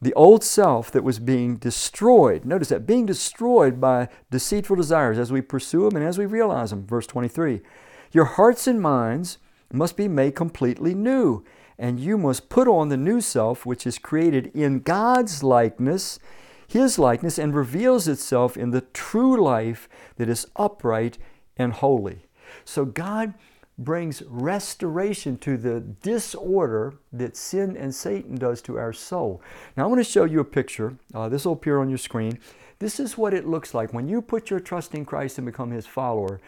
The 0.00 0.14
old 0.14 0.42
self 0.42 0.90
that 0.90 1.04
was 1.04 1.20
being 1.20 1.54
destroyed, 1.54 2.44
notice 2.44 2.70
that, 2.70 2.84
being 2.84 3.06
destroyed 3.06 3.80
by 3.80 4.08
deceitful 4.32 4.74
desires 4.74 5.16
as 5.16 5.30
we 5.30 5.42
pursue 5.42 5.88
them 5.88 5.94
and 5.94 6.04
as 6.04 6.18
we 6.18 6.26
realize 6.26 6.70
them. 6.70 6.84
Verse 6.88 7.06
23 7.06 7.60
Your 8.10 8.24
hearts 8.24 8.66
and 8.66 8.82
minds 8.82 9.38
must 9.72 9.96
be 9.96 10.08
made 10.08 10.34
completely 10.34 10.92
new 10.92 11.44
and 11.78 11.98
you 11.98 12.18
must 12.18 12.48
put 12.48 12.68
on 12.68 12.88
the 12.88 12.96
new 12.96 13.20
self, 13.20 13.66
which 13.66 13.86
is 13.86 13.98
created 13.98 14.50
in 14.54 14.80
God's 14.80 15.42
likeness, 15.42 16.18
His 16.66 16.98
likeness, 16.98 17.38
and 17.38 17.54
reveals 17.54 18.08
itself 18.08 18.56
in 18.56 18.70
the 18.70 18.80
true 18.80 19.42
life 19.42 19.88
that 20.16 20.28
is 20.28 20.46
upright 20.56 21.18
and 21.56 21.72
holy. 21.72 22.26
So 22.64 22.84
God 22.84 23.34
brings 23.78 24.22
restoration 24.26 25.36
to 25.38 25.56
the 25.56 25.80
disorder 25.80 26.94
that 27.12 27.36
sin 27.36 27.76
and 27.76 27.94
Satan 27.94 28.36
does 28.36 28.62
to 28.62 28.78
our 28.78 28.92
soul. 28.92 29.42
Now, 29.76 29.84
I 29.84 29.86
want 29.86 30.00
to 30.00 30.10
show 30.10 30.24
you 30.24 30.40
a 30.40 30.44
picture. 30.44 30.96
Uh, 31.14 31.28
this 31.28 31.44
will 31.44 31.54
appear 31.54 31.80
on 31.80 31.88
your 31.88 31.98
screen. 31.98 32.38
This 32.78 33.00
is 33.00 33.16
what 33.16 33.34
it 33.34 33.46
looks 33.46 33.74
like 33.74 33.92
when 33.92 34.08
you 34.08 34.20
put 34.20 34.50
your 34.50 34.60
trust 34.60 34.94
in 34.94 35.04
Christ 35.04 35.38
and 35.38 35.46
become 35.46 35.70
His 35.70 35.86
follower. 35.86 36.40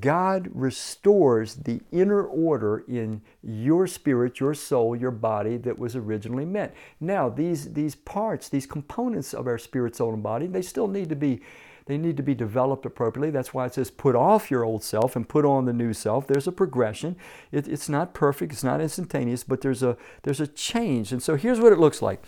God 0.00 0.48
restores 0.52 1.56
the 1.56 1.80
inner 1.90 2.24
order 2.24 2.84
in 2.86 3.20
your 3.42 3.88
spirit, 3.88 4.38
your 4.38 4.54
soul, 4.54 4.94
your 4.94 5.10
body 5.10 5.56
that 5.56 5.78
was 5.78 5.96
originally 5.96 6.44
meant. 6.44 6.72
Now, 7.00 7.28
these, 7.28 7.72
these 7.72 7.96
parts, 7.96 8.48
these 8.48 8.66
components 8.66 9.34
of 9.34 9.48
our 9.48 9.58
spirit, 9.58 9.96
soul, 9.96 10.14
and 10.14 10.22
body, 10.22 10.46
they 10.46 10.62
still 10.62 10.88
need 10.88 11.08
to 11.08 11.16
be 11.16 11.40
they 11.86 11.98
need 11.98 12.16
to 12.16 12.22
be 12.22 12.34
developed 12.34 12.86
appropriately. 12.86 13.30
That's 13.30 13.52
why 13.52 13.66
it 13.66 13.74
says 13.74 13.90
put 13.90 14.14
off 14.14 14.52
your 14.52 14.64
old 14.64 14.84
self 14.84 15.16
and 15.16 15.28
put 15.28 15.44
on 15.44 15.64
the 15.64 15.72
new 15.72 15.92
self. 15.92 16.28
There's 16.28 16.46
a 16.46 16.52
progression. 16.52 17.16
It, 17.50 17.66
it's 17.66 17.88
not 17.88 18.14
perfect, 18.14 18.52
it's 18.52 18.62
not 18.62 18.80
instantaneous, 18.80 19.42
but 19.42 19.62
there's 19.62 19.82
a 19.82 19.96
there's 20.22 20.40
a 20.40 20.46
change. 20.46 21.10
And 21.10 21.20
so 21.20 21.34
here's 21.34 21.60
what 21.60 21.72
it 21.72 21.80
looks 21.80 22.00
like. 22.00 22.22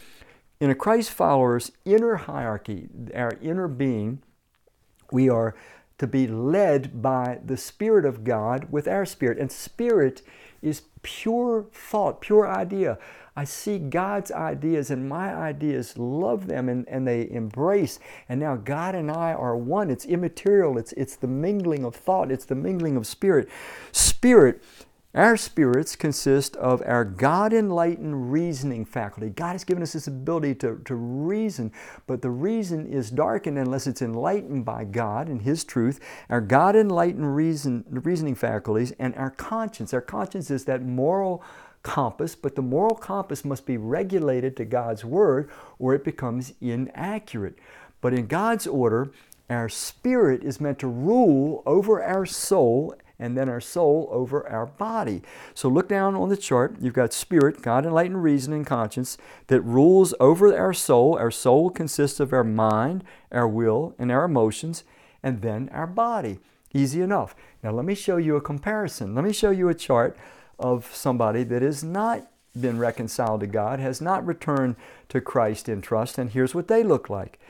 In 0.61 0.71
a 0.71 0.75
Christ 0.75 1.11
follower's 1.11 1.71
inner 1.85 2.17
hierarchy, 2.17 2.89
our 3.15 3.39
inner 3.41 3.69
being, 3.69 4.23
we 5.13 5.29
are 5.29 5.55
to 5.99 6.07
be 6.07 6.27
led 6.27 7.01
by 7.03 7.39
the 7.45 7.57
Spirit 7.57 8.05
of 8.05 8.25
God 8.25 8.69
with 8.71 8.89
our 8.89 9.07
spirit. 9.07 9.39
And 9.39 9.51
spirit 9.51 10.23
is 10.61 10.83
pure 11.03 11.67
thought, 11.73 12.21
pure 12.21 12.49
idea. 12.49 12.99
I 13.37 13.45
see 13.45 13.79
God's 13.79 14.31
ideas 14.31 14.91
and 14.91 15.09
my 15.09 15.35
ideas, 15.35 15.99
love 15.99 16.47
them 16.47 16.69
and, 16.69 16.89
and 16.89 17.07
they 17.07 17.29
embrace. 17.31 17.99
And 18.29 18.39
now 18.39 18.57
God 18.57 18.95
and 18.95 19.11
I 19.11 19.33
are 19.33 19.57
one. 19.57 19.91
It's 19.91 20.05
immaterial, 20.05 20.79
it's, 20.79 20.93
it's 20.93 21.17
the 21.17 21.27
mingling 21.27 21.85
of 21.85 21.97
thought, 21.97 22.31
it's 22.31 22.45
the 22.45 22.55
mingling 22.55 22.97
of 22.97 23.07
spirit. 23.07 23.49
Spirit 23.93 24.63
our 25.15 25.37
spirits 25.37 25.95
consist 25.95 26.57
of 26.57 26.83
our 26.85 27.05
God 27.05 27.53
enlightened 27.53 28.33
reasoning 28.33 28.85
faculty. 28.85 29.31
God 29.31 29.53
has 29.53 29.63
given 29.63 29.83
us 29.83 29.93
this 29.93 30.09
ability 30.09 30.57
to, 30.57 30.81
to 30.85 30.95
reason, 30.95 31.71
but 32.07 32.21
the 32.21 32.31
reason 32.31 32.87
is 32.87 33.11
darkened 33.11 33.57
unless 33.57 33.87
it's 33.87 34.03
enlightened 34.03 34.65
by 34.65 34.85
God 34.85 35.29
and 35.29 35.43
His 35.43 35.63
truth. 35.63 36.01
Our 36.29 36.41
God 36.41 36.75
enlightened 36.75 37.37
reason, 37.37 37.85
reasoning 37.89 38.35
faculties 38.35 38.93
and 38.99 39.15
our 39.15 39.31
conscience. 39.31 39.95
Our 39.95 40.01
conscience 40.01 40.51
is 40.51 40.65
that 40.65 40.83
moral 40.83 41.45
compass, 41.85 42.35
but 42.35 42.57
the 42.57 42.63
moral 42.63 42.97
compass 42.97 43.45
must 43.45 43.67
be 43.67 43.77
regulated 43.77 44.57
to 44.57 44.65
God's 44.65 45.05
Word 45.05 45.49
or 45.79 45.95
it 45.95 46.03
becomes 46.03 46.55
inaccurate. 46.61 47.57
But 48.01 48.15
in 48.15 48.27
God's 48.27 48.67
order, 48.67 49.13
our 49.49 49.69
spirit 49.69 50.43
is 50.43 50.61
meant 50.61 50.79
to 50.81 50.89
rule 50.89 51.63
over 51.67 52.03
our 52.03 52.27
soul 52.27 52.97
and 53.19 53.37
then 53.37 53.49
our 53.49 53.61
soul 53.61 54.09
over 54.11 54.47
our 54.49 54.67
body. 54.67 55.23
So 55.55 55.69
look 55.69 55.89
down 55.89 56.15
on 56.15 56.29
the 56.29 56.37
chart. 56.37 56.77
You've 56.81 56.95
got 56.95 57.13
spirit, 57.13 57.63
God, 57.63 57.87
enlightened 57.87 58.23
reason, 58.23 58.53
and 58.53 58.67
conscience 58.67 59.17
that 59.47 59.61
rules 59.63 60.15
over 60.21 60.57
our 60.57 60.75
soul. 60.75 61.17
Our 61.17 61.31
soul 61.31 61.71
consists 61.71 62.21
of 62.21 62.33
our 62.33 62.45
mind, 62.45 63.05
our 63.31 63.49
will, 63.49 63.95
and 63.99 64.11
our 64.11 64.25
emotions, 64.25 64.85
and 65.23 65.43
then 65.43 65.69
our 65.73 65.87
body. 65.87 66.41
Easy 66.73 67.01
enough. 67.01 67.37
Now 67.63 67.71
let 67.71 67.85
me 67.85 67.95
show 67.95 68.17
you 68.17 68.37
a 68.37 68.41
comparison. 68.41 69.15
Let 69.15 69.25
me 69.25 69.33
show 69.33 69.51
you 69.51 69.69
a 69.69 69.75
chart 69.75 70.17
of 70.59 70.95
somebody 70.95 71.45
that 71.45 71.63
has 71.63 71.85
not 71.85 72.29
been 72.61 72.79
reconciled 72.79 73.41
to 73.41 73.47
God, 73.47 73.81
has 73.81 74.01
not 74.01 74.27
returned 74.27 74.77
to 75.09 75.21
Christ 75.21 75.69
in 75.69 75.81
trust, 75.81 76.19
and 76.19 76.31
here's 76.31 76.55
what 76.55 76.69
they 76.69 76.83
look 76.83 77.09
like. 77.09 77.41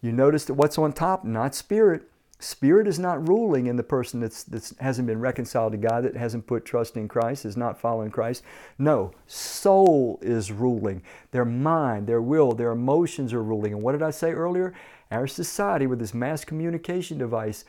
You 0.00 0.12
notice 0.12 0.44
that 0.46 0.54
what's 0.54 0.78
on 0.78 0.92
top? 0.92 1.24
Not 1.24 1.54
spirit. 1.54 2.08
Spirit 2.42 2.88
is 2.88 2.98
not 2.98 3.28
ruling 3.28 3.66
in 3.66 3.76
the 3.76 3.82
person 3.84 4.18
that's, 4.18 4.42
that 4.44 4.72
hasn't 4.80 5.06
been 5.06 5.20
reconciled 5.20 5.72
to 5.72 5.78
God, 5.78 6.04
that 6.04 6.16
hasn't 6.16 6.46
put 6.46 6.64
trust 6.64 6.96
in 6.96 7.06
Christ, 7.06 7.44
is 7.44 7.56
not 7.56 7.80
following 7.80 8.10
Christ. 8.10 8.42
No, 8.78 9.12
soul 9.28 10.18
is 10.22 10.50
ruling. 10.50 11.02
Their 11.30 11.44
mind, 11.44 12.08
their 12.08 12.20
will, 12.20 12.52
their 12.52 12.72
emotions 12.72 13.32
are 13.32 13.42
ruling. 13.42 13.72
And 13.72 13.82
what 13.82 13.92
did 13.92 14.02
I 14.02 14.10
say 14.10 14.32
earlier? 14.32 14.74
Our 15.12 15.28
society, 15.28 15.86
with 15.86 16.00
this 16.00 16.14
mass 16.14 16.44
communication 16.44 17.16
device, 17.16 17.64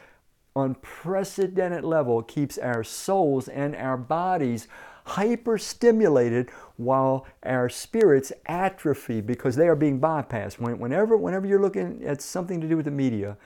on 0.56 0.70
unprecedented 0.70 1.84
level, 1.84 2.24
keeps 2.24 2.58
our 2.58 2.84
souls 2.84 3.48
and 3.48 3.76
our 3.76 3.98
bodies 3.98 4.68
hyper 5.06 5.58
stimulated 5.58 6.50
while 6.78 7.28
our 7.44 7.70
spirits 7.70 8.32
atrophy 8.46 9.22
because 9.22 9.56
they 9.56 9.68
are 9.68 9.76
being 9.76 10.00
bypassed. 10.00 10.60
Whenever, 10.60 11.18
whenever 11.18 11.46
you're 11.46 11.62
looking 11.62 12.04
at 12.06 12.22
something 12.22 12.62
to 12.62 12.68
do 12.68 12.78
with 12.78 12.86
the 12.86 12.92
media, 12.92 13.38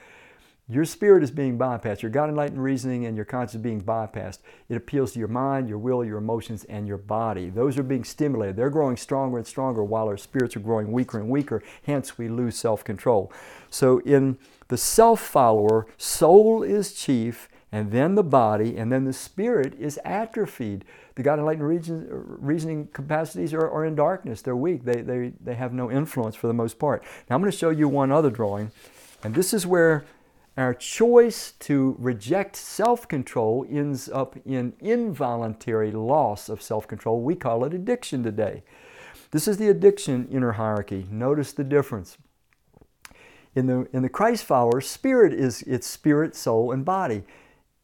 your 0.70 0.84
spirit 0.84 1.22
is 1.22 1.30
being 1.30 1.58
bypassed. 1.58 2.02
Your 2.02 2.10
God 2.10 2.28
enlightened 2.28 2.62
reasoning 2.62 3.06
and 3.06 3.16
your 3.16 3.24
conscience 3.24 3.62
being 3.62 3.80
bypassed. 3.80 4.40
It 4.68 4.76
appeals 4.76 5.12
to 5.12 5.18
your 5.18 5.28
mind, 5.28 5.66
your 5.68 5.78
will, 5.78 6.04
your 6.04 6.18
emotions, 6.18 6.64
and 6.64 6.86
your 6.86 6.98
body. 6.98 7.48
Those 7.48 7.78
are 7.78 7.82
being 7.82 8.04
stimulated. 8.04 8.56
They're 8.56 8.68
growing 8.68 8.98
stronger 8.98 9.38
and 9.38 9.46
stronger 9.46 9.82
while 9.82 10.08
our 10.08 10.18
spirits 10.18 10.56
are 10.56 10.60
growing 10.60 10.92
weaker 10.92 11.18
and 11.18 11.30
weaker. 11.30 11.62
Hence, 11.84 12.18
we 12.18 12.28
lose 12.28 12.56
self 12.56 12.84
control. 12.84 13.32
So, 13.70 14.00
in 14.00 14.36
the 14.68 14.76
self 14.76 15.20
follower, 15.20 15.86
soul 15.96 16.62
is 16.62 16.92
chief, 16.92 17.48
and 17.72 17.90
then 17.90 18.14
the 18.14 18.22
body, 18.22 18.76
and 18.76 18.92
then 18.92 19.04
the 19.04 19.14
spirit 19.14 19.74
is 19.78 19.98
atrophied. 20.04 20.84
The 21.14 21.22
God 21.22 21.38
enlightened 21.38 21.66
reason, 21.66 22.06
reasoning 22.10 22.88
capacities 22.92 23.54
are, 23.54 23.68
are 23.68 23.86
in 23.86 23.94
darkness. 23.94 24.42
They're 24.42 24.54
weak. 24.54 24.84
They, 24.84 25.00
they, 25.00 25.32
they 25.42 25.54
have 25.54 25.72
no 25.72 25.90
influence 25.90 26.36
for 26.36 26.46
the 26.46 26.54
most 26.54 26.78
part. 26.78 27.02
Now, 27.28 27.36
I'm 27.36 27.42
going 27.42 27.50
to 27.50 27.56
show 27.56 27.70
you 27.70 27.88
one 27.88 28.12
other 28.12 28.30
drawing, 28.30 28.70
and 29.24 29.34
this 29.34 29.54
is 29.54 29.66
where 29.66 30.04
our 30.58 30.74
choice 30.74 31.52
to 31.60 31.94
reject 31.98 32.56
self 32.56 33.06
control 33.06 33.64
ends 33.70 34.08
up 34.08 34.36
in 34.44 34.74
involuntary 34.80 35.92
loss 35.92 36.48
of 36.48 36.60
self 36.60 36.88
control. 36.88 37.22
We 37.22 37.36
call 37.36 37.64
it 37.64 37.72
addiction 37.72 38.22
today. 38.24 38.64
This 39.30 39.46
is 39.46 39.58
the 39.58 39.68
addiction 39.68 40.26
inner 40.30 40.52
hierarchy. 40.52 41.06
Notice 41.10 41.52
the 41.52 41.64
difference. 41.64 42.18
In 43.54 43.66
the, 43.66 43.88
in 43.92 44.02
the 44.02 44.08
Christ 44.08 44.44
follower, 44.44 44.80
spirit 44.80 45.32
is 45.32 45.62
its 45.62 45.86
spirit, 45.86 46.34
soul, 46.34 46.72
and 46.72 46.84
body. 46.84 47.22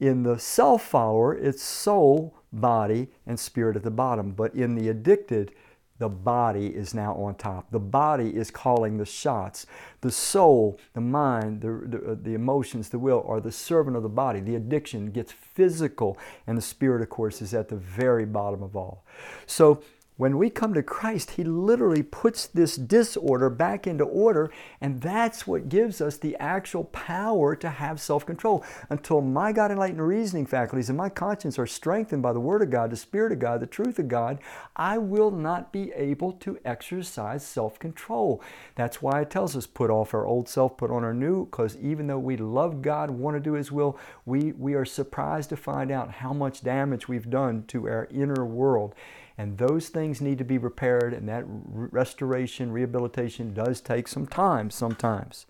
In 0.00 0.24
the 0.24 0.38
self 0.38 0.82
follower, 0.82 1.34
it's 1.34 1.62
soul, 1.62 2.34
body, 2.52 3.08
and 3.26 3.38
spirit 3.38 3.76
at 3.76 3.84
the 3.84 3.90
bottom. 3.90 4.32
But 4.32 4.54
in 4.54 4.74
the 4.74 4.88
addicted, 4.88 5.52
the 5.98 6.08
body 6.08 6.66
is 6.66 6.92
now 6.92 7.14
on 7.14 7.36
top. 7.36 7.70
The 7.70 7.78
body 7.78 8.34
is 8.34 8.50
calling 8.50 8.98
the 8.98 9.06
shots. 9.06 9.66
The 10.00 10.10
soul, 10.10 10.80
the 10.92 11.00
mind, 11.00 11.60
the, 11.60 11.82
the, 11.86 12.12
uh, 12.12 12.16
the, 12.20 12.34
emotions, 12.34 12.88
the 12.88 12.98
will 12.98 13.24
are 13.28 13.40
the 13.40 13.52
servant 13.52 13.96
of 13.96 14.02
the 14.02 14.08
body. 14.08 14.40
The 14.40 14.56
addiction 14.56 15.12
gets 15.12 15.30
physical, 15.30 16.18
and 16.48 16.58
the 16.58 16.62
spirit, 16.62 17.00
of 17.00 17.10
course, 17.10 17.40
is 17.40 17.54
at 17.54 17.68
the 17.68 17.76
very 17.76 18.24
bottom 18.26 18.62
of 18.62 18.74
all. 18.74 19.04
So 19.46 19.82
when 20.16 20.38
we 20.38 20.48
come 20.48 20.74
to 20.74 20.82
Christ, 20.82 21.32
He 21.32 21.42
literally 21.42 22.02
puts 22.04 22.46
this 22.46 22.76
disorder 22.76 23.50
back 23.50 23.86
into 23.86 24.04
order, 24.04 24.52
and 24.80 25.00
that's 25.00 25.44
what 25.44 25.68
gives 25.68 26.00
us 26.00 26.16
the 26.16 26.36
actual 26.36 26.84
power 26.84 27.56
to 27.56 27.68
have 27.68 28.00
self 28.00 28.24
control. 28.24 28.64
Until 28.90 29.20
my 29.20 29.50
God 29.50 29.72
enlightened 29.72 30.06
reasoning 30.06 30.46
faculties 30.46 30.88
and 30.88 30.96
my 30.96 31.08
conscience 31.08 31.58
are 31.58 31.66
strengthened 31.66 32.22
by 32.22 32.32
the 32.32 32.38
Word 32.38 32.62
of 32.62 32.70
God, 32.70 32.90
the 32.90 32.96
Spirit 32.96 33.32
of 33.32 33.40
God, 33.40 33.58
the 33.58 33.66
truth 33.66 33.98
of 33.98 34.06
God, 34.06 34.38
I 34.76 34.98
will 34.98 35.32
not 35.32 35.72
be 35.72 35.90
able 35.92 36.32
to 36.32 36.60
exercise 36.64 37.44
self 37.44 37.80
control. 37.80 38.40
That's 38.76 39.02
why 39.02 39.22
it 39.22 39.30
tells 39.30 39.56
us 39.56 39.66
put 39.66 39.90
off 39.90 40.14
our 40.14 40.26
old 40.26 40.48
self, 40.48 40.76
put 40.76 40.92
on 40.92 41.02
our 41.02 41.14
new, 41.14 41.46
because 41.46 41.76
even 41.78 42.06
though 42.06 42.20
we 42.20 42.36
love 42.36 42.82
God, 42.82 43.10
want 43.10 43.36
to 43.36 43.40
do 43.40 43.54
His 43.54 43.72
will, 43.72 43.98
we, 44.24 44.52
we 44.52 44.74
are 44.74 44.84
surprised 44.84 45.48
to 45.48 45.56
find 45.56 45.90
out 45.90 46.12
how 46.12 46.32
much 46.32 46.62
damage 46.62 47.08
we've 47.08 47.30
done 47.30 47.64
to 47.66 47.88
our 47.88 48.06
inner 48.12 48.44
world. 48.44 48.94
And 49.36 49.58
those 49.58 49.88
things 49.88 50.20
need 50.20 50.38
to 50.38 50.44
be 50.44 50.58
repaired, 50.58 51.12
and 51.12 51.28
that 51.28 51.44
restoration, 51.46 52.70
rehabilitation 52.70 53.52
does 53.52 53.80
take 53.80 54.06
some 54.06 54.26
time 54.26 54.70
sometimes. 54.70 55.46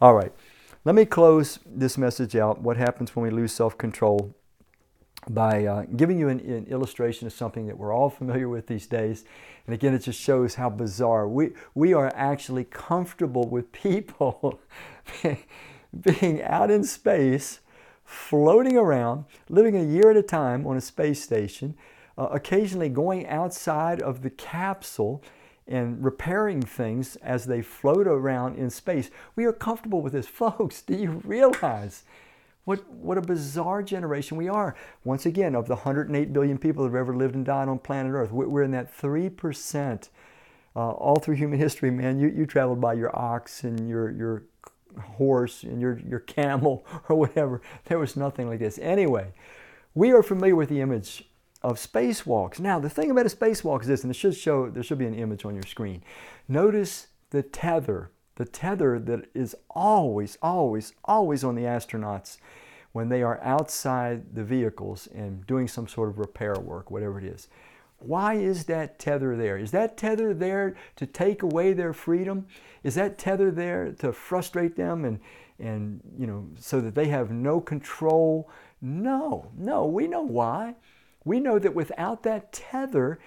All 0.00 0.14
right, 0.14 0.32
let 0.84 0.94
me 0.94 1.04
close 1.04 1.58
this 1.66 1.98
message 1.98 2.34
out. 2.34 2.62
What 2.62 2.78
happens 2.78 3.14
when 3.14 3.24
we 3.24 3.30
lose 3.30 3.52
self 3.52 3.76
control? 3.76 4.34
By 5.28 5.66
uh, 5.66 5.82
giving 5.96 6.18
you 6.18 6.28
an, 6.28 6.40
an, 6.40 6.66
illustration 6.68 7.26
of 7.26 7.34
something 7.34 7.66
that 7.66 7.76
we're 7.76 7.92
all 7.92 8.08
familiar 8.08 8.48
with 8.48 8.68
these 8.68 8.86
days. 8.86 9.24
And 9.66 9.74
again, 9.74 9.92
it 9.92 9.98
just 9.98 10.18
shows 10.18 10.54
how 10.54 10.70
bizarre. 10.70 11.28
We, 11.28 11.50
we 11.74 11.92
are 11.92 12.10
actually 12.14 12.64
comfortable 12.64 13.46
with 13.46 13.72
people 13.72 14.60
being 16.00 16.42
out 16.42 16.70
in 16.70 16.84
space, 16.84 17.60
floating 18.04 18.78
around, 18.78 19.24
living 19.50 19.76
a 19.76 19.84
year 19.84 20.10
at 20.10 20.16
a 20.16 20.22
time 20.22 20.66
on 20.66 20.76
a 20.78 20.80
space 20.80 21.22
station, 21.22 21.76
uh, 22.18 22.28
occasionally 22.32 22.88
going 22.88 23.26
outside 23.28 24.02
of 24.02 24.22
the 24.22 24.30
capsule 24.30 25.22
and 25.68 26.02
repairing 26.04 26.60
things 26.60 27.16
as 27.16 27.44
they 27.44 27.62
float 27.62 28.08
around 28.08 28.56
in 28.56 28.70
space. 28.70 29.10
We 29.36 29.44
are 29.44 29.52
comfortable 29.52 30.02
with 30.02 30.14
this. 30.14 30.26
Folks, 30.26 30.82
do 30.82 30.96
you 30.96 31.22
realize 31.24 32.02
what, 32.64 32.90
what 32.90 33.16
a 33.16 33.22
bizarre 33.22 33.82
generation 33.82 34.36
we 34.36 34.48
are? 34.48 34.74
Once 35.04 35.24
again, 35.24 35.54
of 35.54 35.68
the 35.68 35.76
108 35.76 36.32
billion 36.32 36.58
people 36.58 36.82
that 36.82 36.90
have 36.90 37.00
ever 37.00 37.14
lived 37.14 37.34
and 37.34 37.44
died 37.46 37.68
on 37.68 37.78
planet 37.78 38.12
Earth, 38.12 38.32
we're 38.32 38.62
in 38.62 38.72
that 38.72 38.94
3%. 38.94 40.08
Uh, 40.76 40.90
all 40.90 41.16
through 41.16 41.34
human 41.34 41.58
history, 41.58 41.90
man, 41.90 42.20
you, 42.20 42.28
you 42.28 42.46
traveled 42.46 42.80
by 42.80 42.92
your 42.92 43.16
ox 43.18 43.64
and 43.64 43.88
your, 43.88 44.10
your 44.10 44.44
horse 45.00 45.62
and 45.64 45.80
your, 45.80 45.98
your 46.06 46.20
camel 46.20 46.86
or 47.08 47.16
whatever. 47.16 47.60
There 47.86 47.98
was 47.98 48.16
nothing 48.16 48.48
like 48.48 48.58
this. 48.58 48.78
Anyway, 48.78 49.32
we 49.94 50.12
are 50.12 50.22
familiar 50.22 50.54
with 50.54 50.68
the 50.68 50.80
image 50.80 51.27
of 51.62 51.76
spacewalks. 51.76 52.60
Now, 52.60 52.78
the 52.78 52.90
thing 52.90 53.10
about 53.10 53.26
a 53.26 53.30
spacewalk 53.30 53.82
is 53.82 53.88
this, 53.88 54.02
and 54.02 54.10
it 54.10 54.14
should 54.14 54.36
show, 54.36 54.70
there 54.70 54.82
should 54.82 54.98
be 54.98 55.06
an 55.06 55.14
image 55.14 55.44
on 55.44 55.54
your 55.54 55.64
screen. 55.64 56.02
Notice 56.46 57.08
the 57.30 57.42
tether, 57.42 58.10
the 58.36 58.44
tether 58.44 58.98
that 58.98 59.28
is 59.34 59.56
always, 59.70 60.38
always, 60.40 60.92
always 61.04 61.42
on 61.42 61.56
the 61.56 61.62
astronauts 61.62 62.38
when 62.92 63.08
they 63.08 63.22
are 63.22 63.40
outside 63.42 64.34
the 64.34 64.44
vehicles 64.44 65.08
and 65.08 65.46
doing 65.46 65.68
some 65.68 65.88
sort 65.88 66.08
of 66.08 66.18
repair 66.18 66.54
work, 66.54 66.90
whatever 66.90 67.18
it 67.18 67.24
is. 67.24 67.48
Why 67.98 68.34
is 68.34 68.64
that 68.66 69.00
tether 69.00 69.36
there? 69.36 69.58
Is 69.58 69.72
that 69.72 69.96
tether 69.96 70.32
there 70.32 70.76
to 70.96 71.06
take 71.06 71.42
away 71.42 71.72
their 71.72 71.92
freedom? 71.92 72.46
Is 72.84 72.94
that 72.94 73.18
tether 73.18 73.50
there 73.50 73.92
to 73.98 74.12
frustrate 74.12 74.76
them 74.76 75.04
and, 75.04 75.18
and 75.58 76.00
you 76.16 76.28
know, 76.28 76.48
so 76.56 76.80
that 76.80 76.94
they 76.94 77.08
have 77.08 77.32
no 77.32 77.60
control? 77.60 78.48
No, 78.80 79.50
no, 79.56 79.84
we 79.84 80.06
know 80.06 80.22
why 80.22 80.76
we 81.28 81.38
know 81.38 81.58
that 81.58 81.74
without 81.74 82.22
that 82.24 82.52
tether, 82.52 83.18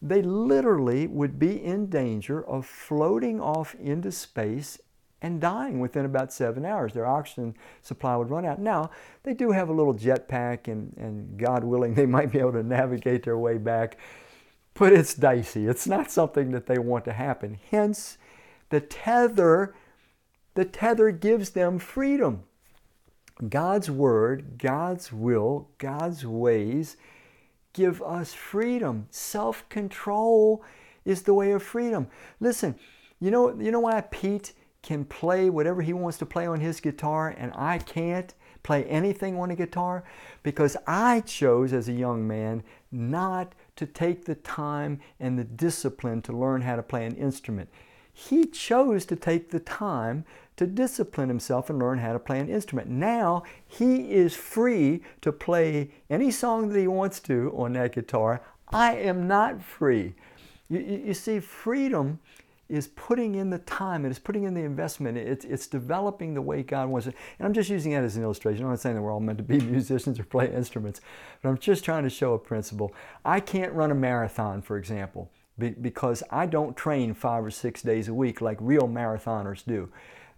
they 0.00 0.22
literally 0.22 1.06
would 1.06 1.38
be 1.38 1.64
in 1.64 1.88
danger 1.88 2.44
of 2.46 2.66
floating 2.66 3.40
off 3.40 3.74
into 3.74 4.12
space 4.12 4.78
and 5.20 5.40
dying 5.40 5.80
within 5.80 6.04
about 6.04 6.32
seven 6.32 6.64
hours. 6.64 6.92
Their 6.92 7.06
oxygen 7.06 7.56
supply 7.82 8.14
would 8.14 8.30
run 8.30 8.44
out. 8.44 8.60
Now, 8.60 8.90
they 9.24 9.34
do 9.34 9.50
have 9.50 9.68
a 9.68 9.72
little 9.72 9.94
jetpack, 9.94 10.68
and, 10.68 10.94
and 10.96 11.36
God 11.36 11.64
willing, 11.64 11.94
they 11.94 12.06
might 12.06 12.30
be 12.30 12.38
able 12.38 12.52
to 12.52 12.62
navigate 12.62 13.24
their 13.24 13.38
way 13.38 13.58
back, 13.58 13.98
but 14.74 14.92
it's 14.92 15.14
dicey. 15.14 15.66
It's 15.66 15.88
not 15.88 16.10
something 16.10 16.52
that 16.52 16.66
they 16.66 16.78
want 16.78 17.04
to 17.06 17.12
happen. 17.12 17.58
Hence, 17.70 18.18
the 18.68 18.80
tether, 18.80 19.74
the 20.54 20.64
tether 20.64 21.10
gives 21.10 21.50
them 21.50 21.80
freedom. 21.80 22.44
God's 23.48 23.90
word, 23.90 24.58
God's 24.58 25.12
will, 25.12 25.68
God's 25.78 26.24
ways 26.24 26.96
give 27.78 28.02
us 28.02 28.34
freedom. 28.34 29.06
Self 29.10 29.66
control 29.68 30.64
is 31.04 31.22
the 31.22 31.32
way 31.32 31.52
of 31.52 31.62
freedom. 31.62 32.08
Listen, 32.40 32.74
you 33.20 33.30
know, 33.30 33.56
you 33.56 33.70
know 33.70 33.78
why 33.78 34.00
Pete 34.00 34.52
can 34.82 35.04
play 35.04 35.48
whatever 35.48 35.80
he 35.80 35.92
wants 35.92 36.18
to 36.18 36.26
play 36.26 36.44
on 36.44 36.58
his 36.58 36.80
guitar 36.80 37.28
and 37.38 37.52
I 37.54 37.78
can't 37.78 38.34
play 38.64 38.82
anything 38.86 39.38
on 39.38 39.52
a 39.52 39.56
guitar? 39.56 40.02
Because 40.42 40.76
I 40.88 41.20
chose 41.20 41.72
as 41.72 41.88
a 41.88 41.92
young 41.92 42.26
man 42.26 42.64
not 42.90 43.54
to 43.76 43.86
take 43.86 44.24
the 44.24 44.34
time 44.34 44.98
and 45.20 45.38
the 45.38 45.44
discipline 45.44 46.20
to 46.22 46.32
learn 46.32 46.62
how 46.62 46.74
to 46.74 46.82
play 46.82 47.06
an 47.06 47.14
instrument. 47.14 47.68
He 48.12 48.44
chose 48.44 49.06
to 49.06 49.14
take 49.14 49.50
the 49.50 49.60
time 49.60 50.24
to 50.58 50.66
discipline 50.66 51.28
himself 51.28 51.70
and 51.70 51.78
learn 51.78 51.98
how 51.98 52.12
to 52.12 52.18
play 52.18 52.40
an 52.40 52.48
instrument. 52.48 52.88
Now 52.88 53.44
he 53.66 54.12
is 54.12 54.34
free 54.34 55.02
to 55.20 55.32
play 55.32 55.90
any 56.10 56.32
song 56.32 56.68
that 56.68 56.78
he 56.78 56.88
wants 56.88 57.20
to 57.20 57.54
on 57.56 57.72
that 57.74 57.94
guitar. 57.94 58.42
I 58.68 58.96
am 58.96 59.28
not 59.28 59.62
free. 59.62 60.14
You, 60.68 60.80
you, 60.80 61.14
see, 61.14 61.38
freedom 61.38 62.18
is 62.68 62.88
putting 62.88 63.36
in 63.36 63.50
the 63.50 63.58
time, 63.58 64.04
it 64.04 64.10
is 64.10 64.18
putting 64.18 64.42
in 64.42 64.52
the 64.52 64.60
investment, 64.60 65.16
it's, 65.16 65.44
it's 65.44 65.68
developing 65.68 66.34
the 66.34 66.42
way 66.42 66.64
God 66.64 66.88
wants 66.88 67.06
it. 67.06 67.14
And 67.38 67.46
I'm 67.46 67.54
just 67.54 67.70
using 67.70 67.92
that 67.92 68.02
as 68.02 68.16
an 68.16 68.24
illustration. 68.24 68.64
I'm 68.64 68.70
not 68.70 68.80
saying 68.80 68.96
that 68.96 69.02
we're 69.02 69.12
all 69.12 69.20
meant 69.20 69.38
to 69.38 69.44
be 69.44 69.60
musicians 69.64 70.18
or 70.18 70.24
play 70.24 70.52
instruments, 70.52 71.00
but 71.40 71.48
I'm 71.48 71.58
just 71.58 71.84
trying 71.84 72.02
to 72.02 72.10
show 72.10 72.34
a 72.34 72.38
principle. 72.38 72.92
I 73.24 73.38
can't 73.38 73.72
run 73.72 73.92
a 73.92 73.94
marathon, 73.94 74.60
for 74.60 74.76
example, 74.76 75.30
because 75.56 76.22
I 76.30 76.46
don't 76.46 76.76
train 76.76 77.14
five 77.14 77.44
or 77.44 77.50
six 77.52 77.80
days 77.80 78.08
a 78.08 78.14
week 78.14 78.40
like 78.40 78.58
real 78.60 78.88
marathoners 78.88 79.64
do. 79.64 79.88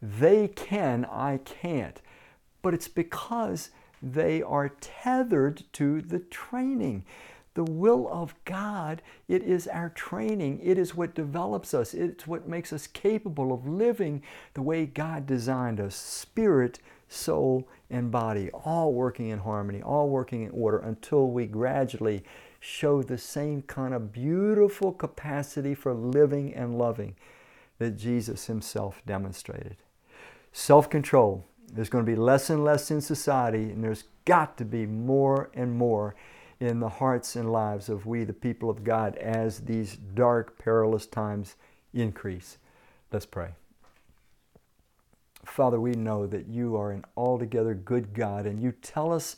They 0.02 0.48
can, 0.48 1.04
I 1.04 1.38
can't. 1.38 2.00
But 2.62 2.74
it's 2.74 2.88
because 2.88 3.70
they 4.02 4.42
are 4.42 4.70
tethered 4.80 5.64
to 5.74 6.00
the 6.00 6.20
training. 6.20 7.04
The 7.54 7.64
will 7.64 8.08
of 8.10 8.34
God, 8.44 9.02
it 9.28 9.42
is 9.42 9.66
our 9.66 9.90
training. 9.90 10.60
It 10.62 10.78
is 10.78 10.94
what 10.94 11.14
develops 11.14 11.74
us. 11.74 11.92
It's 11.94 12.26
what 12.26 12.48
makes 12.48 12.72
us 12.72 12.86
capable 12.86 13.52
of 13.52 13.66
living 13.66 14.22
the 14.54 14.62
way 14.62 14.86
God 14.86 15.26
designed 15.26 15.80
us 15.80 15.96
spirit, 15.96 16.78
soul, 17.08 17.68
and 17.90 18.10
body, 18.10 18.50
all 18.52 18.94
working 18.94 19.28
in 19.28 19.40
harmony, 19.40 19.82
all 19.82 20.08
working 20.08 20.42
in 20.42 20.50
order 20.50 20.78
until 20.78 21.28
we 21.28 21.46
gradually 21.46 22.22
show 22.60 23.02
the 23.02 23.18
same 23.18 23.62
kind 23.62 23.94
of 23.94 24.12
beautiful 24.12 24.92
capacity 24.92 25.74
for 25.74 25.92
living 25.92 26.54
and 26.54 26.78
loving 26.78 27.16
that 27.78 27.96
Jesus 27.96 28.46
Himself 28.46 29.02
demonstrated. 29.06 29.76
Self 30.52 30.90
control. 30.90 31.46
There's 31.72 31.88
going 31.88 32.04
to 32.04 32.10
be 32.10 32.16
less 32.16 32.50
and 32.50 32.64
less 32.64 32.90
in 32.90 33.00
society, 33.00 33.70
and 33.70 33.82
there's 33.82 34.04
got 34.24 34.58
to 34.58 34.64
be 34.64 34.86
more 34.86 35.50
and 35.54 35.72
more 35.72 36.16
in 36.58 36.80
the 36.80 36.88
hearts 36.88 37.36
and 37.36 37.50
lives 37.50 37.88
of 37.88 38.06
we, 38.06 38.24
the 38.24 38.32
people 38.32 38.68
of 38.68 38.84
God, 38.84 39.16
as 39.16 39.60
these 39.60 39.96
dark, 39.96 40.58
perilous 40.58 41.06
times 41.06 41.56
increase. 41.94 42.58
Let's 43.12 43.26
pray. 43.26 43.50
Father, 45.44 45.80
we 45.80 45.92
know 45.92 46.26
that 46.26 46.48
you 46.48 46.76
are 46.76 46.90
an 46.90 47.04
altogether 47.16 47.74
good 47.74 48.12
God, 48.12 48.46
and 48.46 48.62
you 48.62 48.72
tell 48.72 49.12
us 49.12 49.36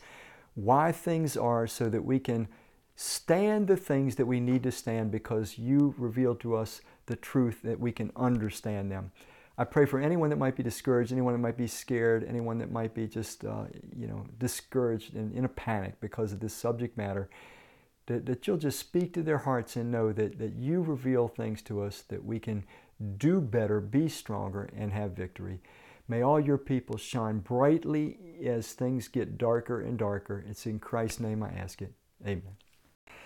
why 0.54 0.90
things 0.90 1.36
are 1.36 1.66
so 1.66 1.88
that 1.88 2.04
we 2.04 2.18
can 2.18 2.48
stand 2.96 3.68
the 3.68 3.76
things 3.76 4.16
that 4.16 4.26
we 4.26 4.40
need 4.40 4.62
to 4.62 4.72
stand 4.72 5.10
because 5.10 5.58
you 5.58 5.94
reveal 5.96 6.34
to 6.36 6.56
us 6.56 6.80
the 7.06 7.16
truth 7.16 7.60
that 7.62 7.80
we 7.80 7.92
can 7.92 8.10
understand 8.16 8.90
them. 8.90 9.12
I 9.62 9.64
pray 9.64 9.86
for 9.86 10.00
anyone 10.00 10.28
that 10.30 10.40
might 10.40 10.56
be 10.56 10.64
discouraged, 10.64 11.12
anyone 11.12 11.34
that 11.34 11.38
might 11.38 11.56
be 11.56 11.68
scared, 11.68 12.24
anyone 12.28 12.58
that 12.58 12.72
might 12.72 12.94
be 12.94 13.06
just, 13.06 13.44
uh, 13.44 13.66
you 13.96 14.08
know, 14.08 14.26
discouraged 14.40 15.14
and 15.14 15.32
in 15.32 15.44
a 15.44 15.48
panic 15.48 16.00
because 16.00 16.32
of 16.32 16.40
this 16.40 16.52
subject 16.52 16.98
matter, 16.98 17.30
that, 18.06 18.26
that 18.26 18.44
you'll 18.44 18.56
just 18.56 18.80
speak 18.80 19.14
to 19.14 19.22
their 19.22 19.38
hearts 19.38 19.76
and 19.76 19.92
know 19.92 20.12
that, 20.12 20.40
that 20.40 20.56
you 20.56 20.82
reveal 20.82 21.28
things 21.28 21.62
to 21.62 21.80
us 21.80 22.00
that 22.08 22.24
we 22.24 22.40
can 22.40 22.64
do 23.18 23.40
better, 23.40 23.80
be 23.80 24.08
stronger, 24.08 24.68
and 24.76 24.92
have 24.92 25.12
victory. 25.12 25.60
May 26.08 26.22
all 26.22 26.40
your 26.40 26.58
people 26.58 26.96
shine 26.96 27.38
brightly 27.38 28.18
as 28.44 28.72
things 28.72 29.06
get 29.06 29.38
darker 29.38 29.80
and 29.80 29.96
darker. 29.96 30.44
It's 30.50 30.66
in 30.66 30.80
Christ's 30.80 31.20
name 31.20 31.40
I 31.40 31.50
ask 31.50 31.80
it. 31.80 31.92
Amen. 32.26 32.56